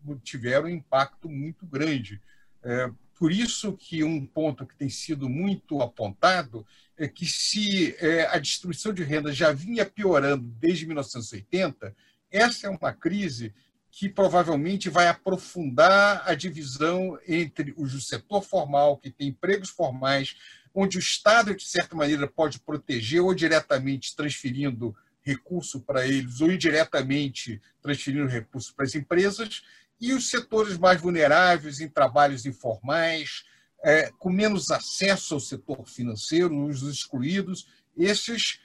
não 0.02 0.18
tiveram 0.18 0.66
um 0.66 0.70
impacto 0.70 1.28
muito 1.28 1.66
grande. 1.66 2.20
É, 2.62 2.90
por 3.18 3.30
isso 3.30 3.72
que 3.74 4.02
um 4.02 4.24
ponto 4.24 4.66
que 4.66 4.74
tem 4.74 4.88
sido 4.88 5.28
muito 5.28 5.82
apontado 5.82 6.66
é 6.96 7.06
que 7.06 7.26
se 7.26 7.94
é, 7.98 8.26
a 8.26 8.38
distribuição 8.38 8.92
de 8.92 9.02
renda 9.04 9.32
já 9.32 9.52
vinha 9.52 9.84
piorando 9.84 10.46
desde 10.58 10.86
1980, 10.86 11.94
essa 12.34 12.66
é 12.66 12.70
uma 12.70 12.92
crise 12.92 13.54
que 13.92 14.08
provavelmente 14.08 14.90
vai 14.90 15.06
aprofundar 15.06 16.28
a 16.28 16.34
divisão 16.34 17.16
entre 17.28 17.72
o 17.76 17.88
setor 18.00 18.42
formal, 18.42 18.98
que 18.98 19.08
tem 19.08 19.28
empregos 19.28 19.70
formais, 19.70 20.34
onde 20.74 20.98
o 20.98 21.00
Estado, 21.00 21.54
de 21.54 21.64
certa 21.64 21.94
maneira, 21.94 22.26
pode 22.26 22.58
proteger 22.58 23.22
ou 23.22 23.32
diretamente 23.32 24.16
transferindo 24.16 24.96
recurso 25.22 25.80
para 25.80 26.06
eles, 26.08 26.40
ou 26.40 26.50
indiretamente 26.50 27.62
transferindo 27.80 28.26
recurso 28.26 28.74
para 28.74 28.84
as 28.84 28.96
empresas, 28.96 29.62
e 30.00 30.12
os 30.12 30.28
setores 30.28 30.76
mais 30.76 31.00
vulneráveis 31.00 31.78
em 31.78 31.88
trabalhos 31.88 32.44
informais, 32.44 33.44
é, 33.84 34.10
com 34.18 34.28
menos 34.28 34.72
acesso 34.72 35.34
ao 35.34 35.40
setor 35.40 35.86
financeiro, 35.86 36.66
os 36.66 36.82
excluídos, 36.82 37.68
esses 37.96 38.58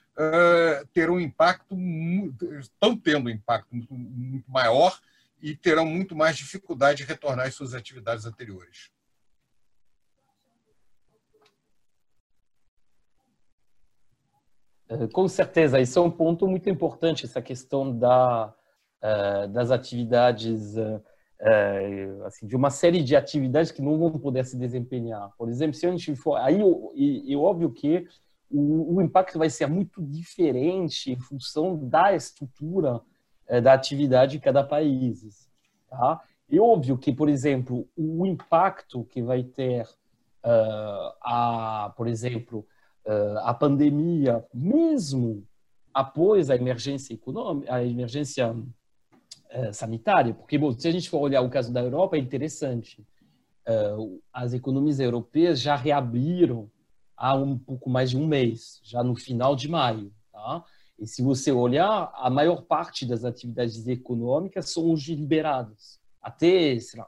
terão 0.93 1.15
um 1.15 1.19
impacto, 1.19 1.75
estão 2.59 2.97
tendo 2.97 3.27
um 3.27 3.29
impacto 3.29 3.73
muito, 3.73 3.93
muito 3.93 4.51
maior 4.51 4.99
e 5.41 5.55
terão 5.55 5.85
muito 5.85 6.15
mais 6.15 6.37
dificuldade 6.37 6.99
de 6.99 7.03
retornar 7.05 7.47
às 7.47 7.55
suas 7.55 7.73
atividades 7.73 8.25
anteriores. 8.25 8.91
É, 14.89 15.07
com 15.07 15.27
certeza, 15.27 15.79
isso 15.79 15.99
é 15.99 16.01
um 16.01 16.09
ponto 16.09 16.47
muito 16.47 16.67
importante, 16.67 17.25
essa 17.25 17.41
questão 17.41 17.95
da, 17.95 18.53
uh, 19.03 19.47
das 19.49 19.69
atividades, 19.69 20.75
assim, 22.25 22.47
de 22.47 22.55
uma 22.55 22.71
série 22.71 23.01
de 23.01 23.15
atividades 23.15 23.71
que 23.71 23.81
não 23.81 23.97
vão 23.97 24.19
poder 24.19 24.43
se 24.43 24.57
desempenhar. 24.57 25.31
Por 25.37 25.47
exemplo, 25.47 25.75
se 25.75 25.85
a 25.85 25.91
gente 25.91 26.13
for. 26.15 26.35
Aí 26.37 26.59
é 26.59 27.37
óbvio 27.37 27.71
que 27.71 28.05
o, 28.51 28.95
o, 28.95 29.01
impacto 29.01 29.37
vai 29.37 29.49
ser 29.49 29.67
muito 29.67 30.01
diferente 30.01 31.11
em 31.11 31.19
função 31.19 31.77
da 31.87 32.15
estrutura 32.15 33.01
é, 33.47 33.61
da 33.61 33.73
atividade 33.73 34.33
de 34.33 34.39
cada 34.39 34.63
país. 34.63 35.49
Tá? 35.89 36.21
É 36.51 36.59
óbvio 36.59 36.97
que, 36.97 37.11
por 37.11 37.29
exemplo, 37.29 37.87
o 37.95 38.25
impacto 38.25 39.03
que 39.05 39.21
vai 39.21 39.43
ter, 39.43 39.83
uh, 39.83 41.13
a, 41.21 41.93
por 41.95 42.07
exemplo, 42.07 42.65
uh, 43.05 43.39
a 43.39 43.53
pandemia, 43.53 44.45
mesmo 44.53 45.43
após 45.93 46.49
a 46.49 46.55
emergência 46.55 47.13
econômica, 47.13 47.73
a 47.73 47.83
emergência 47.83 48.55
sanitária, 49.73 50.31
porque 50.31 50.59
bom, 50.59 50.71
se 50.71 50.87
a 50.87 50.91
gente 50.91 51.09
for 51.09 51.17
olhar 51.17 51.41
o 51.41 51.49
caso 51.49 51.73
da 51.73 51.81
Europa, 51.81 52.15
é 52.15 52.19
interessante. 52.19 53.03
as 54.31 54.53
economias 54.53 54.99
europeias 54.99 55.59
já 55.59 55.75
reabriram 55.75 56.69
há 57.19 57.35
um 57.35 57.57
pouco 57.59 57.89
mais 57.89 58.09
de 58.09 58.17
um 58.17 58.25
mês, 58.25 58.79
já 58.81 59.03
no 59.03 59.13
final 59.13 59.53
de 59.55 59.67
maio. 59.67 60.11
Tá? 60.31 60.63
E 60.97 61.05
se 61.05 61.21
você 61.21 61.51
olhar, 61.51 62.11
a 62.15 62.29
maior 62.29 62.63
parte 62.63 63.05
das 63.05 63.25
atividades 63.25 63.85
econômicas 63.87 64.71
são 64.71 64.89
hoje 64.89 65.13
liberadas. 65.13 65.99
Até 66.21 66.77
lá, 66.95 67.07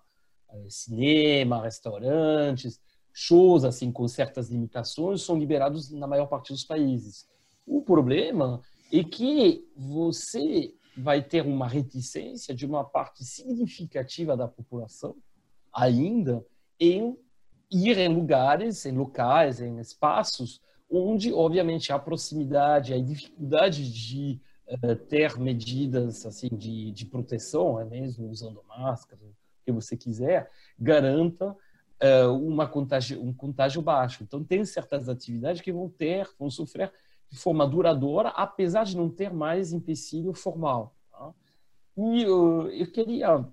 eh, 0.51 0.67
cinema, 0.69 1.63
restaurantes, 1.63 2.79
shows 3.13 3.63
assim 3.63 3.91
com 3.91 4.07
certas 4.07 4.49
limitações 4.49 5.21
são 5.21 5.37
liberados 5.37 5.89
na 5.91 6.07
maior 6.07 6.27
parte 6.27 6.51
dos 6.51 6.65
países. 6.65 7.27
O 7.65 7.81
problema 7.81 8.61
é 8.91 9.03
que 9.03 9.65
você 9.75 10.73
vai 10.97 11.23
ter 11.23 11.45
uma 11.45 11.67
reticência 11.67 12.53
de 12.53 12.65
uma 12.65 12.83
parte 12.83 13.23
significativa 13.23 14.35
da 14.35 14.47
população 14.47 15.15
ainda 15.73 16.45
em 16.77 17.17
ir 17.71 17.97
em 17.97 18.13
lugares, 18.13 18.85
em 18.85 18.91
locais, 18.91 19.61
em 19.61 19.79
espaços 19.79 20.61
onde, 20.91 21.31
obviamente, 21.31 21.93
a 21.93 21.97
proximidade, 21.97 22.93
a 22.93 23.01
dificuldade 23.01 23.89
de 23.89 24.41
uh, 24.67 24.95
ter 24.95 25.39
medidas 25.39 26.25
assim 26.25 26.49
de, 26.51 26.91
de 26.91 27.05
proteção, 27.05 27.79
é 27.79 27.85
mesmo 27.85 28.29
usando 28.29 28.61
máscara, 28.67 29.21
o 29.23 29.33
que 29.65 29.71
você 29.71 29.95
quiser, 29.95 30.51
garanta 30.77 31.51
uh, 31.51 32.33
uma 32.33 32.67
contagio, 32.67 33.23
um 33.23 33.31
contágio 33.31 33.81
baixo. 33.81 34.23
Então, 34.23 34.43
tem 34.43 34.65
certas 34.65 35.07
atividades 35.07 35.61
que 35.61 35.71
vão 35.71 35.87
ter, 35.87 36.27
vão 36.37 36.49
sofrer 36.49 36.91
de 37.29 37.37
forma 37.37 37.65
duradoura, 37.65 38.29
apesar 38.29 38.83
de 38.83 38.97
não 38.97 39.09
ter 39.09 39.31
mais 39.31 39.71
empecilho 39.71 40.33
formal. 40.33 40.93
Tá? 41.09 41.33
E 41.97 42.25
uh, 42.25 42.67
eu 42.67 42.91
queria 42.91 43.47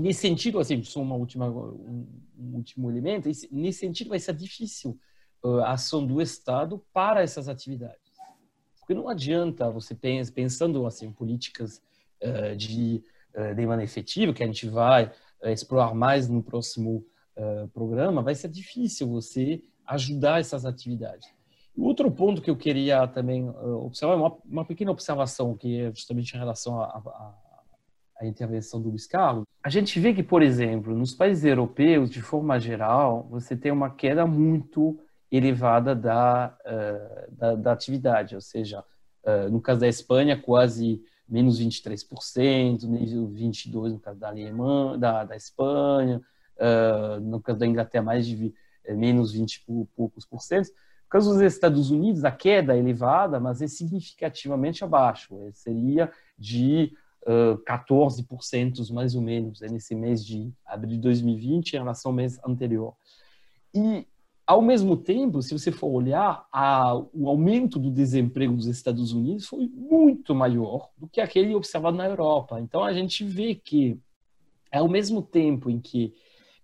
nesse 0.00 0.20
sentido, 0.20 0.58
assim, 0.58 0.82
só 0.82 1.00
uma 1.00 1.14
última, 1.14 1.48
um, 1.48 2.06
último 2.54 2.90
elemento, 2.90 3.28
nesse 3.50 3.78
sentido 3.78 4.10
vai 4.10 4.18
ser 4.18 4.34
difícil 4.34 4.98
uh, 5.42 5.60
a 5.60 5.72
ação 5.72 6.04
do 6.04 6.20
Estado 6.20 6.84
para 6.92 7.22
essas 7.22 7.48
atividades. 7.48 8.12
Porque 8.80 8.92
não 8.92 9.08
adianta 9.08 9.70
você 9.70 9.96
pensando 10.34 10.84
assim 10.84 11.10
políticas 11.12 11.80
uh, 12.22 12.56
de 12.56 13.02
uh, 13.34 13.54
demanda 13.54 13.84
efetiva, 13.84 14.32
que 14.32 14.42
a 14.42 14.46
gente 14.46 14.68
vai 14.68 15.12
explorar 15.46 15.94
mais 15.94 16.26
no 16.26 16.42
próximo 16.42 17.04
programa, 17.74 18.22
vai 18.22 18.34
ser 18.34 18.48
difícil 18.48 19.06
você 19.06 19.62
ajudar 19.86 20.40
essas 20.40 20.64
atividades. 20.64 21.28
Outro 21.76 22.10
ponto 22.10 22.40
que 22.40 22.48
eu 22.48 22.56
queria 22.56 23.06
também 23.06 23.46
observar, 23.50 24.16
uma, 24.16 24.38
uma 24.42 24.64
pequena 24.64 24.90
observação, 24.90 25.54
que 25.54 25.80
é 25.80 25.90
justamente 25.90 26.32
em 26.34 26.38
relação 26.38 26.80
à 28.18 28.26
intervenção 28.26 28.80
do 28.80 28.90
Luiz 28.90 29.06
Carlos. 29.06 29.44
A 29.62 29.68
gente 29.68 29.98
vê 29.98 30.14
que, 30.14 30.22
por 30.22 30.42
exemplo, 30.42 30.94
nos 30.94 31.14
países 31.14 31.44
europeus, 31.44 32.10
de 32.10 32.22
forma 32.22 32.58
geral, 32.58 33.26
você 33.30 33.56
tem 33.56 33.72
uma 33.72 33.90
queda 33.90 34.26
muito 34.26 34.98
elevada 35.30 35.94
da, 35.94 36.56
uh, 36.64 37.36
da, 37.36 37.54
da, 37.56 37.72
atividade, 37.72 38.34
ou 38.34 38.40
seja, 38.40 38.84
uh, 39.24 39.50
no 39.50 39.60
caso 39.60 39.80
da 39.80 39.88
Espanha, 39.88 40.40
quase 40.40 41.02
menos 41.28 41.60
23%, 41.60 42.86
menos 42.86 43.12
22% 43.12 43.92
no 43.92 43.98
caso 43.98 44.18
da 44.18 44.28
Alemanha, 44.28 44.98
da, 44.98 45.24
da 45.24 45.36
Espanha, 45.36 46.20
uh, 46.56 47.20
no 47.20 47.40
caso 47.40 47.58
da 47.58 47.66
Inglaterra, 47.66 48.04
mais 48.04 48.26
de 48.26 48.54
menos 48.88 49.32
20 49.32 49.56
e 49.56 49.84
poucos 49.96 50.26
por 50.26 50.40
cento. 50.40 50.68
No 50.68 51.08
caso 51.08 51.30
dos 51.30 51.40
Estados 51.40 51.90
Unidos, 51.90 52.24
a 52.24 52.30
queda 52.30 52.76
é 52.76 52.78
elevada, 52.78 53.40
mas 53.40 53.62
é 53.62 53.66
significativamente 53.66 54.84
abaixo. 54.84 55.34
Seria 55.52 56.10
de 56.38 56.92
uh, 57.26 57.58
14% 57.64 58.92
mais 58.92 59.14
ou 59.14 59.22
menos 59.22 59.60
nesse 59.60 59.94
mês 59.94 60.24
de 60.24 60.52
abril 60.66 60.96
de 60.96 60.98
2020 60.98 61.72
em 61.72 61.78
relação 61.78 62.10
ao 62.10 62.16
mês 62.16 62.38
anterior. 62.44 62.94
E 63.74 64.06
ao 64.46 64.60
mesmo 64.60 64.96
tempo, 64.96 65.40
se 65.40 65.58
você 65.58 65.72
for 65.72 65.88
olhar, 65.88 66.46
a, 66.52 66.94
o 67.14 67.28
aumento 67.28 67.78
do 67.78 67.90
desemprego 67.90 68.54
dos 68.54 68.66
Estados 68.66 69.12
Unidos 69.12 69.46
foi 69.46 69.66
muito 69.68 70.34
maior 70.34 70.90
do 70.98 71.08
que 71.08 71.20
aquele 71.20 71.54
observado 71.54 71.96
na 71.96 72.06
Europa. 72.06 72.60
Então, 72.60 72.84
a 72.84 72.92
gente 72.92 73.24
vê 73.24 73.54
que, 73.54 73.98
ao 74.70 74.86
mesmo 74.86 75.22
tempo 75.22 75.70
em 75.70 75.80
que, 75.80 76.12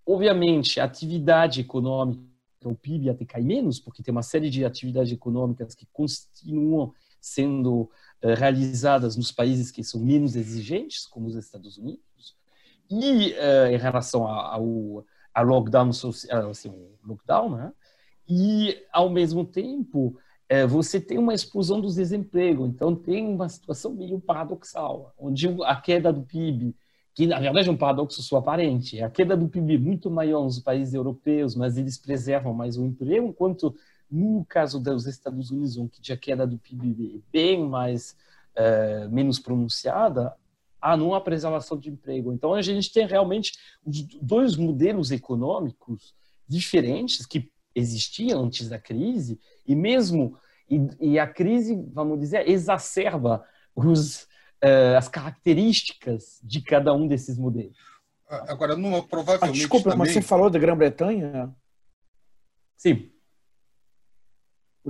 obviamente, 0.07 0.79
a 0.79 0.85
atividade 0.85 1.63
econômica, 1.63 2.21
o 2.63 2.75
PIB 2.75 3.09
até 3.09 3.25
cai 3.25 3.41
menos, 3.41 3.81
porque 3.81 4.03
tem 4.03 4.13
uma 4.13 4.23
série 4.23 4.51
de 4.51 4.63
atividades 4.63 5.13
econômicas 5.13 5.75
que 5.75 5.87
continuam 5.91 6.93
sendo 7.21 7.83
uh, 8.23 8.35
realizadas 8.37 9.17
nos 9.17 9.31
países 9.31 9.71
que 9.71 9.85
são 9.85 10.01
menos 10.01 10.37
exigentes, 10.37 11.07
como 11.07 11.27
os 11.27 11.35
Estados 11.35 11.79
Unidos, 11.79 12.37
e 12.91 13.33
uh, 13.33 13.73
em 13.73 13.77
relação 13.77 14.27
ao 14.27 15.05
a 15.33 15.43
lockdown 15.43 15.93
social, 15.93 16.51
assim, 16.51 16.73
lockdown, 17.05 17.51
né? 17.51 17.73
E 18.29 18.85
ao 18.93 19.09
mesmo 19.09 19.45
tempo 19.45 20.17
você 20.69 21.01
tem 21.01 21.17
uma 21.17 21.33
explosão 21.33 21.81
dos 21.81 21.95
desemprego, 21.95 22.67
então 22.67 22.97
tem 22.97 23.25
uma 23.25 23.49
situação 23.49 23.93
meio 23.93 24.21
paradoxal, 24.21 25.15
onde 25.17 25.47
a 25.63 25.77
queda 25.77 26.13
do 26.13 26.23
PIB, 26.23 26.75
que 27.15 27.25
na 27.25 27.39
verdade 27.39 27.69
é 27.69 27.73
um 27.73 27.77
paradoxo 27.77 28.21
só 28.21 28.39
aparente, 28.39 29.01
a 29.01 29.09
queda 29.09 29.37
do 29.37 29.49
PIB 29.49 29.77
é 29.77 29.79
muito 29.79 30.11
maior 30.11 30.43
nos 30.43 30.59
países 30.59 30.93
europeus, 30.93 31.55
mas 31.55 31.77
eles 31.77 31.97
preservam 31.97 32.53
mais 32.53 32.77
o 32.77 32.85
emprego, 32.85 33.29
enquanto 33.29 33.77
no 34.11 34.45
caso 34.45 34.81
dos 34.81 35.07
Estados 35.07 35.51
Unidos, 35.51 35.77
onde 35.77 36.13
a 36.13 36.17
queda 36.17 36.47
do 36.47 36.59
PIB 36.59 37.17
é 37.17 37.21
bem 37.31 37.69
mais 37.69 38.17
é, 38.55 39.07
menos 39.09 39.39
pronunciada, 39.39 40.35
há 40.81 40.97
não 40.97 41.19
preservação 41.21 41.79
de 41.79 41.91
emprego. 41.91 42.33
Então, 42.33 42.55
a 42.55 42.63
gente 42.63 42.93
tem 42.93 43.07
realmente 43.07 43.53
dois 44.21 44.57
modelos 44.57 45.11
econômicos 45.11 46.15
diferentes 46.49 47.27
que 47.27 47.51
existiam 47.75 48.45
antes 48.45 48.69
da 48.69 48.79
crise 48.79 49.39
e 49.67 49.75
mesmo 49.75 50.37
e, 50.69 51.13
e 51.13 51.19
a 51.19 51.27
crise, 51.27 51.75
vamos 51.93 52.19
dizer, 52.19 52.49
exacerba 52.49 53.45
os, 53.75 54.23
uh, 54.65 54.97
as 54.97 55.09
características 55.09 56.41
de 56.43 56.61
cada 56.63 56.95
um 56.95 57.07
desses 57.07 57.37
modelos. 57.37 57.77
Agora, 58.29 58.77
numa, 58.77 59.03
provavelmente. 59.03 59.57
Ah, 59.57 59.59
desculpa, 59.59 59.91
também... 59.91 59.99
mas 59.99 60.13
você 60.13 60.23
falou 60.23 60.49
da 60.49 60.59
Grã-Bretanha? 60.59 61.53
Sim. 62.77 63.10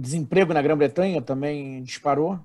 O 0.01 0.03
desemprego 0.03 0.55
na 0.55 0.62
Grã-Bretanha 0.62 1.20
também 1.20 1.82
disparou? 1.82 2.40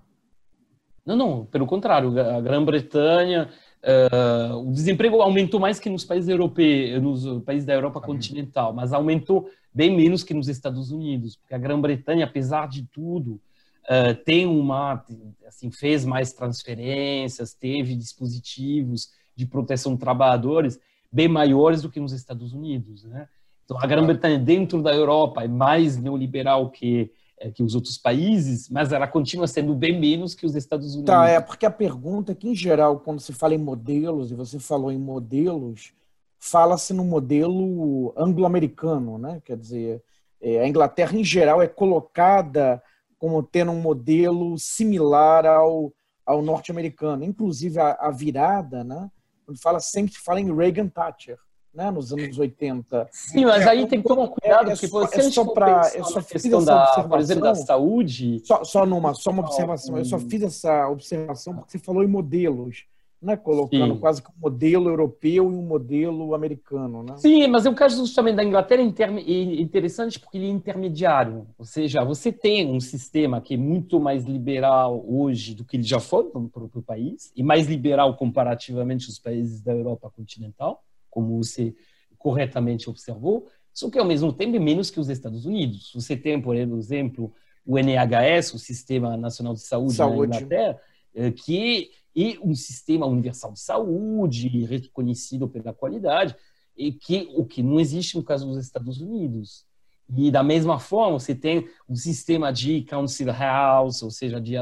Não, 1.05 1.15
não, 1.15 1.45
pelo 1.45 1.65
contrário, 1.65 2.09
a 2.19 2.41
Grã-Bretanha, 2.41 3.49
uh, 3.81 4.57
o 4.57 4.73
desemprego 4.73 5.21
aumentou 5.21 5.57
mais 5.57 5.79
que 5.79 5.89
nos 5.89 6.03
países 6.03 6.27
europeus, 6.27 7.01
nos 7.01 7.43
países 7.43 7.65
da 7.65 7.73
Europa 7.73 8.01
continental, 8.01 8.73
mas 8.73 8.91
aumentou 8.91 9.49
bem 9.73 9.95
menos 9.95 10.21
que 10.21 10.33
nos 10.33 10.49
Estados 10.49 10.91
Unidos, 10.91 11.37
porque 11.37 11.55
a 11.55 11.57
Grã-Bretanha, 11.57 12.25
apesar 12.25 12.67
de 12.67 12.83
tudo, 12.91 13.39
uh, 13.85 14.13
tem 14.25 14.45
uma, 14.45 15.01
assim, 15.47 15.71
fez 15.71 16.03
mais 16.03 16.33
transferências, 16.33 17.53
teve 17.53 17.95
dispositivos 17.95 19.11
de 19.33 19.45
proteção 19.45 19.93
de 19.93 20.01
trabalhadores 20.01 20.77
bem 21.09 21.29
maiores 21.29 21.81
do 21.81 21.89
que 21.89 22.01
nos 22.01 22.11
Estados 22.11 22.51
Unidos, 22.51 23.05
né? 23.05 23.29
Então, 23.63 23.79
a 23.79 23.87
Grã-Bretanha, 23.87 24.37
dentro 24.37 24.83
da 24.83 24.93
Europa, 24.93 25.41
é 25.41 25.47
mais 25.47 25.95
neoliberal 25.95 26.69
que 26.69 27.09
que 27.53 27.61
os 27.61 27.75
outros 27.75 27.97
países, 27.97 28.69
mas 28.69 28.91
ela 28.91 29.07
continua 29.07 29.47
sendo 29.47 29.75
bem 29.75 29.99
menos 29.99 30.33
que 30.33 30.45
os 30.45 30.55
Estados 30.55 30.93
Unidos. 30.93 31.05
Tá, 31.05 31.27
é 31.27 31.39
porque 31.39 31.65
a 31.65 31.71
pergunta 31.71 32.31
é 32.31 32.35
que, 32.35 32.47
em 32.47 32.55
geral, 32.55 32.99
quando 32.99 33.19
se 33.19 33.33
fala 33.33 33.53
em 33.53 33.57
modelos, 33.57 34.31
e 34.31 34.35
você 34.35 34.57
falou 34.57 34.91
em 34.91 34.97
modelos, 34.97 35.93
fala-se 36.39 36.93
no 36.93 37.03
modelo 37.03 38.13
anglo-americano, 38.17 39.17
né? 39.17 39.41
Quer 39.43 39.57
dizer, 39.57 40.03
é, 40.41 40.61
a 40.61 40.67
Inglaterra, 40.67 41.17
em 41.17 41.23
geral, 41.23 41.61
é 41.61 41.67
colocada 41.67 42.81
como 43.17 43.43
tendo 43.43 43.71
um 43.71 43.81
modelo 43.81 44.57
similar 44.57 45.45
ao, 45.45 45.93
ao 46.25 46.41
norte-americano. 46.41 47.23
Inclusive, 47.23 47.79
a, 47.79 47.97
a 47.99 48.11
virada, 48.11 48.83
né? 48.83 49.09
Fala, 49.61 49.79
sempre 49.79 50.13
fala 50.15 50.39
em 50.39 50.55
Reagan-Thatcher 50.55 51.37
né, 51.75 51.91
nos 51.91 52.11
anos 52.11 52.37
80. 52.37 53.07
Sim, 53.11 53.45
mas 53.45 53.67
aí 53.67 53.85
tem 53.85 54.01
que 54.01 54.07
tomar 54.07 54.27
cuidado, 54.29 54.69
é, 54.69 54.73
é 54.73 54.75
porque 54.75 54.87
só, 54.87 55.03
é 55.03 55.21
só 55.21 55.45
para 55.45 55.81
é 55.93 56.03
só 56.03 56.21
questão 56.21 56.63
da, 56.63 57.03
por 57.07 57.19
exemplo, 57.19 57.43
da 57.43 57.55
saúde. 57.55 58.41
Só, 58.45 58.63
só 58.63 58.85
numa, 58.85 59.13
só 59.13 59.31
uma 59.31 59.43
observação. 59.43 59.97
Eu 59.97 60.05
só 60.05 60.17
fiz 60.17 60.41
essa 60.41 60.87
observação 60.87 61.55
porque 61.55 61.71
você 61.71 61.79
falou 61.79 62.03
em 62.03 62.07
modelos. 62.07 62.85
Né, 63.21 63.35
colocando 63.35 63.95
Sim. 63.95 63.99
quase 63.99 64.21
que 64.21 64.29
um 64.29 64.39
modelo 64.39 64.87
europeu 64.87 65.51
e 65.51 65.55
um 65.55 65.63
modelo 65.63 66.35
americano. 66.35 67.01
Né? 67.01 67.17
Sim, 67.17 67.47
mas 67.47 67.65
o 67.65 67.73
caso 67.73 68.13
também 68.13 68.35
da 68.35 68.43
Inglaterra 68.43 68.83
é 68.83 69.61
interessante 69.61 70.19
porque 70.19 70.37
ele 70.37 70.45
é 70.45 70.49
intermediário. 70.49 71.47
Ou 71.57 71.65
seja, 71.65 72.03
você 72.03 72.31
tem 72.31 72.69
um 72.71 72.79
sistema 72.79 73.41
que 73.41 73.55
é 73.55 73.57
muito 73.57 73.99
mais 73.99 74.25
liberal 74.25 75.03
hoje 75.07 75.55
do 75.55 75.63
que 75.63 75.77
ele 75.77 75.83
já 75.83 75.99
foi 75.99 76.29
no 76.35 76.47
próprio 76.49 76.83
país, 76.83 77.31
e 77.35 77.41
mais 77.41 77.65
liberal 77.65 78.15
comparativamente 78.15 79.07
aos 79.07 79.17
países 79.17 79.59
da 79.59 79.71
Europa 79.71 80.11
continental 80.15 80.83
como 81.15 81.41
você 81.41 81.73
corretamente 82.17 82.89
observou, 82.89 83.47
só 83.73 83.89
que 83.89 83.97
ao 83.97 84.05
mesmo 84.05 84.33
tempo 84.33 84.57
é 84.57 84.59
menos 84.59 84.89
que 84.91 84.99
os 84.99 85.07
Estados 85.07 85.45
Unidos. 85.45 85.91
Você 85.95 86.17
tem, 86.17 86.41
por 86.41 86.55
exemplo, 86.57 87.33
o 87.65 87.79
NHS, 87.79 88.53
o 88.53 88.59
Sistema 88.59 89.15
Nacional 89.15 89.53
de 89.53 89.61
Saúde, 89.61 89.93
Saúde. 89.93 90.29
na 90.29 90.37
Inglaterra, 90.37 90.81
eh, 91.13 91.31
que 91.31 91.91
é 92.15 92.37
um 92.43 92.53
sistema 92.53 93.05
universal 93.05 93.53
de 93.53 93.59
saúde, 93.59 94.47
reconhecido 94.65 95.47
pela 95.47 95.73
qualidade, 95.73 96.35
e 96.75 96.91
que 96.91 97.29
o 97.35 97.45
que 97.45 97.63
não 97.63 97.79
existe 97.79 98.17
no 98.17 98.23
caso 98.23 98.45
dos 98.45 98.57
Estados 98.57 98.99
Unidos. 98.99 99.65
E 100.15 100.29
da 100.29 100.43
mesma 100.43 100.79
forma, 100.79 101.19
você 101.19 101.33
tem 101.33 101.67
um 101.87 101.95
sistema 101.95 102.51
de 102.51 102.81
council 102.83 103.27
house, 103.27 104.03
ou 104.03 104.11
seja, 104.11 104.39
de 104.39 104.55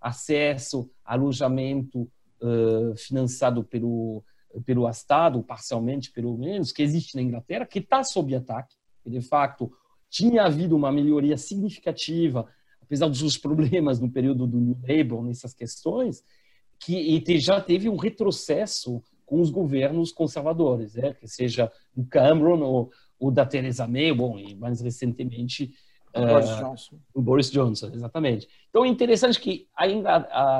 acesso, 0.00 0.90
alojamento 1.04 2.10
uh, 2.42 2.96
financiado 2.96 3.62
pelo 3.62 4.24
pelo 4.64 4.88
Estado, 4.88 5.42
parcialmente 5.42 6.10
pelo 6.10 6.36
menos, 6.36 6.72
que 6.72 6.82
existe 6.82 7.14
na 7.14 7.22
Inglaterra, 7.22 7.66
que 7.66 7.78
está 7.78 8.02
sob 8.02 8.34
ataque. 8.34 8.74
E, 9.04 9.10
de 9.10 9.20
fato, 9.20 9.72
tinha 10.10 10.44
havido 10.44 10.76
uma 10.76 10.90
melhoria 10.90 11.36
significativa, 11.36 12.48
apesar 12.80 13.08
dos 13.08 13.36
problemas 13.38 14.00
no 14.00 14.10
período 14.10 14.46
do 14.46 14.58
New 14.58 14.78
Labour 14.86 15.22
nessas 15.22 15.54
questões, 15.54 16.22
que 16.80 16.94
e 16.94 17.38
já 17.38 17.60
teve 17.60 17.88
um 17.88 17.96
retrocesso 17.96 19.02
com 19.26 19.40
os 19.40 19.50
governos 19.50 20.10
conservadores, 20.10 20.94
né? 20.94 21.12
que 21.12 21.28
seja 21.28 21.70
o 21.94 22.06
Cameron 22.06 22.60
ou, 22.62 22.90
ou 23.18 23.30
da 23.30 23.44
Theresa 23.44 23.86
May, 23.86 24.12
bom, 24.12 24.38
e 24.38 24.54
mais 24.54 24.80
recentemente 24.80 25.72
o 26.14 26.26
Boris 26.26 26.48
é, 26.48 26.60
Johnson. 26.60 26.96
O 27.14 27.22
Boris 27.22 27.50
Johnson, 27.50 27.90
exatamente. 27.92 28.48
Então 28.68 28.84
é 28.84 28.88
interessante 28.88 29.40
que 29.40 29.66
a 29.74 29.86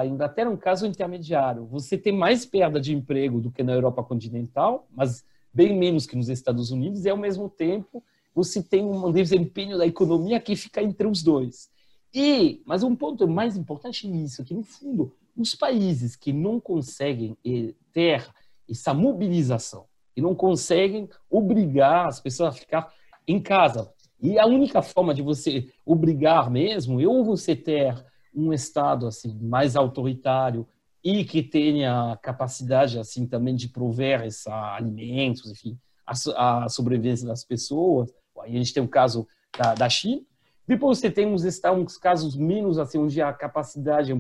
Inglaterra 0.07 0.49
é 0.49 0.53
um 0.53 0.57
caso 0.57 0.87
intermediário. 0.87 1.67
Você 1.67 1.97
tem 1.97 2.13
mais 2.13 2.45
perda 2.45 2.81
de 2.81 2.95
emprego 2.95 3.41
do 3.41 3.51
que 3.51 3.63
na 3.63 3.73
Europa 3.73 4.03
continental, 4.03 4.87
mas 4.91 5.25
bem 5.53 5.77
menos 5.77 6.07
que 6.07 6.17
nos 6.17 6.29
Estados 6.29 6.71
Unidos, 6.71 7.05
e 7.05 7.11
ao 7.11 7.17
mesmo 7.17 7.49
tempo 7.49 8.03
você 8.35 8.63
tem 8.63 8.85
um 8.85 9.11
desempenho 9.11 9.77
da 9.77 9.87
economia 9.87 10.39
que 10.39 10.55
fica 10.55 10.83
entre 10.83 11.07
os 11.07 11.23
dois. 11.23 11.71
E, 12.15 12.63
mas 12.65 12.83
um 12.83 12.95
ponto 12.95 13.27
mais 13.27 13.57
importante 13.57 14.07
nisso, 14.07 14.45
que 14.45 14.55
no 14.55 14.63
fundo, 14.63 15.13
os 15.37 15.55
países 15.55 16.15
que 16.15 16.33
não 16.33 16.61
conseguem 16.61 17.37
eh, 17.45 17.75
ter 17.93 18.29
essa 18.69 18.95
mobilização, 18.95 19.87
e 20.19 20.21
não 20.21 20.35
conseguem 20.35 21.09
obrigar 21.31 22.09
as 22.09 22.19
pessoas 22.19 22.53
a 22.53 22.59
ficar 22.59 22.93
em 23.25 23.41
casa, 23.41 23.89
e 24.21 24.39
a 24.39 24.47
única 24.47 24.83
forma 24.83 25.15
de 25.15 25.23
você 25.23 25.69
obrigar 25.85 26.51
mesmo 26.51 27.01
ou 27.09 27.25
você 27.25 27.55
ter 27.55 27.95
um 28.35 28.53
Estado 28.53 29.07
assim 29.07 29.37
mais 29.41 29.77
autoritário 29.77 30.67
e 31.03 31.25
que 31.25 31.43
tenha 31.43 32.19
capacidade 32.23 32.99
assim 32.99 33.27
também 33.27 33.55
de 33.55 33.69
prover 33.69 34.25
esses 34.25 34.47
alimentos, 34.47 35.51
enfim, 35.51 35.79
a, 36.07 36.65
a 36.65 36.69
sobrevivência 36.69 37.27
das 37.27 37.45
pessoas. 37.45 38.13
Aí 38.41 38.55
a 38.55 38.59
gente 38.59 38.75
tem 38.75 38.83
o 38.83 38.89
caso 38.89 39.27
da, 39.57 39.75
da 39.75 39.89
China, 39.89 40.23
Depois 40.67 40.99
você 40.99 41.11
tem 41.11 41.27
uns, 41.27 41.43
uns 41.45 41.97
casos 41.97 42.37
menos, 42.37 42.79
assim, 42.79 42.99
onde 42.99 43.23
a 43.23 43.33
capacidade 43.33 44.13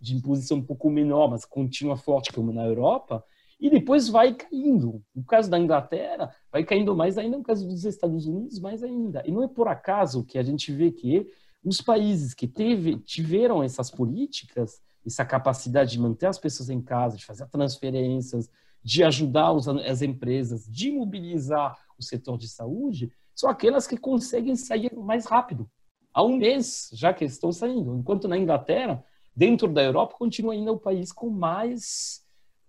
de 0.00 0.16
imposição 0.16 0.56
é 0.56 0.60
um 0.60 0.64
pouco 0.64 0.90
menor, 0.90 1.28
mas 1.28 1.44
continua 1.44 1.96
forte, 1.96 2.32
como 2.32 2.52
na 2.52 2.64
Europa, 2.64 3.22
e 3.62 3.70
depois 3.70 4.08
vai 4.08 4.34
caindo. 4.34 5.00
No 5.14 5.22
caso 5.22 5.48
da 5.48 5.56
Inglaterra, 5.56 6.34
vai 6.50 6.64
caindo 6.64 6.96
mais 6.96 7.16
ainda, 7.16 7.38
no 7.38 7.44
caso 7.44 7.64
dos 7.64 7.84
Estados 7.84 8.26
Unidos, 8.26 8.58
mais 8.58 8.82
ainda. 8.82 9.22
E 9.24 9.30
não 9.30 9.44
é 9.44 9.46
por 9.46 9.68
acaso 9.68 10.24
que 10.24 10.36
a 10.36 10.42
gente 10.42 10.72
vê 10.72 10.90
que 10.90 11.28
os 11.64 11.80
países 11.80 12.34
que 12.34 12.48
teve, 12.48 12.98
tiveram 12.98 13.62
essas 13.62 13.88
políticas, 13.88 14.82
essa 15.06 15.24
capacidade 15.24 15.92
de 15.92 16.00
manter 16.00 16.26
as 16.26 16.38
pessoas 16.38 16.70
em 16.70 16.82
casa, 16.82 17.16
de 17.16 17.24
fazer 17.24 17.46
transferências, 17.50 18.50
de 18.82 19.04
ajudar 19.04 19.54
as 19.86 20.02
empresas, 20.02 20.66
de 20.66 20.90
mobilizar 20.90 21.78
o 21.96 22.02
setor 22.02 22.36
de 22.36 22.48
saúde, 22.48 23.12
são 23.32 23.48
aquelas 23.48 23.86
que 23.86 23.96
conseguem 23.96 24.56
sair 24.56 24.92
mais 24.96 25.24
rápido. 25.24 25.70
Há 26.12 26.24
um 26.24 26.36
mês 26.36 26.90
já 26.92 27.14
que 27.14 27.24
estão 27.24 27.52
saindo. 27.52 27.94
Enquanto 27.94 28.26
na 28.26 28.36
Inglaterra, 28.36 29.04
dentro 29.36 29.72
da 29.72 29.84
Europa, 29.84 30.16
continua 30.18 30.52
ainda 30.52 30.72
o 30.72 30.80
país 30.80 31.12
com 31.12 31.30
mais 31.30 32.21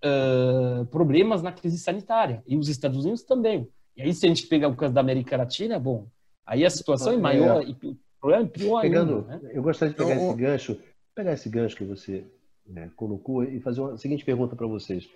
uh, 0.04 0.86
problemas 0.88 1.42
na 1.42 1.52
crise 1.52 1.78
sanitária. 1.78 2.44
E 2.46 2.58
os 2.58 2.68
Estados 2.68 3.04
Unidos 3.04 3.24
também. 3.24 3.68
E 3.96 4.02
aí, 4.02 4.14
se 4.14 4.26
a 4.26 4.30
gente 4.30 4.48
pegar 4.48 4.68
o 4.68 4.76
caso 4.76 4.94
da 4.94 5.02
América 5.02 5.38
Latina, 5.38 5.80
bom, 5.80 6.08
aí 6.46 6.66
a 6.66 6.70
situação 6.70 7.14
é 7.14 7.18
maior 7.18 7.64
é. 7.64 7.68
e 7.68 7.72
o 7.72 7.98
problema 8.20 8.44
é 8.44 8.48
pior 8.48 8.82
Pegando, 8.82 9.26
ainda. 9.30 9.44
Né? 9.44 9.52
Eu 9.54 9.64
gostaria 9.64 9.94
de 9.94 9.98
pegar 9.98 10.16
esse 10.16 10.36
gancho, 10.36 10.80
pegar 11.16 11.34
esse 11.34 11.50
gancho 11.50 11.76
que 11.76 11.84
você 11.84 12.26
né, 12.66 12.90
colocou 12.96 13.44
e 13.44 13.60
fazer 13.60 13.82
uma 13.82 13.98
seguinte 13.98 14.26
pergunta 14.26 14.56
para 14.56 14.68
vocês. 14.68 15.08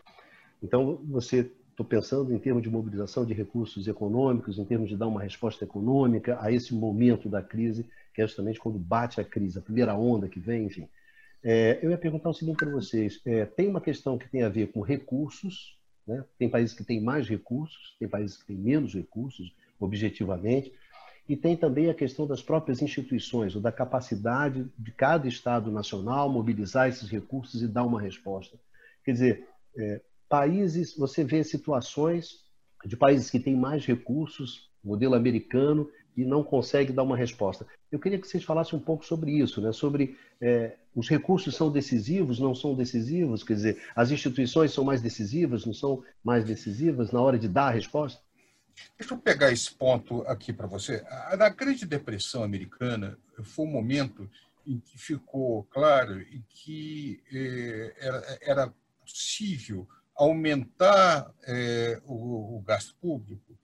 Então, 0.62 1.00
você 1.06 1.50
estou 1.72 1.86
pensando 1.86 2.34
em 2.34 2.40
termos 2.40 2.64
de 2.64 2.70
mobilização 2.70 3.26
de 3.26 3.34
recursos 3.34 3.88
econômicos, 3.88 4.58
em 4.58 4.66
termos 4.66 4.90
de 4.90 4.98
dar 4.98 5.08
uma 5.08 5.22
resposta 5.22 5.64
econômica 5.64 6.38
a 6.42 6.52
esse 6.52 6.74
momento 6.74 7.30
da 7.30 7.42
crise, 7.42 7.86
que 8.14 8.22
é 8.22 8.28
justamente 8.28 8.60
quando 8.60 8.80
bate 8.80 9.22
a 9.22 9.24
crise, 9.24 9.60
a 9.60 9.62
primeira 9.62 9.96
onda 9.96 10.28
que 10.28 10.40
vem, 10.40 10.66
enfim. 10.66 10.88
É, 11.50 11.80
eu 11.82 11.92
ia 11.92 11.98
perguntar 11.98 12.30
o 12.30 12.34
seguinte 12.34 12.58
para 12.58 12.70
vocês: 12.70 13.22
é, 13.26 13.46
tem 13.46 13.70
uma 13.70 13.80
questão 13.80 14.18
que 14.18 14.28
tem 14.28 14.44
a 14.44 14.50
ver 14.50 14.70
com 14.74 14.82
recursos, 14.82 15.78
né? 16.06 16.22
tem 16.38 16.50
países 16.50 16.76
que 16.76 16.84
têm 16.84 17.02
mais 17.02 17.26
recursos, 17.30 17.96
tem 17.98 18.06
países 18.06 18.36
que 18.36 18.48
têm 18.48 18.58
menos 18.58 18.94
recursos, 18.94 19.56
objetivamente, 19.80 20.74
e 21.28 21.38
tem 21.38 21.56
também 21.56 21.90
a 21.90 21.94
questão 21.94 22.28
das 22.28 22.42
próprias 22.42 22.82
instituições, 22.82 23.56
ou 23.56 23.62
da 23.62 23.72
capacidade 23.72 24.70
de 24.78 24.92
cada 24.92 25.26
Estado 25.26 25.72
nacional 25.72 26.30
mobilizar 26.30 26.90
esses 26.90 27.10
recursos 27.10 27.62
e 27.62 27.68
dar 27.70 27.86
uma 27.86 28.02
resposta. 28.02 28.60
Quer 29.06 29.14
dizer, 29.14 29.48
é, 29.78 30.02
países, 30.28 30.98
você 30.98 31.24
vê 31.24 31.46
situações 31.46 32.44
de 32.86 32.98
países 32.98 33.32
que 33.32 33.40
têm 33.40 33.56
mais 33.56 33.86
recursos, 33.86 34.70
modelo 34.84 35.16
americano, 35.16 35.90
e 36.18 36.26
não 36.26 36.44
consegue 36.44 36.92
dar 36.92 37.04
uma 37.04 37.16
resposta. 37.16 37.66
Eu 37.92 38.00
queria 38.00 38.20
que 38.20 38.28
vocês 38.28 38.44
falassem 38.44 38.78
um 38.78 38.82
pouco 38.82 39.06
sobre 39.06 39.32
isso, 39.32 39.62
né? 39.62 39.72
sobre 39.72 40.18
é, 40.42 40.76
os 40.96 41.08
recursos 41.08 41.56
são 41.56 41.72
decisivos, 41.72 42.40
não 42.40 42.56
são 42.56 42.74
decisivos, 42.74 43.44
quer 43.44 43.54
dizer, 43.54 43.84
as 43.96 44.10
instituições 44.10 44.74
são 44.74 44.84
mais 44.84 45.00
decisivas, 45.00 45.64
não 45.64 45.74
são 45.74 46.04
mais 46.24 46.44
decisivas 46.44 47.12
na 47.12 47.22
hora 47.22 47.38
de 47.38 47.48
dar 47.48 47.68
a 47.68 47.72
resposta? 47.72 48.20
Deixa 48.98 49.14
eu 49.14 49.18
pegar 49.20 49.52
esse 49.52 49.72
ponto 49.72 50.22
aqui 50.24 50.52
para 50.52 50.68
você. 50.68 51.04
A 51.08 51.50
Grande 51.50 51.86
Depressão 51.86 52.44
Americana 52.44 53.18
foi 53.44 53.66
um 53.66 53.72
momento 53.72 54.30
em 54.66 54.80
que 54.80 54.98
ficou 54.98 55.64
claro 55.66 56.22
em 56.22 56.44
que 56.50 57.22
eh, 57.32 57.96
era, 58.00 58.40
era 58.42 58.74
possível 59.00 59.88
aumentar 60.16 61.32
é, 61.44 62.02
o, 62.06 62.58
o, 62.58 62.62
gasto 62.62 62.96
público 63.00 63.57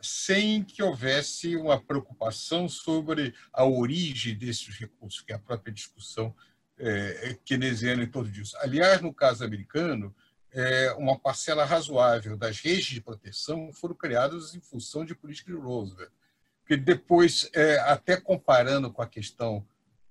sem 0.00 0.62
que 0.62 0.82
houvesse 0.82 1.56
uma 1.56 1.80
preocupação 1.80 2.68
sobre 2.68 3.34
a 3.52 3.64
origem 3.64 4.36
desses 4.36 4.78
recursos, 4.78 5.20
que 5.20 5.32
é 5.32 5.36
a 5.36 5.38
própria 5.38 5.72
discussão 5.72 6.34
é, 6.78 7.36
keynesiana 7.44 8.02
em 8.02 8.08
torno 8.08 8.30
disso. 8.30 8.56
Aliás, 8.60 9.00
no 9.00 9.12
caso 9.12 9.44
americano, 9.44 10.14
é, 10.52 10.92
uma 10.92 11.18
parcela 11.18 11.64
razoável 11.64 12.36
das 12.36 12.60
redes 12.60 12.86
de 12.86 13.00
proteção 13.00 13.72
foram 13.72 13.94
criadas 13.94 14.54
em 14.54 14.60
função 14.60 15.04
de 15.04 15.14
política 15.14 15.52
de 15.52 15.58
Roosevelt. 15.58 16.10
Porque 16.60 16.76
depois, 16.76 17.50
é, 17.52 17.78
até 17.80 18.16
comparando 18.16 18.90
com 18.92 19.02
a 19.02 19.08
questão 19.08 19.66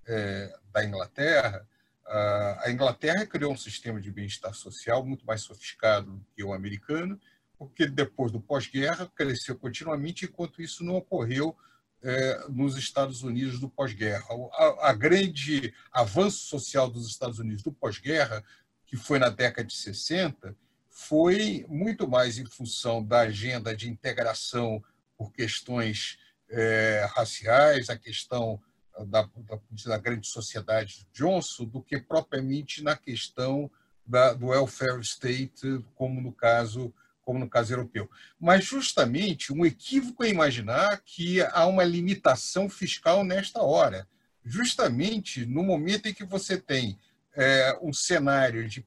é, 0.05 0.53
da 0.71 0.83
Inglaterra, 0.83 1.67
a 2.05 2.69
Inglaterra 2.69 3.25
criou 3.25 3.53
um 3.53 3.57
sistema 3.57 3.99
de 3.99 4.11
bem-estar 4.11 4.53
social 4.53 5.05
muito 5.05 5.25
mais 5.25 5.41
sofisticado 5.41 6.11
do 6.11 6.25
que 6.35 6.43
o 6.43 6.53
americano, 6.53 7.19
porque 7.67 7.85
depois 7.85 8.31
do 8.31 8.39
pós-guerra 8.39 9.11
cresceu 9.15 9.55
continuamente, 9.57 10.25
enquanto 10.25 10.61
isso 10.61 10.83
não 10.83 10.95
ocorreu 10.95 11.55
é, 12.01 12.45
nos 12.49 12.77
Estados 12.77 13.23
Unidos 13.23 13.59
do 13.59 13.69
pós-guerra. 13.69 14.25
A, 14.53 14.89
a, 14.89 14.93
grande 14.93 15.73
avanço 15.91 16.45
social 16.45 16.89
dos 16.89 17.07
Estados 17.07 17.39
Unidos 17.39 17.63
do 17.63 17.71
pós-guerra, 17.71 18.43
que 18.85 18.97
foi 18.97 19.19
na 19.19 19.29
década 19.29 19.67
de 19.67 19.73
60, 19.75 20.55
foi 20.89 21.65
muito 21.69 22.07
mais 22.07 22.37
em 22.37 22.45
função 22.45 23.03
da 23.03 23.21
agenda 23.21 23.75
de 23.75 23.89
integração 23.89 24.83
por 25.17 25.31
questões 25.31 26.19
é, 26.49 27.07
raciais, 27.15 27.89
a 27.89 27.97
questão 27.97 28.61
da, 29.07 29.23
da, 29.23 29.59
da 29.85 29.97
grande 29.97 30.27
sociedade 30.27 31.07
Johnson 31.13 31.65
do 31.65 31.81
que 31.81 31.99
propriamente 31.99 32.83
na 32.83 32.95
questão 32.95 33.71
da, 34.05 34.33
do 34.33 34.47
welfare 34.47 34.99
state, 35.01 35.83
como 35.95 36.21
no 36.21 36.31
caso 36.31 36.93
como 37.23 37.39
no 37.39 37.49
caso 37.49 37.73
europeu. 37.73 38.09
Mas 38.39 38.65
justamente 38.65 39.51
um 39.51 39.65
equívoco 39.65 40.23
é 40.23 40.29
imaginar 40.29 41.01
que 41.05 41.41
há 41.41 41.65
uma 41.65 41.83
limitação 41.83 42.69
fiscal 42.69 43.23
nesta 43.23 43.61
hora. 43.61 44.07
Justamente 44.43 45.45
no 45.45 45.63
momento 45.63 46.07
em 46.07 46.13
que 46.13 46.23
você 46.23 46.57
tem 46.57 46.97
é, 47.35 47.77
um 47.81 47.93
cenário 47.93 48.67
de, 48.67 48.85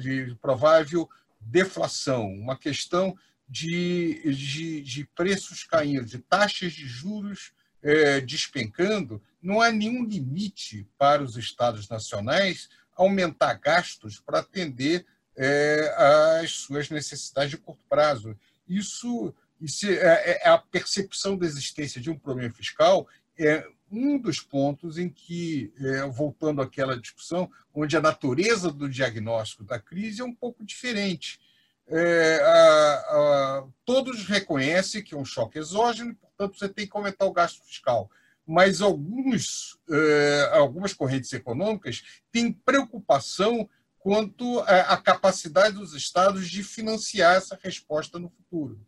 de, 0.00 0.34
provável 0.40 1.08
deflação, 1.40 2.26
uma 2.26 2.56
questão 2.56 3.16
de, 3.48 4.22
de, 4.34 4.82
de 4.82 5.04
preços 5.14 5.64
caindo, 5.64 6.04
de 6.04 6.18
taxas 6.18 6.72
de 6.72 6.86
juros 6.86 7.52
é, 7.82 8.20
despencando, 8.20 9.22
não 9.40 9.60
há 9.60 9.70
nenhum 9.70 10.04
limite 10.04 10.86
para 10.98 11.22
os 11.22 11.36
estados 11.36 11.88
nacionais 11.88 12.68
aumentar 12.94 13.54
gastos 13.54 14.20
para 14.20 14.40
atender 14.40 15.06
é, 15.38 16.44
suas 16.48 16.90
necessidades 16.90 17.52
de 17.52 17.56
curto 17.56 17.84
prazo. 17.88 18.36
Isso, 18.68 19.32
isso 19.60 19.86
é, 19.86 19.92
é, 19.92 20.40
é, 20.42 20.48
a 20.48 20.58
percepção 20.58 21.38
da 21.38 21.46
existência 21.46 22.00
de 22.00 22.10
um 22.10 22.18
problema 22.18 22.52
fiscal 22.52 23.06
é 23.38 23.64
um 23.90 24.18
dos 24.18 24.40
pontos 24.40 24.98
em 24.98 25.08
que, 25.08 25.72
é, 25.80 26.06
voltando 26.06 26.60
àquela 26.60 26.98
discussão, 26.98 27.50
onde 27.72 27.96
a 27.96 28.00
natureza 28.00 28.70
do 28.72 28.88
diagnóstico 28.88 29.62
da 29.62 29.78
crise 29.78 30.20
é 30.20 30.24
um 30.24 30.34
pouco 30.34 30.64
diferente. 30.64 31.38
É, 31.86 32.40
a, 32.42 32.94
a, 32.94 33.64
todos 33.84 34.26
reconhecem 34.26 35.02
que 35.02 35.14
é 35.14 35.16
um 35.16 35.24
choque 35.24 35.58
exógeno, 35.58 36.14
portanto, 36.16 36.58
você 36.58 36.68
tem 36.68 36.86
que 36.86 36.96
aumentar 36.96 37.24
o 37.24 37.32
gasto 37.32 37.62
fiscal 37.64 38.10
mas 38.48 38.80
alguns, 38.80 39.78
eh, 39.90 40.50
algumas 40.52 40.94
correntes 40.94 41.30
econômicas 41.34 42.02
têm 42.32 42.50
preocupação 42.50 43.68
quanto 44.08 44.60
à 44.60 44.96
capacidade 44.96 45.74
dos 45.74 45.92
estados 45.92 46.48
de 46.48 46.62
financiar 46.62 47.36
essa 47.36 47.58
resposta 47.62 48.18
no 48.18 48.30
futuro. 48.30 48.80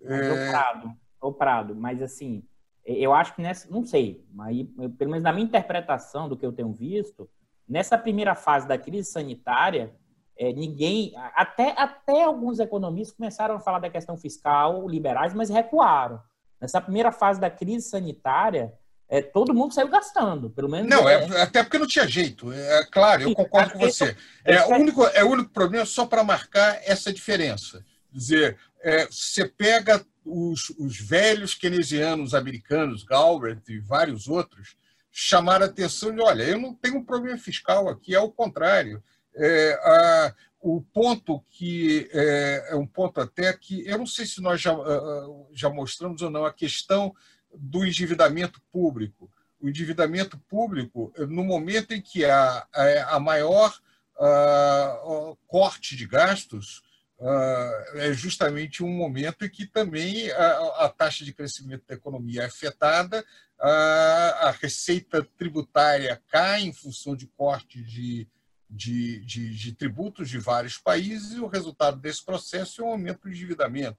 É... 0.00 0.48
Prado, 0.48 0.92
o 1.20 1.32
Prado, 1.32 1.74
mas 1.74 2.00
assim, 2.00 2.44
eu 2.86 3.12
acho 3.12 3.34
que 3.34 3.42
nessa, 3.42 3.68
não 3.68 3.84
sei, 3.84 4.24
mas 4.32 4.56
pelo 4.96 5.10
menos 5.10 5.24
na 5.24 5.32
minha 5.32 5.44
interpretação 5.44 6.28
do 6.28 6.36
que 6.36 6.46
eu 6.46 6.52
tenho 6.52 6.72
visto, 6.72 7.28
nessa 7.68 7.98
primeira 7.98 8.36
fase 8.36 8.68
da 8.68 8.78
crise 8.78 9.10
sanitária, 9.10 9.92
é, 10.38 10.52
ninguém, 10.52 11.12
até, 11.34 11.74
até 11.76 12.22
alguns 12.22 12.60
economistas 12.60 13.16
começaram 13.16 13.56
a 13.56 13.60
falar 13.60 13.80
da 13.80 13.90
questão 13.90 14.16
fiscal, 14.16 14.88
liberais, 14.88 15.34
mas 15.34 15.50
recuaram. 15.50 16.22
Nessa 16.60 16.80
primeira 16.80 17.10
fase 17.10 17.40
da 17.40 17.50
crise 17.50 17.88
sanitária, 17.88 18.72
é, 19.08 19.20
todo 19.20 19.54
mundo 19.54 19.74
saiu 19.74 19.88
gastando, 19.88 20.50
pelo 20.50 20.68
menos. 20.68 20.88
Não, 20.88 21.08
é, 21.08 21.24
é 21.24 21.42
até 21.42 21.62
porque 21.62 21.78
não 21.78 21.86
tinha 21.86 22.08
jeito. 22.08 22.52
É 22.52 22.84
claro, 22.86 23.22
eu 23.22 23.34
concordo 23.34 23.72
com 23.72 23.78
você. 23.78 24.16
É, 24.44 24.64
o 24.64 24.76
único, 24.76 25.04
é 25.06 25.22
o 25.22 25.30
único 25.30 25.50
problema 25.50 25.84
só 25.84 26.06
para 26.06 26.24
marcar 26.24 26.80
essa 26.84 27.12
diferença. 27.12 27.84
Dizer, 28.10 28.58
é, 28.82 29.06
você 29.06 29.46
pega 29.46 30.04
os, 30.24 30.70
os 30.78 30.98
velhos 30.98 31.54
keynesianos 31.54 32.34
americanos, 32.34 33.04
Galbraith 33.04 33.68
e 33.68 33.78
vários 33.78 34.26
outros, 34.26 34.76
chamaram 35.12 35.66
a 35.66 35.68
atenção 35.68 36.14
de, 36.14 36.20
olha, 36.20 36.42
eu 36.42 36.58
não 36.58 36.74
tenho 36.74 36.96
um 36.96 37.04
problema 37.04 37.38
fiscal 37.38 37.88
aqui, 37.88 38.14
é 38.14 38.20
o 38.20 38.30
contrário. 38.30 39.02
É, 39.36 39.72
a, 39.82 40.34
o 40.60 40.80
ponto 40.80 41.44
que 41.50 42.08
é, 42.12 42.68
é, 42.70 42.74
um 42.74 42.86
ponto 42.86 43.20
até 43.20 43.52
que 43.52 43.86
eu 43.86 43.98
não 43.98 44.06
sei 44.06 44.24
se 44.24 44.40
nós 44.40 44.60
já, 44.60 44.74
já 45.52 45.68
mostramos 45.68 46.22
ou 46.22 46.30
não 46.30 46.46
a 46.46 46.52
questão 46.52 47.14
do 47.58 47.84
endividamento 47.84 48.60
público. 48.72 49.30
O 49.60 49.68
endividamento 49.68 50.38
público, 50.38 51.12
no 51.28 51.44
momento 51.44 51.92
em 51.92 52.00
que 52.00 52.24
há 52.24 52.66
a 53.08 53.18
maior 53.18 53.74
uh, 54.16 55.36
corte 55.46 55.96
de 55.96 56.06
gastos, 56.06 56.82
é 57.94 58.12
justamente 58.12 58.82
um 58.82 58.88
momento 58.88 59.44
em 59.44 59.48
que 59.48 59.66
também 59.66 60.30
a, 60.32 60.84
a 60.84 60.88
taxa 60.88 61.24
de 61.24 61.32
crescimento 61.32 61.84
da 61.86 61.94
economia 61.94 62.42
é 62.42 62.46
afetada, 62.46 63.24
a, 63.58 64.48
a 64.48 64.50
receita 64.50 65.26
tributária 65.38 66.20
cai 66.28 66.62
em 66.62 66.72
função 66.72 67.16
de 67.16 67.26
corte 67.28 67.82
de, 67.82 68.28
de, 68.68 69.24
de, 69.24 69.54
de, 69.54 69.72
tributos 69.72 70.28
de 70.28 70.38
vários 70.38 70.76
países 70.76 71.32
e 71.32 71.40
o 71.40 71.46
resultado 71.46 71.98
desse 71.98 72.24
processo 72.24 72.82
é 72.82 72.84
um 72.84 72.88
aumento 72.88 73.22
do 73.22 73.30
endividamento. 73.30 73.96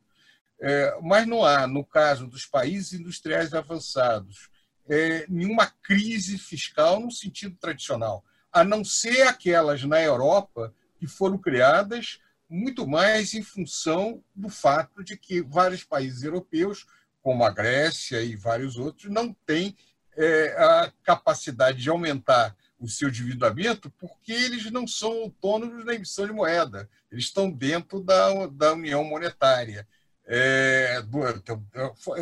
É, 0.60 0.98
mas 1.02 1.28
não 1.28 1.44
há, 1.44 1.68
no 1.68 1.84
caso 1.84 2.28
dos 2.28 2.46
países 2.46 2.94
industriais 2.94 3.54
avançados, 3.54 4.50
é, 4.88 5.26
nenhuma 5.28 5.68
crise 5.84 6.38
fiscal 6.38 7.00
no 7.00 7.12
sentido 7.12 7.56
tradicional, 7.60 8.24
a 8.52 8.64
não 8.64 8.84
ser 8.84 9.24
aquelas 9.24 9.84
na 9.84 10.02
Europa 10.02 10.74
que 10.98 11.08
foram 11.08 11.38
criadas 11.38 12.20
muito 12.50 12.88
mais 12.88 13.34
em 13.34 13.42
função 13.42 14.24
do 14.34 14.50
fato 14.50 15.04
de 15.04 15.18
que 15.18 15.42
vários 15.42 15.84
países 15.84 16.24
europeus, 16.24 16.86
como 17.22 17.44
a 17.44 17.52
Grécia 17.52 18.22
e 18.22 18.36
vários 18.36 18.78
outros, 18.78 19.12
não 19.12 19.34
têm 19.46 19.76
é, 20.16 20.56
a 20.58 20.94
capacidade 21.04 21.82
de 21.82 21.90
aumentar 21.90 22.56
o 22.80 22.88
seu 22.88 23.10
endividamento 23.10 23.90
porque 23.92 24.32
eles 24.32 24.70
não 24.72 24.86
são 24.86 25.12
autônomos 25.12 25.84
na 25.86 25.96
emissão 25.96 26.26
de 26.26 26.34
moeda, 26.34 26.90
eles 27.12 27.26
estão 27.26 27.50
dentro 27.50 28.02
da, 28.02 28.48
da 28.48 28.74
União 28.74 29.04
Monetária. 29.04 29.88
É, 30.28 31.02
do, 31.04 31.28
então, 31.30 31.64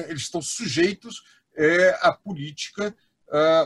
eles 0.07 0.23
estão 0.23 0.41
sujeitos 0.41 1.23
é, 1.55 1.97
à 2.01 2.11
política 2.11 2.95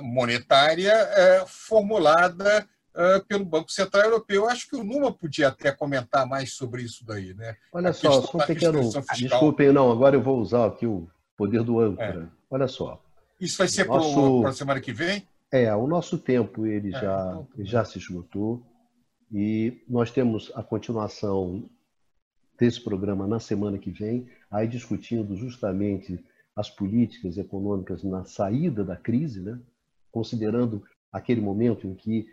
monetária 0.01 0.93
é, 0.93 1.45
formulada 1.45 2.65
uh, 2.97 3.25
pelo 3.25 3.45
Banco 3.45 3.71
Central 3.71 4.05
Europeu. 4.05 4.49
Acho 4.49 4.67
que 4.67 4.75
o 4.75 4.83
Numa 4.83 5.11
podia 5.11 5.49
até 5.49 5.71
comentar 5.71 6.27
mais 6.27 6.53
sobre 6.53 6.81
isso 6.81 7.05
daí. 7.05 7.33
Né? 7.33 7.55
Olha 7.71 7.91
a 7.91 7.93
só, 7.93 8.21
só 8.21 8.37
um 8.37 8.45
pequeno. 8.45 8.81
Desculpem, 9.15 9.71
não, 9.71 9.91
agora 9.91 10.15
eu 10.15 10.21
vou 10.21 10.39
usar 10.39 10.65
aqui 10.65 10.87
o 10.87 11.07
poder 11.37 11.63
do 11.63 11.79
âncora. 11.79 12.23
É. 12.23 12.37
Olha 12.49 12.67
só. 12.67 13.01
Isso 13.39 13.57
vai 13.59 13.67
ser 13.67 13.85
nosso... 13.85 14.41
para 14.41 14.49
a 14.49 14.53
semana 14.53 14.81
que 14.81 14.91
vem? 14.91 15.27
É, 15.51 15.73
o 15.75 15.87
nosso 15.87 16.17
tempo 16.17 16.65
ele 16.65 16.89
é, 16.89 16.99
já, 16.99 17.27
então, 17.29 17.43
tá 17.45 17.63
já 17.63 17.85
se 17.85 17.99
esgotou 17.99 18.65
e 19.31 19.83
nós 19.87 20.11
temos 20.11 20.51
a 20.55 20.63
continuação 20.63 21.69
desse 22.57 22.81
programa 22.83 23.27
na 23.27 23.39
semana 23.39 23.77
que 23.77 23.91
vem, 23.91 24.27
aí 24.49 24.67
discutindo 24.67 25.35
justamente 25.35 26.23
as 26.55 26.69
políticas 26.69 27.37
econômicas 27.37 28.03
na 28.03 28.23
saída 28.23 28.83
da 28.83 28.95
crise, 28.95 29.41
né? 29.41 29.59
considerando 30.11 30.83
aquele 31.11 31.39
momento 31.39 31.85
em 31.85 31.93
que 31.93 32.27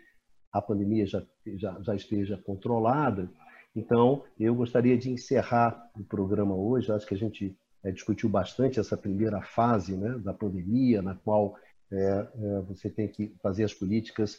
a 0.51 0.61
pandemia 0.61 1.05
já, 1.05 1.21
já, 1.55 1.77
já 1.81 1.95
esteja 1.95 2.37
controlada. 2.37 3.29
Então, 3.75 4.23
eu 4.39 4.55
gostaria 4.55 4.97
de 4.97 5.11
encerrar 5.11 5.91
o 5.99 6.03
programa 6.03 6.55
hoje. 6.55 6.91
Acho 6.91 7.05
que 7.05 7.13
a 7.13 7.17
gente 7.17 7.55
é, 7.83 7.91
discutiu 7.91 8.29
bastante 8.29 8.79
essa 8.79 8.97
primeira 8.97 9.41
fase 9.41 9.95
né, 9.95 10.17
da 10.17 10.33
pandemia, 10.33 11.01
na 11.01 11.13
qual 11.13 11.55
é, 11.91 11.97
é, 11.97 12.61
você 12.61 12.89
tem 12.89 13.07
que 13.07 13.35
fazer 13.43 13.63
as 13.63 13.73
políticas 13.73 14.37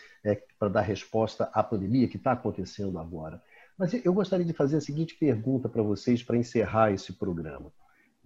para 0.59 0.69
dar 0.69 0.81
resposta 0.81 1.45
à 1.53 1.63
pandemia 1.63 2.09
que 2.09 2.17
está 2.17 2.33
acontecendo 2.33 2.99
agora. 2.99 3.41
Mas 3.79 3.93
eu 3.93 4.13
gostaria 4.13 4.47
de 4.47 4.53
fazer 4.53 4.79
a 4.79 4.81
seguinte 4.81 5.15
pergunta 5.15 5.69
para 5.69 5.83
vocês 5.83 6.23
para 6.23 6.37
encerrar 6.37 6.93
esse 6.93 7.13
programa. 7.13 7.73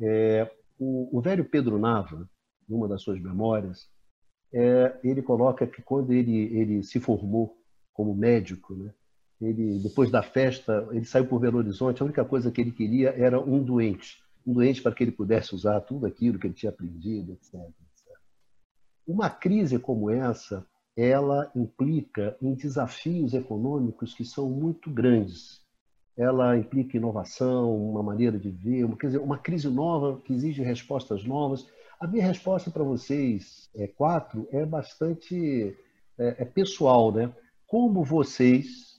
É, 0.01 0.51
o, 0.79 1.19
o, 1.19 1.21
velho 1.21 1.45
Pedro 1.45 1.79
Nava, 1.79 2.29
numa 2.69 2.87
das 2.87 3.03
suas 3.03 3.21
memórias, 3.21 3.89
é, 4.53 4.99
ele 5.03 5.23
coloca 5.23 5.67
que 5.67 5.83
quando 5.83 6.13
ele, 6.13 6.37
ele 6.57 6.83
se 6.83 7.01
formou 7.01 7.57
como 7.93 8.15
médico, 8.15 8.75
né? 8.75 8.93
Ele 9.41 9.79
depois 9.79 10.11
da 10.11 10.23
festa, 10.23 10.87
ele 10.91 11.05
saiu 11.05 11.27
por 11.27 11.41
Belo 11.41 11.59
Horizonte, 11.59 12.03
a 12.03 12.05
única 12.05 12.25
coisa 12.25 12.51
que 12.51 12.61
ele 12.61 12.73
queria 12.73 13.11
era 13.11 13.41
um 13.41 13.63
doente, 13.63 14.23
um 14.47 14.53
doente 14.53 14.83
para 14.83 14.95
que 14.95 15.03
ele 15.03 15.13
pudesse 15.13 15.55
usar 15.55 15.81
tudo 15.81 16.07
aquilo 16.07 16.39
que 16.39 16.47
ele 16.47 16.55
tinha 16.55 16.71
aprendido, 16.71 17.33
etc. 17.33 17.55
etc. 17.55 18.19
Uma 19.07 19.31
crise 19.31 19.79
como 19.79 20.11
essa, 20.11 20.67
ela 21.01 21.51
implica 21.55 22.37
em 22.43 22.53
desafios 22.53 23.33
econômicos 23.33 24.13
que 24.13 24.25
são 24.25 24.51
muito 24.51 24.91
grandes. 24.91 25.61
Ela 26.17 26.59
implica 26.59 26.97
inovação, 26.97 27.75
uma 27.75 28.03
maneira 28.03 28.39
de 28.39 28.51
ver, 28.51 28.85
uma, 28.85 28.97
quer 28.97 29.07
dizer, 29.07 29.19
uma 29.19 29.39
crise 29.39 29.69
nova 29.69 30.21
que 30.21 30.35
exige 30.35 30.63
respostas 30.63 31.25
novas. 31.25 31.67
A 31.99 32.07
minha 32.07 32.27
resposta 32.27 32.71
para 32.71 32.85
vocês, 32.85 33.71
é, 33.75 33.87
quatro, 33.87 34.47
é 34.53 34.67
bastante 34.67 35.75
é, 36.19 36.43
é 36.43 36.45
pessoal, 36.45 37.11
né? 37.13 37.33
como 37.67 38.05
vocês, 38.05 38.99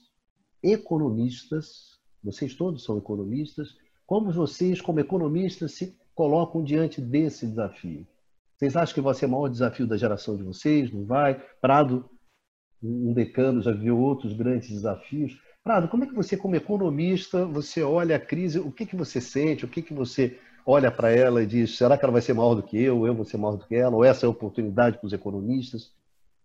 economistas, 0.62 2.00
vocês 2.24 2.54
todos 2.54 2.82
são 2.82 2.96
economistas, 2.96 3.76
como 4.06 4.32
vocês, 4.32 4.80
como 4.80 4.98
economistas, 4.98 5.72
se 5.72 5.96
colocam 6.14 6.64
diante 6.64 7.00
desse 7.00 7.46
desafio? 7.46 8.06
Vocês 8.62 8.76
acham 8.76 8.94
que 8.94 9.00
vai 9.00 9.12
ser 9.12 9.26
o 9.26 9.28
maior 9.28 9.48
desafio 9.48 9.88
da 9.88 9.96
geração 9.96 10.36
de 10.36 10.44
vocês? 10.44 10.92
Não 10.92 11.04
vai? 11.04 11.34
Prado, 11.60 12.08
um 12.80 13.12
decano, 13.12 13.60
já 13.60 13.72
viu 13.72 13.98
outros 13.98 14.32
grandes 14.34 14.68
desafios. 14.68 15.36
Prado, 15.64 15.88
como 15.88 16.04
é 16.04 16.06
que 16.06 16.14
você, 16.14 16.36
como 16.36 16.54
economista, 16.54 17.44
você 17.44 17.82
olha 17.82 18.14
a 18.14 18.20
crise, 18.20 18.60
o 18.60 18.70
que, 18.70 18.86
que 18.86 18.94
você 18.94 19.20
sente, 19.20 19.64
o 19.64 19.68
que, 19.68 19.82
que 19.82 19.92
você 19.92 20.38
olha 20.64 20.92
para 20.92 21.10
ela 21.10 21.42
e 21.42 21.46
diz, 21.46 21.76
será 21.76 21.98
que 21.98 22.04
ela 22.04 22.12
vai 22.12 22.22
ser 22.22 22.34
maior 22.34 22.54
do 22.54 22.62
que 22.62 22.80
eu, 22.80 23.04
eu 23.04 23.12
vou 23.12 23.24
ser 23.24 23.36
maior 23.36 23.56
do 23.56 23.66
que 23.66 23.74
ela, 23.74 23.96
ou 23.96 24.04
essa 24.04 24.26
é 24.26 24.28
a 24.28 24.30
oportunidade 24.30 24.96
para 24.98 25.08
os 25.08 25.12
economistas? 25.12 25.90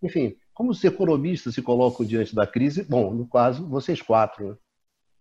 Enfim, 0.01 0.35
como 0.55 0.71
os 0.71 0.83
economistas 0.83 1.53
se 1.53 1.61
colocam 1.61 2.03
diante 2.03 2.33
da 2.33 2.47
crise? 2.47 2.81
Bom, 2.81 3.13
no 3.13 3.27
caso, 3.27 3.67
vocês 3.67 4.01
quatro. 4.01 4.57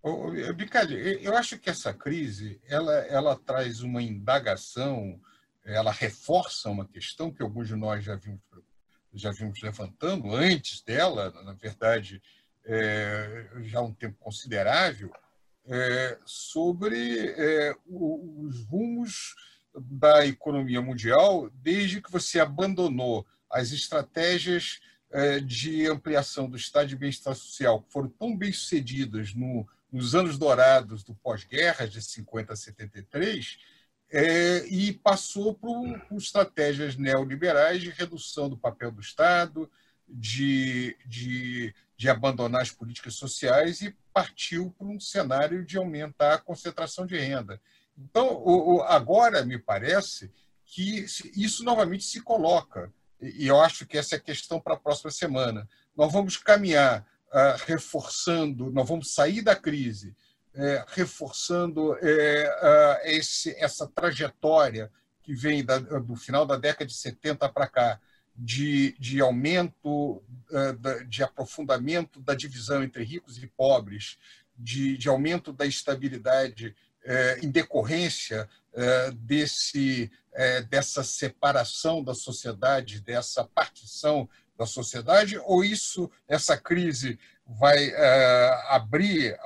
Né? 0.02 0.50
Bicalho, 0.54 0.96
eu 0.96 1.36
acho 1.36 1.58
que 1.58 1.68
essa 1.68 1.92
crise 1.92 2.58
ela, 2.66 2.94
ela 3.00 3.36
traz 3.36 3.82
uma 3.82 4.00
indagação, 4.00 5.20
ela 5.66 5.90
reforça 5.90 6.70
uma 6.70 6.86
questão 6.86 7.32
que 7.32 7.42
alguns 7.42 7.68
de 7.68 7.74
nós 7.74 8.04
já 8.04 8.14
vimos, 8.14 8.40
já 9.12 9.32
vimos 9.32 9.60
levantando 9.60 10.34
antes 10.34 10.80
dela, 10.80 11.30
na 11.42 11.52
verdade, 11.52 12.22
é, 12.64 13.48
já 13.62 13.80
há 13.80 13.82
um 13.82 13.92
tempo 13.92 14.16
considerável, 14.18 15.12
é, 15.66 16.18
sobre 16.24 17.34
é, 17.36 17.74
os 17.86 18.64
rumos 18.66 19.34
da 19.74 20.24
economia 20.24 20.80
mundial 20.80 21.50
desde 21.50 22.00
que 22.00 22.10
você 22.10 22.38
abandonou 22.38 23.26
as 23.50 23.72
estratégias 23.72 24.80
é, 25.10 25.40
de 25.40 25.86
ampliação 25.86 26.48
do 26.48 26.56
estado 26.56 26.88
de 26.88 26.96
bem-estar 26.96 27.34
social, 27.34 27.82
que 27.82 27.92
foram 27.92 28.08
tão 28.08 28.36
bem 28.36 28.52
sucedidas 28.52 29.34
no, 29.34 29.66
nos 29.90 30.14
anos 30.14 30.38
dourados 30.38 31.02
do 31.02 31.14
pós-guerra, 31.14 31.86
de 31.86 32.00
50 32.00 32.52
a 32.52 32.56
73, 32.56 33.58
é, 34.10 34.66
e 34.66 34.92
passou 34.92 35.54
por, 35.54 36.00
por 36.08 36.18
estratégias 36.18 36.96
neoliberais 36.96 37.82
de 37.82 37.90
redução 37.90 38.48
do 38.48 38.56
papel 38.56 38.90
do 38.90 39.00
Estado, 39.00 39.70
de, 40.08 40.96
de, 41.06 41.74
de 41.96 42.08
abandonar 42.08 42.62
as 42.62 42.70
políticas 42.70 43.14
sociais 43.14 43.80
e 43.80 43.94
partiu 44.12 44.74
para 44.78 44.86
um 44.86 45.00
cenário 45.00 45.64
de 45.64 45.76
aumentar 45.76 46.34
a 46.34 46.38
concentração 46.38 47.04
de 47.04 47.18
renda. 47.18 47.60
Então, 47.98 48.28
o, 48.28 48.76
o, 48.76 48.82
agora, 48.82 49.44
me 49.44 49.58
parece 49.58 50.30
que 50.64 51.06
isso 51.34 51.64
novamente 51.64 52.04
se 52.04 52.20
coloca 52.20 52.92
e 53.20 53.46
eu 53.46 53.60
acho 53.60 53.86
que 53.86 53.96
essa 53.96 54.14
é 54.14 54.18
a 54.18 54.22
questão 54.22 54.60
para 54.60 54.74
a 54.74 54.78
próxima 54.78 55.10
semana. 55.10 55.68
Nós 55.96 56.12
vamos 56.12 56.36
caminhar 56.36 57.00
uh, 57.28 57.64
reforçando, 57.66 58.70
nós 58.70 58.88
vamos 58.88 59.14
sair 59.14 59.42
da 59.42 59.56
crise, 59.56 60.14
é, 60.56 60.84
reforçando 60.88 61.96
é, 62.00 62.48
uh, 62.48 63.08
esse, 63.08 63.54
essa 63.58 63.86
trajetória 63.86 64.90
que 65.22 65.34
vem 65.34 65.64
da, 65.64 65.78
do 65.78 66.16
final 66.16 66.46
da 66.46 66.56
década 66.56 66.86
de 66.86 66.94
70 66.94 67.48
para 67.50 67.66
cá, 67.66 68.00
de, 68.34 68.96
de 68.98 69.20
aumento, 69.20 70.22
uh, 70.50 71.04
de 71.06 71.22
aprofundamento 71.22 72.20
da 72.20 72.34
divisão 72.34 72.82
entre 72.82 73.04
ricos 73.04 73.36
e 73.42 73.46
pobres, 73.46 74.18
de, 74.56 74.96
de 74.96 75.08
aumento 75.08 75.52
da 75.52 75.66
estabilidade 75.66 76.74
é, 77.06 77.38
em 77.40 77.50
decorrência 77.50 78.48
é, 78.74 79.10
desse, 79.12 80.10
é, 80.32 80.60
dessa 80.62 81.04
separação 81.04 82.02
da 82.02 82.14
sociedade, 82.14 83.00
dessa 83.00 83.44
partição 83.44 84.28
da 84.58 84.66
sociedade, 84.66 85.38
ou 85.44 85.64
isso, 85.64 86.10
essa 86.26 86.56
crise 86.56 87.18
vai 87.46 87.94
abrir 88.68 89.38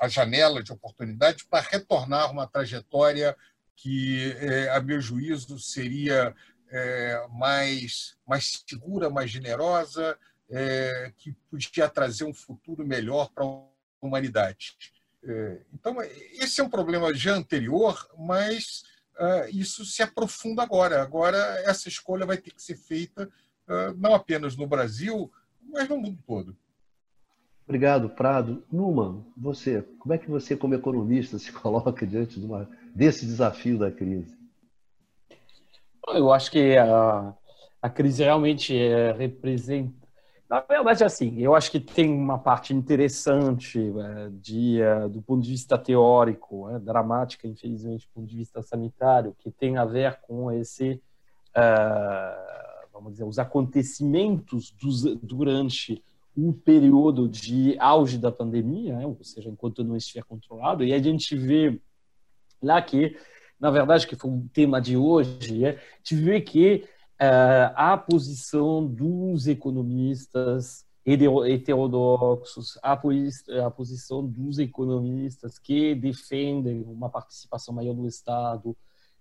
a, 0.00 0.08
janela 0.08 0.62
de 0.62 0.72
oportunidade 0.72 1.44
para 1.44 1.66
retornar 1.68 2.30
uma 2.30 2.46
trajetória 2.46 3.36
que, 3.76 4.34
a 4.72 4.80
meu 4.80 5.00
juízo, 5.00 5.58
seria 5.58 6.34
mais, 7.30 8.16
mais 8.26 8.64
segura, 8.68 9.08
mais 9.08 9.30
generosa, 9.30 10.18
que 11.18 11.32
podia 11.48 11.88
trazer 11.88 12.24
um 12.24 12.34
futuro 12.34 12.84
melhor 12.84 13.30
para 13.30 13.44
a 13.44 13.62
humanidade. 14.00 14.76
É, 15.22 15.60
então, 15.72 15.96
esse 16.40 16.60
é 16.60 16.64
um 16.64 16.70
problema 16.70 17.12
já 17.14 17.34
anterior, 17.34 18.08
mas 18.18 18.82
isso 19.52 19.84
se 19.84 20.02
aprofunda 20.02 20.62
agora. 20.62 21.00
Agora, 21.00 21.38
essa 21.64 21.88
escolha 21.88 22.26
vai 22.26 22.36
ter 22.36 22.50
que 22.50 22.62
ser 22.62 22.76
feita 22.76 23.30
não 23.96 24.14
apenas 24.14 24.56
no 24.56 24.66
Brasil, 24.66 25.32
mas 25.60 25.88
no 25.88 25.96
mundo 25.96 26.18
todo. 26.26 26.56
Obrigado, 27.66 28.08
Prado. 28.08 28.62
Numa, 28.70 29.24
você, 29.36 29.82
como 29.98 30.14
é 30.14 30.18
que 30.18 30.30
você, 30.30 30.56
como 30.56 30.74
economista, 30.74 31.36
se 31.38 31.52
coloca 31.52 32.06
diante 32.06 32.38
de 32.38 32.46
uma, 32.46 32.68
desse 32.94 33.26
desafio 33.26 33.76
da 33.76 33.90
crise? 33.90 34.36
Eu 36.08 36.32
acho 36.32 36.52
que 36.52 36.76
a, 36.76 37.34
a 37.82 37.90
crise 37.90 38.22
realmente 38.22 38.76
é, 38.76 39.10
representa. 39.12 40.06
Na 40.48 40.60
verdade, 40.60 41.02
assim, 41.02 41.40
eu 41.40 41.56
acho 41.56 41.72
que 41.72 41.80
tem 41.80 42.08
uma 42.08 42.38
parte 42.38 42.72
interessante 42.72 43.80
é, 43.80 44.28
de, 44.30 44.80
é, 44.80 45.08
do 45.08 45.20
ponto 45.20 45.42
de 45.42 45.50
vista 45.50 45.76
teórico, 45.76 46.68
dramática, 46.78 47.48
infelizmente, 47.48 48.06
do 48.06 48.14
ponto 48.14 48.28
de 48.28 48.36
vista 48.36 48.62
sanitário, 48.62 49.34
que 49.40 49.50
tem 49.50 49.76
a 49.76 49.84
ver 49.84 50.20
com 50.22 50.52
esse, 50.52 51.02
vamos 52.92 53.12
dizer, 53.12 53.24
os 53.24 53.40
acontecimentos 53.40 54.70
dos, 54.70 55.02
durante 55.16 56.00
um 56.36 56.52
período 56.52 57.28
de 57.28 57.76
auge 57.78 58.18
da 58.18 58.30
pandemia, 58.30 58.96
né? 58.96 59.06
ou 59.06 59.16
seja, 59.22 59.48
enquanto 59.48 59.82
não 59.82 59.96
estiver 59.96 60.22
controlado, 60.24 60.84
e 60.84 60.92
a 60.92 60.98
gente 60.98 61.34
vê 61.34 61.80
lá 62.62 62.80
que, 62.82 63.16
na 63.58 63.70
verdade, 63.70 64.06
que 64.06 64.16
foi 64.16 64.30
um 64.30 64.46
tema 64.48 64.80
de 64.80 64.96
hoje, 64.96 65.64
é, 65.64 65.70
a 65.70 65.96
gente 65.98 66.16
vê 66.16 66.40
que 66.40 66.84
uh, 67.20 67.72
a 67.74 67.96
posição 67.96 68.86
dos 68.86 69.46
economistas 69.46 70.84
heterodoxos, 71.06 72.76
a, 72.82 72.92
a 72.92 73.70
posição 73.70 74.26
dos 74.26 74.58
economistas 74.58 75.56
que 75.56 75.94
defendem 75.94 76.82
uma 76.82 77.08
participação 77.08 77.72
maior 77.72 77.94
do 77.94 78.06
Estado, 78.06 78.76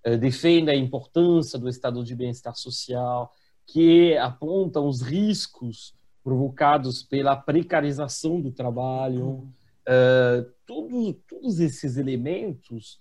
uh, 0.05 0.17
defendem 0.17 0.75
a 0.75 0.77
importância 0.77 1.57
do 1.57 1.69
estado 1.69 2.03
de 2.03 2.15
bem-estar 2.15 2.55
social, 2.55 3.31
que 3.65 4.17
apontam 4.17 4.87
os 4.87 5.01
riscos 5.01 5.93
provocados 6.25 7.03
pela 7.03 7.35
precarização 7.35 8.41
do 8.41 8.49
trabalho, 8.49 9.47
uh, 9.87 10.51
tudo, 10.65 11.13
todos 11.29 11.59
esses 11.59 11.97
elementos 11.97 12.99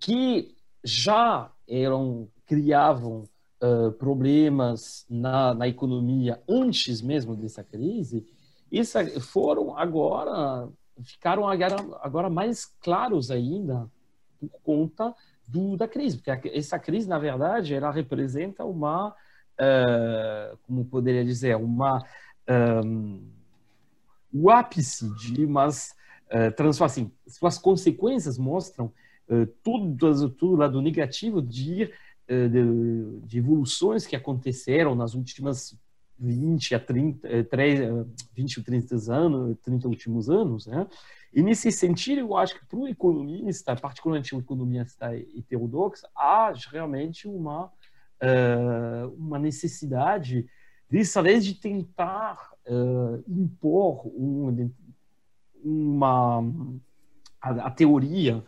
que 0.00 0.54
já 0.82 1.52
eram 1.68 2.28
criavam 2.46 3.24
uh, 3.62 3.92
problemas 3.92 5.04
na, 5.10 5.52
na 5.52 5.68
economia 5.68 6.40
antes 6.48 7.02
mesmo 7.02 7.36
dessa 7.36 7.62
crise, 7.62 8.26
isso 8.72 8.98
foram 9.20 9.76
agora 9.76 10.66
ficaram 11.04 11.46
agora, 11.46 11.76
agora 12.00 12.30
mais 12.30 12.64
claros 12.80 13.30
ainda 13.30 13.86
por 14.40 14.48
conta 14.62 15.14
do, 15.46 15.76
da 15.76 15.86
crise, 15.86 16.16
porque 16.16 16.48
essa 16.48 16.78
crise 16.78 17.06
na 17.06 17.18
verdade 17.18 17.74
ela 17.74 17.90
representa 17.90 18.64
uma 18.64 19.10
uh, 19.10 20.56
como 20.66 20.86
poderia 20.86 21.24
dizer 21.24 21.54
uma 21.56 22.02
um, 22.48 23.20
o 24.32 24.50
ápice 24.50 25.08
de 25.16 25.44
umas 25.44 25.94
uh, 26.26 26.52
transformações. 26.54 27.06
Assim, 27.06 27.12
suas 27.26 27.58
consequências 27.58 28.38
mostram 28.38 28.92
uh, 29.28 29.46
tudo, 29.62 30.30
tudo 30.30 30.56
lado 30.56 30.80
negativo 30.82 31.40
de, 31.40 31.84
uh, 32.28 32.48
de, 32.48 33.26
de, 33.26 33.38
evoluções 33.38 34.06
que 34.06 34.16
aconteceram 34.16 34.94
nas 34.94 35.14
últimas 35.14 35.76
20 36.18 36.74
a 36.74 36.80
30, 36.80 37.44
3, 37.44 38.06
20 38.34 38.58
ou 38.58 38.64
30 38.64 39.12
anos, 39.12 39.56
30 39.62 39.88
últimos 39.88 40.30
anos, 40.30 40.66
né? 40.66 40.86
E 41.34 41.42
nesse 41.42 41.70
sentido, 41.70 42.20
eu 42.20 42.36
acho 42.36 42.58
que 42.58 42.64
para 42.64 42.78
o 42.78 42.88
economista, 42.88 43.76
particularmente 43.76 44.34
o 44.34 44.38
economista 44.38 45.14
heterodoxo, 45.14 46.06
há 46.16 46.50
realmente 46.72 47.28
uma, 47.28 47.70
uma 49.18 49.38
necessidade 49.38 50.48
dessa 50.90 51.22
vez 51.22 51.44
de 51.44 51.54
tentar 51.54 52.52
uh, 52.66 53.22
impor 53.28 54.06
um, 54.06 54.70
uma 55.64 56.42
a, 57.40 57.50
a 57.66 57.70
teoria 57.70 58.38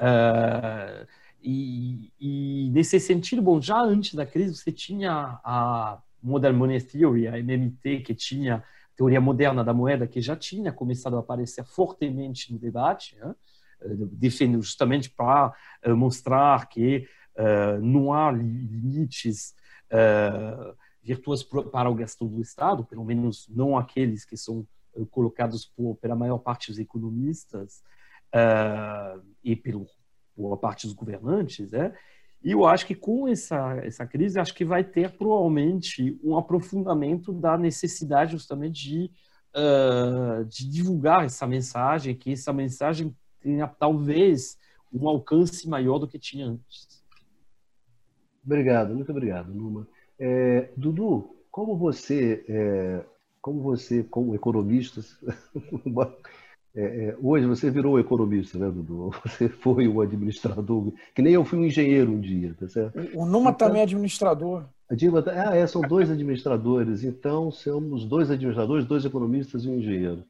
uh, 0.00 1.06
e, 1.42 2.12
e, 2.20 2.70
nesse 2.70 2.98
sentido, 2.98 3.40
bom, 3.40 3.60
já 3.60 3.80
antes 3.80 4.14
da 4.14 4.26
crise 4.26 4.56
você 4.56 4.72
tinha 4.72 5.38
a 5.44 6.00
Modern 6.22 6.56
Money 6.56 6.80
Theory, 6.80 7.28
a 7.28 7.38
MMT, 7.38 8.00
que 8.00 8.14
tinha 8.14 8.56
a 8.56 8.62
teoria 8.96 9.20
moderna 9.20 9.62
da 9.62 9.72
moeda, 9.72 10.06
que 10.06 10.20
já 10.20 10.34
tinha 10.34 10.72
começado 10.72 11.16
a 11.16 11.20
aparecer 11.20 11.64
fortemente 11.64 12.52
no 12.52 12.58
debate, 12.58 13.16
né? 13.16 13.34
defendendo 14.12 14.62
justamente 14.62 15.08
para 15.08 15.54
mostrar 15.96 16.68
que 16.68 17.06
uh, 17.36 17.80
não 17.80 18.12
há 18.12 18.32
limites 18.32 19.54
uh, 19.92 20.76
virtuas 21.08 21.42
para 21.42 21.88
o 21.88 21.94
gasto 21.94 22.26
do 22.26 22.40
Estado, 22.40 22.84
pelo 22.84 23.04
menos 23.04 23.48
não 23.48 23.78
aqueles 23.78 24.26
que 24.26 24.36
são 24.36 24.66
uh, 24.94 25.06
colocados 25.06 25.64
por, 25.64 25.96
pela 25.96 26.14
maior 26.14 26.38
parte 26.38 26.68
dos 26.68 26.78
economistas 26.78 27.82
uh, 28.34 29.22
e 29.42 29.56
pelo, 29.56 29.86
por 30.36 30.54
parte 30.58 30.86
dos 30.86 30.94
governantes, 30.94 31.70
né? 31.70 31.94
E 32.44 32.52
eu 32.52 32.64
acho 32.66 32.86
que 32.86 32.94
com 32.94 33.26
essa, 33.26 33.76
essa 33.82 34.06
crise, 34.06 34.38
acho 34.38 34.54
que 34.54 34.64
vai 34.64 34.84
ter 34.84 35.16
provavelmente 35.16 36.16
um 36.22 36.36
aprofundamento 36.36 37.32
da 37.32 37.58
necessidade 37.58 38.32
justamente 38.32 38.80
de, 38.88 39.10
uh, 39.56 40.44
de 40.44 40.68
divulgar 40.68 41.24
essa 41.24 41.46
mensagem, 41.46 42.14
que 42.14 42.32
essa 42.32 42.52
mensagem 42.52 43.16
tenha 43.40 43.66
talvez 43.66 44.56
um 44.92 45.08
alcance 45.08 45.68
maior 45.68 45.98
do 45.98 46.06
que 46.06 46.18
tinha 46.18 46.46
antes. 46.46 47.02
Obrigado, 48.44 48.94
muito 48.94 49.10
obrigado, 49.10 49.52
Numa. 49.52 49.88
É, 50.18 50.68
Dudu, 50.76 51.36
como 51.50 51.76
você, 51.76 52.44
é, 52.48 53.00
como 53.40 53.62
você, 53.62 54.02
como 54.02 54.34
economista, 54.34 55.00
é, 56.74 56.82
é, 56.82 57.16
hoje 57.22 57.46
você 57.46 57.70
virou 57.70 57.98
economista, 57.98 58.58
né, 58.58 58.70
Dudu? 58.70 59.10
Você 59.24 59.48
foi 59.48 59.88
um 59.88 60.00
administrador, 60.00 60.92
que 61.14 61.22
nem 61.22 61.34
eu 61.34 61.44
fui 61.44 61.58
um 61.58 61.64
engenheiro 61.64 62.12
um 62.12 62.20
dia, 62.20 62.54
tá 62.58 62.68
certo? 62.68 62.98
O 63.14 63.24
Numa 63.24 63.50
então, 63.50 63.68
também 63.68 63.80
é 63.80 63.84
administrador. 63.84 64.64
A 64.90 64.94
Dilma, 64.94 65.22
ah, 65.26 65.54
é, 65.54 65.66
são 65.66 65.82
dois 65.82 66.10
administradores, 66.10 67.04
então 67.04 67.50
somos 67.50 68.04
dois 68.04 68.30
administradores, 68.30 68.86
dois 68.86 69.04
economistas 69.04 69.64
e 69.64 69.68
um 69.68 69.78
engenheiro. 69.78 70.24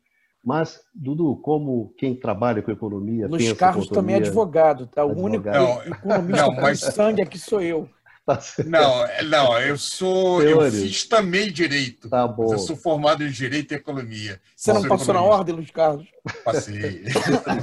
Mas, 0.45 0.80
Dudu, 0.95 1.36
como 1.36 1.93
quem 1.99 2.14
trabalha 2.14 2.62
com 2.62 2.70
economia. 2.70 3.28
Luiz 3.28 3.53
Carlos 3.53 3.89
também 3.89 4.14
é 4.14 4.18
advogado, 4.18 4.86
tá? 4.86 5.05
O 5.05 5.20
único 5.20 5.47
economista 5.49 6.47
não, 6.47 6.55
mas... 6.57 6.82
com 6.82 6.91
sangue 6.91 7.22
aqui 7.22 7.39
sou 7.39 7.61
eu. 7.61 7.89
Tá 8.29 8.39
não, 8.66 9.07
não, 9.26 9.59
eu 9.59 9.79
sou. 9.79 10.43
Eu 10.43 10.70
fiz 10.70 11.07
também 11.07 11.51
direito. 11.51 12.11
Tá 12.11 12.29
bom. 12.29 12.53
Eu 12.53 12.59
sou 12.59 12.76
formado 12.76 13.24
em 13.24 13.31
direito 13.31 13.72
e 13.72 13.76
economia. 13.76 14.39
Você 14.55 14.70
não 14.70 14.83
passou 14.83 14.97
economista. 14.97 15.12
na 15.14 15.22
ordem, 15.22 15.55
Luiz 15.55 15.70
Carlos? 15.70 16.07
Passei. 16.45 17.05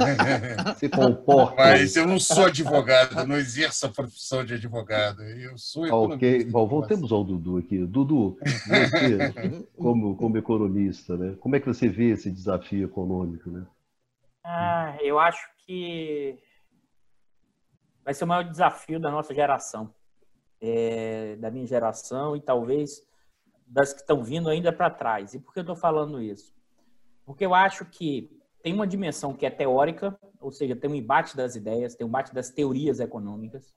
Se 0.77 0.89
comporta. 0.89 1.55
Mas 1.55 1.95
eu 1.95 2.07
não 2.07 2.17
sou 2.17 2.45
advogado, 2.45 3.27
não 3.27 3.37
exerço 3.37 3.85
a 3.85 3.89
profissão 3.89 4.43
de 4.43 4.55
advogado. 4.55 5.21
Eu 5.21 5.55
sou 5.55 5.85
economista. 5.85 6.15
Ok, 6.15 6.45
bom, 6.45 6.67
voltemos 6.67 7.11
ao 7.11 7.23
Dudu 7.23 7.57
aqui. 7.57 7.85
Dudu, 7.85 8.35
você, 8.41 9.67
como, 9.77 10.17
como 10.17 10.35
economista, 10.35 11.15
né? 11.15 11.35
como 11.39 11.55
é 11.55 11.59
que 11.59 11.67
você 11.67 11.87
vê 11.87 12.09
esse 12.09 12.31
desafio 12.31 12.85
econômico? 12.85 13.51
Né? 13.51 13.63
Ah, 14.43 14.97
eu 14.99 15.19
acho 15.19 15.47
que 15.63 16.39
vai 18.03 18.15
ser 18.15 18.23
o 18.23 18.27
maior 18.27 18.43
desafio 18.43 18.99
da 18.99 19.11
nossa 19.11 19.31
geração 19.31 19.93
é, 20.67 21.35
da 21.37 21.51
minha 21.51 21.65
geração 21.65 22.35
e 22.35 22.41
talvez 22.41 23.05
das 23.67 23.93
que 23.93 24.01
estão 24.01 24.23
vindo 24.23 24.49
ainda 24.49 24.71
para 24.71 24.89
trás. 24.89 25.33
E 25.33 25.39
por 25.39 25.53
que 25.53 25.59
eu 25.59 25.63
estou 25.63 25.75
falando 25.75 26.21
isso? 26.21 26.53
Porque 27.25 27.45
eu 27.45 27.53
acho 27.53 27.85
que 27.85 28.29
tem 28.61 28.73
uma 28.73 28.87
dimensão 28.87 29.33
que 29.33 29.45
é 29.45 29.49
teórica, 29.49 30.17
ou 30.39 30.51
seja, 30.51 30.75
tem 30.75 30.89
um 30.89 30.95
embate 30.95 31.35
das 31.35 31.55
ideias, 31.55 31.95
tem 31.95 32.05
um 32.05 32.09
embate 32.09 32.33
das 32.33 32.49
teorias 32.49 32.99
econômicas, 32.99 33.73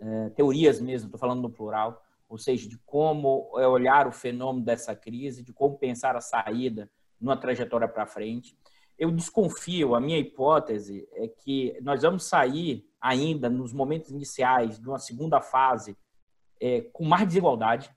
é, 0.00 0.30
teorias 0.30 0.80
mesmo, 0.80 1.06
estou 1.06 1.18
falando 1.18 1.42
no 1.42 1.50
plural, 1.50 2.02
ou 2.28 2.38
seja, 2.38 2.68
de 2.68 2.78
como 2.78 3.50
é 3.58 3.66
olhar 3.66 4.06
o 4.06 4.12
fenômeno 4.12 4.64
dessa 4.64 4.96
crise, 4.96 5.42
de 5.42 5.52
como 5.52 5.78
pensar 5.78 6.16
a 6.16 6.20
saída 6.20 6.90
numa 7.20 7.36
trajetória 7.36 7.86
para 7.86 8.06
frente. 8.06 8.56
Eu 8.98 9.10
desconfio, 9.10 9.94
a 9.94 10.00
minha 10.00 10.18
hipótese 10.18 11.08
é 11.12 11.28
que 11.28 11.78
nós 11.82 12.02
vamos 12.02 12.24
sair 12.24 12.86
ainda 13.02 13.50
nos 13.50 13.72
momentos 13.72 14.10
iniciais 14.10 14.78
de 14.78 14.88
uma 14.88 14.98
segunda 14.98 15.40
fase 15.40 15.96
é, 16.60 16.82
com 16.92 17.04
mais 17.04 17.26
desigualdade 17.26 17.90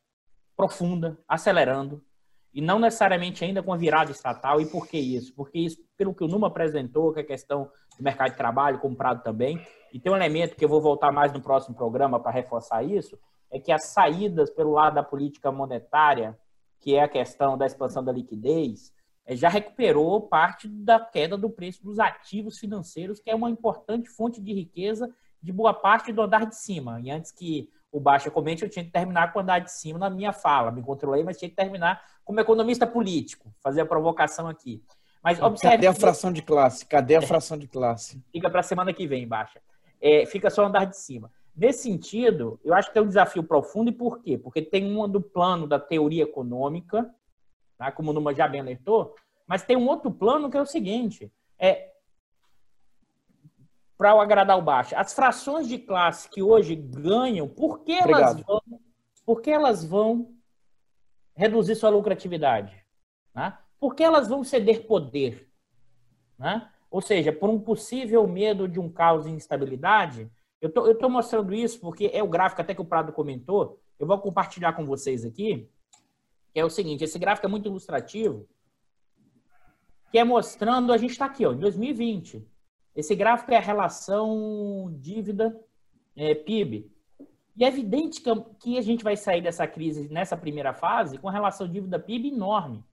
profunda, 0.57 1.17
acelerando, 1.27 2.03
e 2.51 2.61
não 2.61 2.79
necessariamente 2.79 3.43
ainda 3.43 3.61
com 3.61 3.73
a 3.73 3.77
virada 3.77 4.11
estatal. 4.11 4.59
E 4.61 4.65
por 4.65 4.87
que 4.87 4.97
isso? 4.97 5.35
Porque 5.35 5.59
isso, 5.59 5.77
pelo 5.97 6.15
que 6.15 6.23
o 6.23 6.27
Numa 6.27 6.47
apresentou, 6.47 7.13
que 7.13 7.19
é 7.19 7.21
a 7.21 7.27
questão 7.27 7.69
do 7.97 8.03
mercado 8.03 8.31
de 8.31 8.37
trabalho, 8.37 8.79
comprado 8.79 9.21
também, 9.21 9.63
e 9.93 9.99
tem 9.99 10.11
um 10.11 10.15
elemento 10.15 10.55
que 10.55 10.63
eu 10.63 10.69
vou 10.69 10.81
voltar 10.81 11.11
mais 11.11 11.31
no 11.33 11.41
próximo 11.41 11.75
programa 11.75 12.19
para 12.19 12.31
reforçar 12.31 12.81
isso, 12.83 13.19
é 13.51 13.59
que 13.59 13.71
as 13.71 13.83
saídas 13.83 14.49
pelo 14.49 14.71
lado 14.71 14.95
da 14.95 15.03
política 15.03 15.51
monetária, 15.51 16.37
que 16.79 16.95
é 16.95 17.03
a 17.03 17.09
questão 17.09 17.57
da 17.57 17.65
expansão 17.65 18.03
da 18.03 18.11
liquidez, 18.11 18.93
já 19.29 19.49
recuperou 19.49 20.21
parte 20.21 20.67
da 20.67 20.99
queda 20.99 21.37
do 21.37 21.49
preço 21.49 21.83
dos 21.83 21.99
ativos 21.99 22.59
financeiros, 22.59 23.19
que 23.19 23.29
é 23.29 23.35
uma 23.35 23.49
importante 23.49 24.09
fonte 24.09 24.39
de 24.39 24.53
riqueza 24.53 25.09
de 25.41 25.51
boa 25.51 25.73
parte 25.73 26.11
do 26.11 26.21
andar 26.21 26.45
de 26.45 26.55
cima. 26.55 26.99
E 27.01 27.09
antes 27.09 27.31
que 27.31 27.69
o 27.91 27.99
Baixa 27.99 28.29
comente, 28.29 28.63
eu 28.63 28.69
tinha 28.69 28.83
que 28.83 28.91
terminar 28.91 29.31
com 29.31 29.39
o 29.39 29.41
andar 29.41 29.59
de 29.59 29.71
cima 29.71 29.97
na 29.97 30.09
minha 30.09 30.33
fala. 30.33 30.71
Me 30.71 30.83
controlei, 30.83 31.23
mas 31.23 31.37
tinha 31.37 31.49
que 31.49 31.55
terminar 31.55 32.01
como 32.23 32.39
economista 32.39 32.85
político, 32.85 33.53
fazer 33.61 33.81
a 33.81 33.85
provocação 33.85 34.47
aqui. 34.47 34.83
Mas 35.23 35.41
observe. 35.41 35.77
Cadê 35.77 35.87
a 35.87 35.93
fração 35.93 36.31
de 36.31 36.41
classe? 36.41 36.85
Cadê 36.85 37.15
a 37.15 37.21
fração 37.21 37.57
de 37.57 37.67
classe? 37.67 38.21
Fica 38.31 38.49
para 38.49 38.59
a 38.59 38.63
semana 38.63 38.93
que 38.93 39.07
vem, 39.07 39.27
baixa. 39.27 39.59
É, 39.99 40.25
fica 40.25 40.49
só 40.49 40.65
andar 40.65 40.85
de 40.85 40.97
cima. 40.97 41.31
Nesse 41.55 41.83
sentido, 41.83 42.59
eu 42.63 42.73
acho 42.73 42.89
que 42.89 42.93
tem 42.93 43.01
um 43.01 43.07
desafio 43.07 43.41
profundo, 43.41 43.89
e 43.89 43.93
por 43.93 44.19
quê? 44.21 44.37
Porque 44.37 44.61
tem 44.61 44.95
um 44.95 45.07
do 45.07 45.21
plano 45.21 45.65
da 45.65 45.79
teoria 45.79 46.23
econômica, 46.23 47.09
tá? 47.77 47.91
como 47.91 48.11
o 48.11 48.13
Numa 48.13 48.33
já 48.33 48.47
bem 48.47 48.61
alertou, 48.61 49.15
mas 49.47 49.63
tem 49.63 49.77
um 49.77 49.87
outro 49.87 50.11
plano 50.11 50.49
que 50.49 50.57
é 50.57 50.61
o 50.61 50.65
seguinte: 50.65 51.31
é 51.59 51.91
para 53.97 54.11
agradar 54.21 54.57
o 54.57 54.61
baixo. 54.61 54.95
As 54.95 55.13
frações 55.13 55.67
de 55.67 55.77
classe 55.77 56.29
que 56.29 56.41
hoje 56.41 56.75
ganham, 56.75 57.47
por 57.47 57.79
que 57.79 57.93
elas 57.93 58.41
vão, 58.41 58.61
por 59.25 59.41
que 59.41 59.49
elas 59.49 59.85
vão 59.85 60.33
reduzir 61.35 61.75
sua 61.75 61.89
lucratividade? 61.89 62.83
Né? 63.33 63.57
Por 63.79 63.95
que 63.95 64.03
elas 64.03 64.27
vão 64.27 64.43
ceder 64.43 64.85
poder? 64.85 65.49
Né? 66.37 66.69
Ou 66.89 67.01
seja, 67.01 67.31
por 67.31 67.49
um 67.49 67.59
possível 67.59 68.25
medo 68.27 68.67
de 68.67 68.79
um 68.79 68.89
caos 68.89 69.25
e 69.25 69.29
instabilidade. 69.29 70.31
Eu 70.61 70.69
estou 70.91 71.09
mostrando 71.09 71.53
isso 71.53 71.79
porque 71.79 72.09
é 72.13 72.23
o 72.23 72.27
gráfico 72.27 72.61
até 72.61 72.73
que 72.73 72.81
o 72.81 72.85
Prado 72.85 73.11
comentou. 73.11 73.79
Eu 73.99 74.07
vou 74.07 74.17
compartilhar 74.19 74.73
com 74.73 74.85
vocês 74.85 75.23
aqui. 75.25 75.69
Que 76.55 76.61
é 76.61 76.63
o 76.63 76.69
seguinte: 76.69 77.03
esse 77.03 77.19
gráfico 77.19 77.45
é 77.45 77.49
muito 77.49 77.67
ilustrativo. 77.67 78.47
Que 80.09 80.17
é 80.17 80.23
mostrando, 80.23 80.93
a 80.93 80.97
gente 80.97 81.11
está 81.11 81.25
aqui, 81.25 81.45
ó, 81.45 81.51
em 81.51 81.59
2020. 81.59 82.47
Esse 82.95 83.13
gráfico 83.13 83.51
é 83.51 83.57
a 83.57 83.59
relação 83.59 84.95
dívida 84.97 85.53
é, 86.15 86.33
PIB. 86.33 86.89
E 87.57 87.65
é 87.65 87.67
evidente 87.67 88.21
que, 88.61 88.77
a 88.77 88.81
gente 88.81 89.03
vai 89.03 89.17
sair 89.17 89.41
dessa 89.41 89.67
crise 89.67 90.07
nessa 90.07 90.37
primeira 90.37 90.73
fase 90.73 91.17
com 91.17 91.27
relação 91.27 91.67
dívida 91.67 91.99
PIB 91.99 92.29
enorme. 92.29 92.85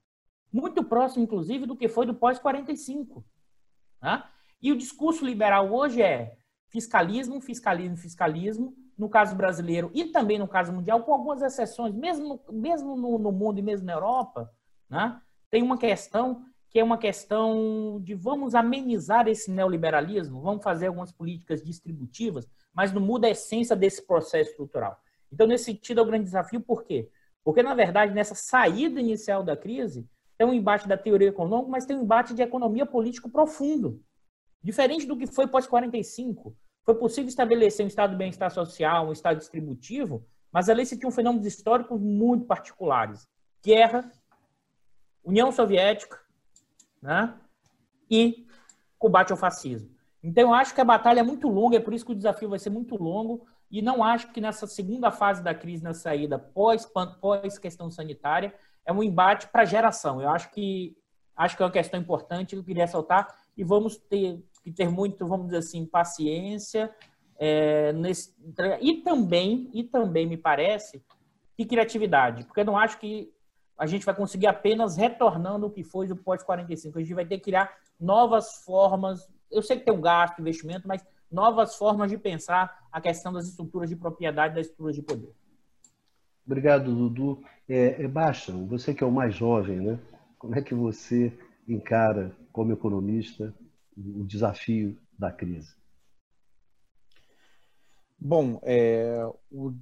Muito 0.51 0.83
próximo, 0.83 1.23
inclusive, 1.23 1.65
do 1.65 1.77
que 1.77 1.87
foi 1.87 2.05
do 2.05 2.13
pós-45. 2.13 3.23
Né? 4.01 4.25
E 4.61 4.73
o 4.73 4.77
discurso 4.77 5.25
liberal 5.25 5.73
hoje 5.73 6.01
é 6.01 6.37
fiscalismo, 6.67 7.39
fiscalismo, 7.39 7.95
fiscalismo, 7.95 8.75
no 8.97 9.09
caso 9.09 9.35
brasileiro 9.35 9.91
e 9.93 10.05
também 10.05 10.37
no 10.37 10.47
caso 10.47 10.71
mundial, 10.71 11.03
com 11.03 11.13
algumas 11.13 11.41
exceções, 11.41 11.93
mesmo, 11.93 12.39
mesmo 12.51 12.95
no, 12.95 13.17
no 13.17 13.31
mundo 13.31 13.59
e 13.59 13.61
mesmo 13.61 13.85
na 13.85 13.93
Europa, 13.93 14.51
né? 14.89 15.19
tem 15.49 15.61
uma 15.61 15.77
questão 15.77 16.45
que 16.69 16.79
é 16.79 16.83
uma 16.83 16.97
questão 16.97 18.01
de 18.01 18.15
vamos 18.15 18.55
amenizar 18.55 19.27
esse 19.27 19.51
neoliberalismo, 19.51 20.41
vamos 20.41 20.63
fazer 20.63 20.87
algumas 20.87 21.11
políticas 21.11 21.63
distributivas, 21.63 22.49
mas 22.73 22.91
não 22.91 22.99
muda 22.99 23.27
a 23.27 23.29
essência 23.29 23.75
desse 23.75 24.05
processo 24.07 24.49
estrutural. 24.49 24.99
Então, 25.31 25.45
nesse 25.45 25.65
sentido, 25.65 25.99
é 25.99 26.03
o 26.03 26.05
grande 26.07 26.25
desafio, 26.25 26.59
por 26.59 26.83
quê? 26.83 27.11
Porque, 27.43 27.61
na 27.61 27.75
verdade, 27.75 28.13
nessa 28.13 28.33
saída 28.33 28.99
inicial 28.99 29.43
da 29.43 29.55
crise, 29.55 30.07
tem 30.35 30.47
um 30.47 30.53
embate 30.53 30.87
da 30.87 30.97
teoria 30.97 31.27
econômica, 31.27 31.69
mas 31.69 31.85
tem 31.85 31.95
um 31.95 32.01
embate 32.03 32.33
de 32.33 32.41
economia 32.41 32.87
político 32.87 33.29
profundo. 33.29 34.01
Diferente 34.63 35.05
do 35.05 35.15
que 35.15 35.27
foi 35.27 35.45
pós-45. 35.45 36.55
Foi 36.85 36.95
possível 36.95 37.29
estabelecer 37.29 37.85
um 37.85 37.87
estado 37.87 38.11
de 38.11 38.17
bem-estar 38.17 38.51
social, 38.51 39.07
um 39.07 39.11
estado 39.11 39.37
distributivo, 39.37 40.25
mas 40.51 40.69
ali 40.69 40.85
se 40.85 40.97
tinha 40.97 41.07
um 41.07 41.11
fenômenos 41.11 41.47
históricos 41.47 41.99
muito 41.99 42.45
particulares. 42.45 43.27
Guerra, 43.63 44.11
União 45.23 45.51
Soviética, 45.51 46.19
né? 47.01 47.33
e 48.09 48.45
combate 48.99 49.31
ao 49.31 49.37
fascismo. 49.37 49.89
Então, 50.21 50.43
eu 50.43 50.53
acho 50.53 50.73
que 50.73 50.81
a 50.81 50.85
batalha 50.85 51.19
é 51.19 51.23
muito 51.23 51.47
longa, 51.47 51.77
é 51.77 51.79
por 51.79 51.93
isso 51.93 52.05
que 52.05 52.11
o 52.11 52.15
desafio 52.15 52.49
vai 52.49 52.59
ser 52.59 52.69
muito 52.69 52.95
longo, 52.95 53.45
e 53.69 53.81
não 53.81 54.03
acho 54.03 54.31
que 54.31 54.39
nessa 54.39 54.67
segunda 54.67 55.11
fase 55.11 55.41
da 55.43 55.53
crise, 55.53 55.83
na 55.83 55.93
saída 55.93 56.37
pós, 56.37 56.85
pós 57.19 57.57
questão 57.57 57.89
sanitária, 57.89 58.53
é 58.85 58.93
um 58.93 59.01
embate 59.01 59.47
para 59.47 59.65
geração. 59.65 60.21
Eu 60.21 60.29
acho 60.29 60.51
que 60.51 60.95
acho 61.35 61.57
que 61.57 61.63
é 61.63 61.65
uma 61.65 61.71
questão 61.71 61.99
importante, 61.99 62.55
eu 62.55 62.63
queria 62.63 62.85
ressaltar, 62.85 63.35
e 63.57 63.63
vamos 63.63 63.97
ter 63.97 64.43
que 64.63 64.71
ter 64.71 64.89
muito, 64.89 65.27
vamos 65.27 65.47
dizer 65.47 65.57
assim, 65.57 65.85
paciência, 65.85 66.93
é, 67.37 67.91
nesse, 67.93 68.33
e 68.81 69.01
também, 69.01 69.69
e 69.73 69.83
também 69.83 70.25
me 70.25 70.37
parece, 70.37 71.03
que 71.55 71.65
criatividade, 71.65 72.45
porque 72.45 72.61
eu 72.61 72.65
não 72.65 72.77
acho 72.77 72.99
que 72.99 73.31
a 73.77 73.85
gente 73.85 74.05
vai 74.05 74.15
conseguir 74.15 74.47
apenas 74.47 74.95
retornando 74.95 75.67
o 75.67 75.69
que 75.69 75.83
foi 75.83 76.07
do 76.07 76.15
pós-45. 76.15 76.95
A 76.95 76.99
gente 76.99 77.13
vai 77.13 77.25
ter 77.25 77.37
que 77.37 77.45
criar 77.45 77.75
novas 77.99 78.63
formas. 78.63 79.27
Eu 79.51 79.61
sei 79.61 79.77
que 79.77 79.85
tem 79.85 79.93
um 79.93 80.01
gasto, 80.01 80.39
investimento, 80.39 80.87
mas 80.87 81.05
novas 81.31 81.75
formas 81.75 82.09
de 82.09 82.17
pensar 82.17 82.87
a 82.91 83.01
questão 83.01 83.33
das 83.33 83.47
estruturas 83.47 83.89
de 83.89 83.95
propriedade, 83.95 84.55
das 84.55 84.67
estruturas 84.67 84.95
de 84.95 85.01
poder. 85.01 85.33
Obrigado, 86.45 86.93
Dudu. 86.93 87.43
É, 87.67 88.03
é 88.03 88.07
Baixa, 88.07 88.51
você 88.51 88.93
que 88.93 89.03
é 89.03 89.07
o 89.07 89.11
mais 89.11 89.33
jovem, 89.33 89.77
né? 89.77 89.99
Como 90.37 90.55
é 90.55 90.61
que 90.61 90.75
você 90.75 91.33
encara, 91.67 92.31
como 92.51 92.73
economista, 92.73 93.53
o 93.97 94.23
desafio 94.23 94.97
da 95.17 95.31
crise? 95.31 95.75
Bom, 98.19 98.59
é, 98.63 99.25
o 99.51 99.73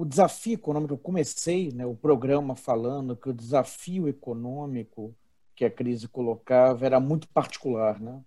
o 0.00 0.04
desafio 0.06 0.54
econômico, 0.54 0.94
eu 0.94 0.98
comecei 0.98 1.70
né, 1.72 1.84
o 1.84 1.94
programa 1.94 2.56
falando 2.56 3.14
que 3.14 3.28
o 3.28 3.34
desafio 3.34 4.08
econômico 4.08 5.14
que 5.54 5.62
a 5.62 5.70
crise 5.70 6.08
colocava 6.08 6.86
era 6.86 6.98
muito 6.98 7.28
particular, 7.28 8.00
né? 8.00 8.22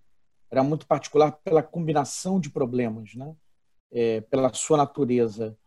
Era 0.48 0.62
muito 0.62 0.86
particular 0.86 1.32
pela 1.32 1.64
combinação 1.64 2.38
de 2.38 2.48
problemas, 2.48 3.16
né? 3.16 3.34
É, 3.90 4.20
pela 4.20 4.52
sua 4.52 4.76
natureza. 4.76 5.58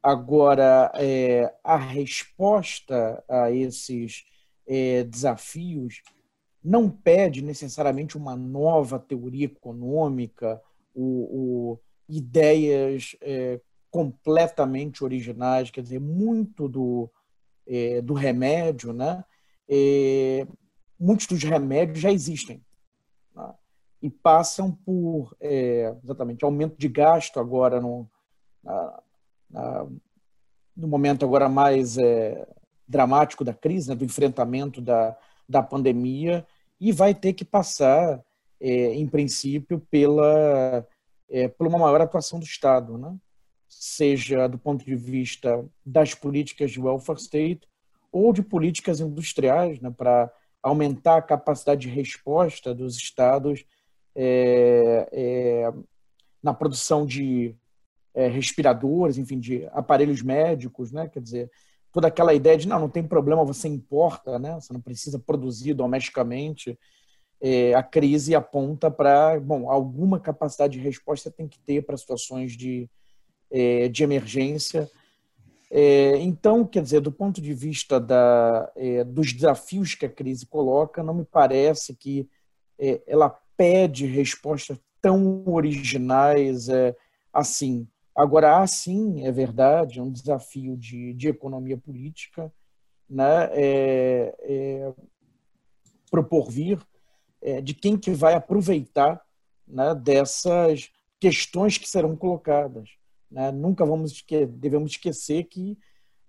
Agora, 0.00 0.92
é, 0.94 1.52
a 1.64 1.76
resposta 1.76 3.20
a 3.28 3.50
esses 3.50 4.24
é, 4.68 5.02
desafios 5.02 6.00
não 6.62 6.90
pede 6.90 7.42
necessariamente 7.42 8.16
uma 8.16 8.36
nova 8.36 8.98
teoria 8.98 9.46
econômica, 9.46 10.60
o, 10.94 11.72
o 11.72 11.78
ideias 12.08 13.16
é, 13.20 13.60
completamente 13.90 15.02
originais, 15.02 15.70
quer 15.70 15.82
dizer, 15.82 16.00
muito 16.00 16.68
do, 16.68 17.10
é, 17.66 18.00
do 18.02 18.14
remédio, 18.14 18.92
né? 18.92 19.24
É, 19.68 20.46
muitos 20.98 21.26
dos 21.26 21.42
remédios 21.42 22.00
já 22.00 22.10
existem 22.10 22.62
né? 23.34 23.54
e 24.02 24.10
passam 24.10 24.72
por 24.72 25.34
é, 25.40 25.94
exatamente 26.02 26.44
aumento 26.44 26.76
de 26.76 26.88
gasto 26.88 27.38
agora 27.38 27.80
no, 27.80 28.10
na, 28.62 29.02
na, 29.48 29.86
no 30.76 30.88
momento 30.88 31.24
agora 31.24 31.48
mais 31.48 31.96
é, 31.96 32.46
dramático 32.86 33.44
da 33.44 33.54
crise, 33.54 33.88
né? 33.88 33.94
do 33.94 34.04
enfrentamento 34.04 34.80
da, 34.80 35.16
da 35.50 35.62
pandemia 35.62 36.46
e 36.80 36.92
vai 36.92 37.12
ter 37.12 37.32
que 37.32 37.44
passar, 37.44 38.22
é, 38.60 38.94
em 38.94 39.06
princípio, 39.06 39.80
pela, 39.90 40.86
é, 41.28 41.48
por 41.48 41.66
uma 41.66 41.78
maior 41.78 42.00
atuação 42.00 42.38
do 42.38 42.44
Estado, 42.44 42.96
né? 42.96 43.16
seja 43.68 44.46
do 44.46 44.58
ponto 44.58 44.84
de 44.84 44.94
vista 44.94 45.64
das 45.84 46.14
políticas 46.14 46.70
de 46.70 46.80
welfare 46.80 47.20
state 47.20 47.68
ou 48.12 48.32
de 48.32 48.42
políticas 48.42 49.00
industriais, 49.00 49.80
né, 49.80 49.90
para 49.90 50.32
aumentar 50.62 51.16
a 51.16 51.22
capacidade 51.22 51.82
de 51.82 51.88
resposta 51.88 52.74
dos 52.74 52.96
estados 52.96 53.64
é, 54.14 55.08
é, 55.12 55.72
na 56.42 56.52
produção 56.52 57.06
de 57.06 57.54
é, 58.14 58.26
respiradores, 58.26 59.18
enfim, 59.18 59.38
de 59.38 59.66
aparelhos 59.72 60.20
médicos, 60.20 60.90
né? 60.90 61.08
Quer 61.08 61.22
dizer, 61.22 61.50
toda 61.92 62.08
aquela 62.08 62.34
ideia 62.34 62.56
de 62.56 62.68
não, 62.68 62.80
não 62.80 62.88
tem 62.88 63.02
problema, 63.02 63.44
você 63.44 63.68
importa, 63.68 64.38
né? 64.38 64.54
Você 64.54 64.72
não 64.72 64.80
precisa 64.80 65.18
produzir 65.18 65.74
domesticamente. 65.74 66.78
É, 67.40 67.74
a 67.74 67.82
crise 67.82 68.34
aponta 68.34 68.90
para, 68.90 69.40
bom, 69.40 69.70
alguma 69.70 70.20
capacidade 70.20 70.74
de 70.74 70.84
resposta 70.84 71.30
tem 71.30 71.48
que 71.48 71.58
ter 71.58 71.82
para 71.82 71.96
situações 71.96 72.52
de 72.52 72.88
é, 73.50 73.88
de 73.88 74.04
emergência. 74.04 74.88
É, 75.70 76.16
então, 76.18 76.64
quer 76.64 76.82
dizer, 76.82 77.00
do 77.00 77.12
ponto 77.12 77.40
de 77.40 77.52
vista 77.52 78.00
da, 78.00 78.70
é, 78.76 79.04
dos 79.04 79.32
desafios 79.32 79.94
que 79.94 80.06
a 80.06 80.10
crise 80.10 80.46
coloca, 80.46 81.02
não 81.02 81.14
me 81.14 81.24
parece 81.24 81.94
que 81.94 82.28
é, 82.78 83.00
ela 83.06 83.30
pede 83.56 84.06
respostas 84.06 84.78
tão 85.00 85.42
originais 85.46 86.68
é, 86.68 86.94
assim. 87.32 87.86
Agora, 88.20 88.58
há 88.58 88.66
sim, 88.66 89.24
é 89.24 89.32
verdade, 89.32 89.98
um 89.98 90.12
desafio 90.12 90.76
de, 90.76 91.14
de 91.14 91.28
economia 91.28 91.78
política, 91.78 92.52
né, 93.08 93.48
é, 93.52 94.36
é, 94.42 94.92
propor 96.10 96.50
vir 96.50 96.78
é, 97.40 97.62
de 97.62 97.72
quem 97.72 97.96
que 97.96 98.10
vai 98.10 98.34
aproveitar 98.34 99.18
né, 99.66 99.94
dessas 99.94 100.90
questões 101.18 101.78
que 101.78 101.88
serão 101.88 102.14
colocadas. 102.14 102.90
Né? 103.30 103.50
Nunca 103.50 103.86
vamos 103.86 104.12
esque 104.12 104.44
devemos 104.44 104.90
esquecer 104.90 105.44
que 105.44 105.78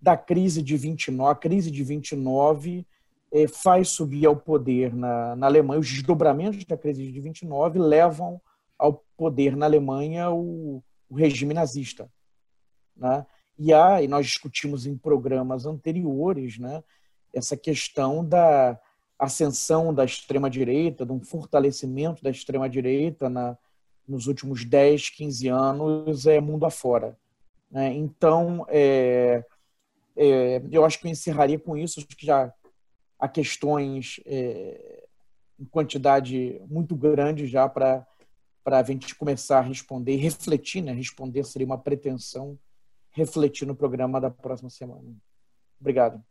da 0.02 0.16
crise 0.16 0.62
de 0.64 0.78
29, 0.78 1.30
a 1.30 1.36
crise 1.36 1.70
de 1.70 1.84
29 1.84 2.88
eh, 3.34 3.48
faz 3.50 3.90
subir 3.90 4.26
ao 4.26 4.36
poder 4.36 4.96
na, 4.96 5.36
na 5.36 5.46
Alemanha, 5.46 5.80
os 5.80 5.90
desdobramentos 5.90 6.64
da 6.64 6.78
crise 6.78 7.12
de 7.12 7.20
29 7.20 7.78
levam 7.78 8.42
ao 8.80 9.04
poder 9.18 9.56
na 9.56 9.68
Alemanha 9.68 10.32
o, 10.32 10.82
o 11.12 11.16
regime 11.16 11.54
nazista. 11.54 12.10
Né? 12.96 13.26
E, 13.60 13.74
há, 13.74 14.02
e 14.02 14.08
nós 14.08 14.26
discutimos 14.26 14.86
em 14.86 14.98
programas 14.98 15.66
anteriores 15.66 16.58
né, 16.58 16.82
essa 17.34 17.58
questão 17.58 18.26
da 18.26 18.80
ascensão 19.20 19.94
da 19.94 20.06
extrema-direita, 20.06 21.06
de 21.06 21.12
um 21.12 21.20
fortalecimento 21.20 22.24
da 22.24 22.32
extrema-direita 22.32 23.30
na, 23.30 23.58
nos 24.08 24.26
últimos 24.26 24.64
10, 24.64 25.10
15 25.10 25.48
anos, 25.50 26.26
é 26.26 26.40
mundo 26.40 26.66
afora. 26.66 27.18
Né? 27.70 27.94
Então, 27.94 28.66
é, 28.70 29.44
é, 30.16 30.62
eu 30.72 30.86
acho 30.86 30.98
que 30.98 31.08
eu 31.08 31.12
encerraria 31.12 31.60
com 31.60 31.78
isso, 31.78 32.00
acho 32.00 32.08
que 32.08 32.26
já 32.26 32.52
há 33.20 33.28
questões 33.28 34.20
é, 34.26 35.08
em 35.60 35.66
quantidade 35.66 36.60
muito 36.68 36.96
grande 36.96 37.46
já 37.46 37.68
para 37.70 38.08
para 38.64 38.80
a 38.80 38.84
gente 38.84 39.16
começar 39.16 39.60
a 39.60 39.62
responder, 39.62 40.16
refletir, 40.18 40.82
né? 40.82 40.94
Responder 40.94 41.44
seria 41.44 41.66
uma 41.66 41.78
pretensão, 41.78 42.58
refletir 43.12 43.66
no 43.66 43.76
programa 43.76 44.22
da 44.22 44.30
próxima 44.30 44.70
semana. 44.70 45.16
Obrigado. 45.80 46.22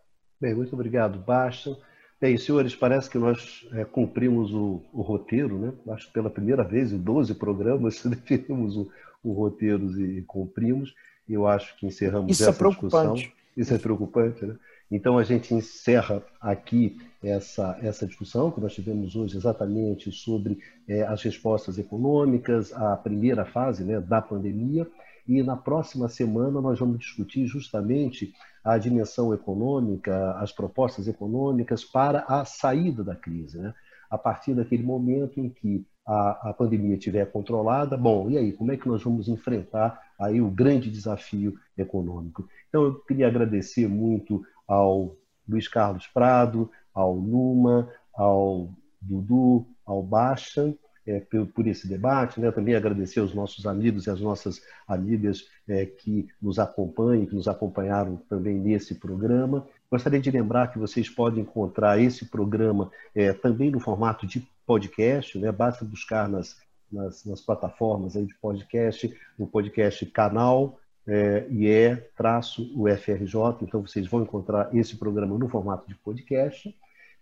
Bem, 0.40 0.54
muito 0.54 0.72
obrigado, 0.72 1.18
Basta. 1.18 1.76
Bem, 2.20 2.36
senhores, 2.36 2.76
parece 2.76 3.08
que 3.08 3.18
nós 3.18 3.66
é, 3.72 3.84
cumprimos 3.84 4.52
o, 4.52 4.82
o, 4.92 5.00
roteiro, 5.00 5.58
né? 5.58 5.72
Acho 5.94 6.06
que 6.06 6.12
pela 6.12 6.28
primeira 6.28 6.62
vez 6.62 6.92
em 6.92 6.98
12 6.98 7.34
programas 7.34 8.02
definimos 8.04 8.76
o, 8.76 8.90
o 9.22 9.32
roteiro 9.32 10.00
e 10.00 10.22
cumprimos. 10.22 10.94
Eu 11.28 11.46
acho 11.46 11.76
que 11.76 11.86
encerramos 11.86 12.30
Isso 12.30 12.44
é 12.44 12.50
essa 12.50 12.64
é 12.64 12.68
discussão. 12.68 13.14
Isso 13.56 13.74
é 13.74 13.78
preocupante, 13.78 14.44
né? 14.44 14.56
Então 14.90 15.18
a 15.18 15.22
gente 15.22 15.54
encerra 15.54 16.22
aqui 16.40 16.98
essa, 17.22 17.78
essa 17.80 18.06
discussão 18.06 18.50
que 18.50 18.60
nós 18.60 18.74
tivemos 18.74 19.14
hoje 19.14 19.36
exatamente 19.36 20.10
sobre 20.10 20.58
é, 20.88 21.02
as 21.02 21.22
respostas 21.22 21.78
econômicas, 21.78 22.72
a 22.72 22.96
primeira 22.96 23.44
fase 23.44 23.84
né, 23.84 24.00
da 24.00 24.20
pandemia, 24.20 24.86
e 25.28 25.42
na 25.42 25.56
próxima 25.56 26.08
semana 26.08 26.60
nós 26.60 26.78
vamos 26.78 26.98
discutir 26.98 27.46
justamente 27.46 28.32
a 28.64 28.76
dimensão 28.78 29.32
econômica, 29.32 30.32
as 30.38 30.50
propostas 30.50 31.06
econômicas 31.06 31.84
para 31.84 32.24
a 32.26 32.44
saída 32.44 33.04
da 33.04 33.14
crise. 33.14 33.58
Né? 33.58 33.72
A 34.10 34.18
partir 34.18 34.54
daquele 34.54 34.82
momento 34.82 35.38
em 35.38 35.48
que 35.48 35.86
a, 36.06 36.50
a 36.50 36.52
pandemia 36.52 36.96
estiver 36.96 37.30
controlada, 37.30 37.96
bom, 37.96 38.28
e 38.28 38.36
aí, 38.36 38.52
como 38.52 38.72
é 38.72 38.76
que 38.76 38.88
nós 38.88 39.02
vamos 39.02 39.28
enfrentar 39.28 40.00
aí 40.18 40.40
o 40.40 40.50
grande 40.50 40.90
desafio 40.90 41.54
econômico? 41.78 42.48
Então, 42.68 42.82
eu 42.82 42.94
queria 42.94 43.28
agradecer 43.28 43.88
muito 43.88 44.42
ao 44.70 45.16
Luiz 45.48 45.66
Carlos 45.66 46.06
Prado, 46.06 46.70
ao 46.94 47.16
Numa, 47.16 47.90
ao 48.14 48.70
Dudu, 49.00 49.66
ao 49.84 50.00
Baixa, 50.00 50.72
é, 51.04 51.18
por, 51.18 51.44
por, 51.48 51.66
esse 51.66 51.88
debate. 51.88 52.40
Né? 52.40 52.52
Também 52.52 52.76
agradecer 52.76 53.18
aos 53.18 53.34
nossos 53.34 53.66
amigos 53.66 54.06
e 54.06 54.10
às 54.10 54.20
nossas 54.20 54.62
amigas 54.86 55.44
é, 55.68 55.84
que 55.86 56.28
nos 56.40 56.60
acompanham, 56.60 57.26
que 57.26 57.34
nos 57.34 57.48
acompanharam 57.48 58.16
também 58.28 58.54
nesse 58.54 58.94
programa. 58.94 59.66
Gostaria 59.90 60.20
de 60.20 60.30
lembrar 60.30 60.68
que 60.68 60.78
vocês 60.78 61.08
podem 61.08 61.42
encontrar 61.42 62.00
esse 62.00 62.26
programa 62.26 62.92
é, 63.12 63.32
também 63.32 63.72
no 63.72 63.80
formato 63.80 64.24
de 64.24 64.46
podcast, 64.64 65.36
né? 65.36 65.50
basta 65.50 65.84
buscar 65.84 66.28
nas, 66.28 66.56
nas, 66.92 67.24
nas 67.24 67.40
plataformas 67.40 68.16
aí 68.16 68.24
de 68.24 68.34
podcast, 68.36 69.12
no 69.36 69.48
podcast 69.48 70.06
Canal 70.06 70.78
é, 71.06 71.46
IE-UFRJ, 71.50 73.34
então 73.62 73.80
vocês 73.86 74.06
vão 74.06 74.22
encontrar 74.22 74.74
esse 74.74 74.96
programa 74.96 75.38
no 75.38 75.48
formato 75.48 75.88
de 75.88 75.94
podcast. 75.94 76.74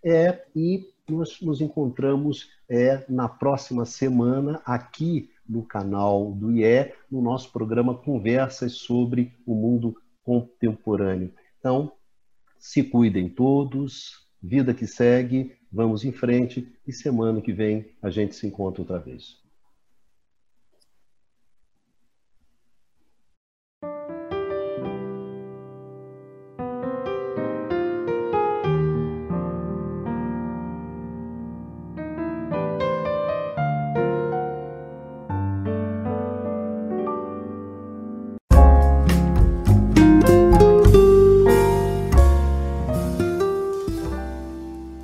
É, 0.03 0.45
e 0.55 0.87
nós 1.09 1.41
nos 1.41 1.59
encontramos 1.59 2.51
é, 2.69 3.03
na 3.09 3.27
próxima 3.27 3.85
semana 3.85 4.61
aqui 4.65 5.29
no 5.47 5.63
canal 5.63 6.31
do 6.31 6.51
IE, 6.51 6.93
no 7.09 7.21
nosso 7.21 7.51
programa 7.51 7.95
Conversas 7.95 8.73
sobre 8.73 9.33
o 9.45 9.55
Mundo 9.55 9.95
Contemporâneo. 10.23 11.33
Então, 11.59 11.91
se 12.59 12.83
cuidem 12.83 13.27
todos, 13.27 14.27
vida 14.41 14.73
que 14.73 14.85
segue, 14.85 15.57
vamos 15.71 16.05
em 16.05 16.11
frente 16.11 16.71
e 16.85 16.93
semana 16.93 17.41
que 17.41 17.51
vem 17.51 17.91
a 18.01 18.09
gente 18.09 18.35
se 18.35 18.45
encontra 18.45 18.81
outra 18.81 18.99
vez. 18.99 19.38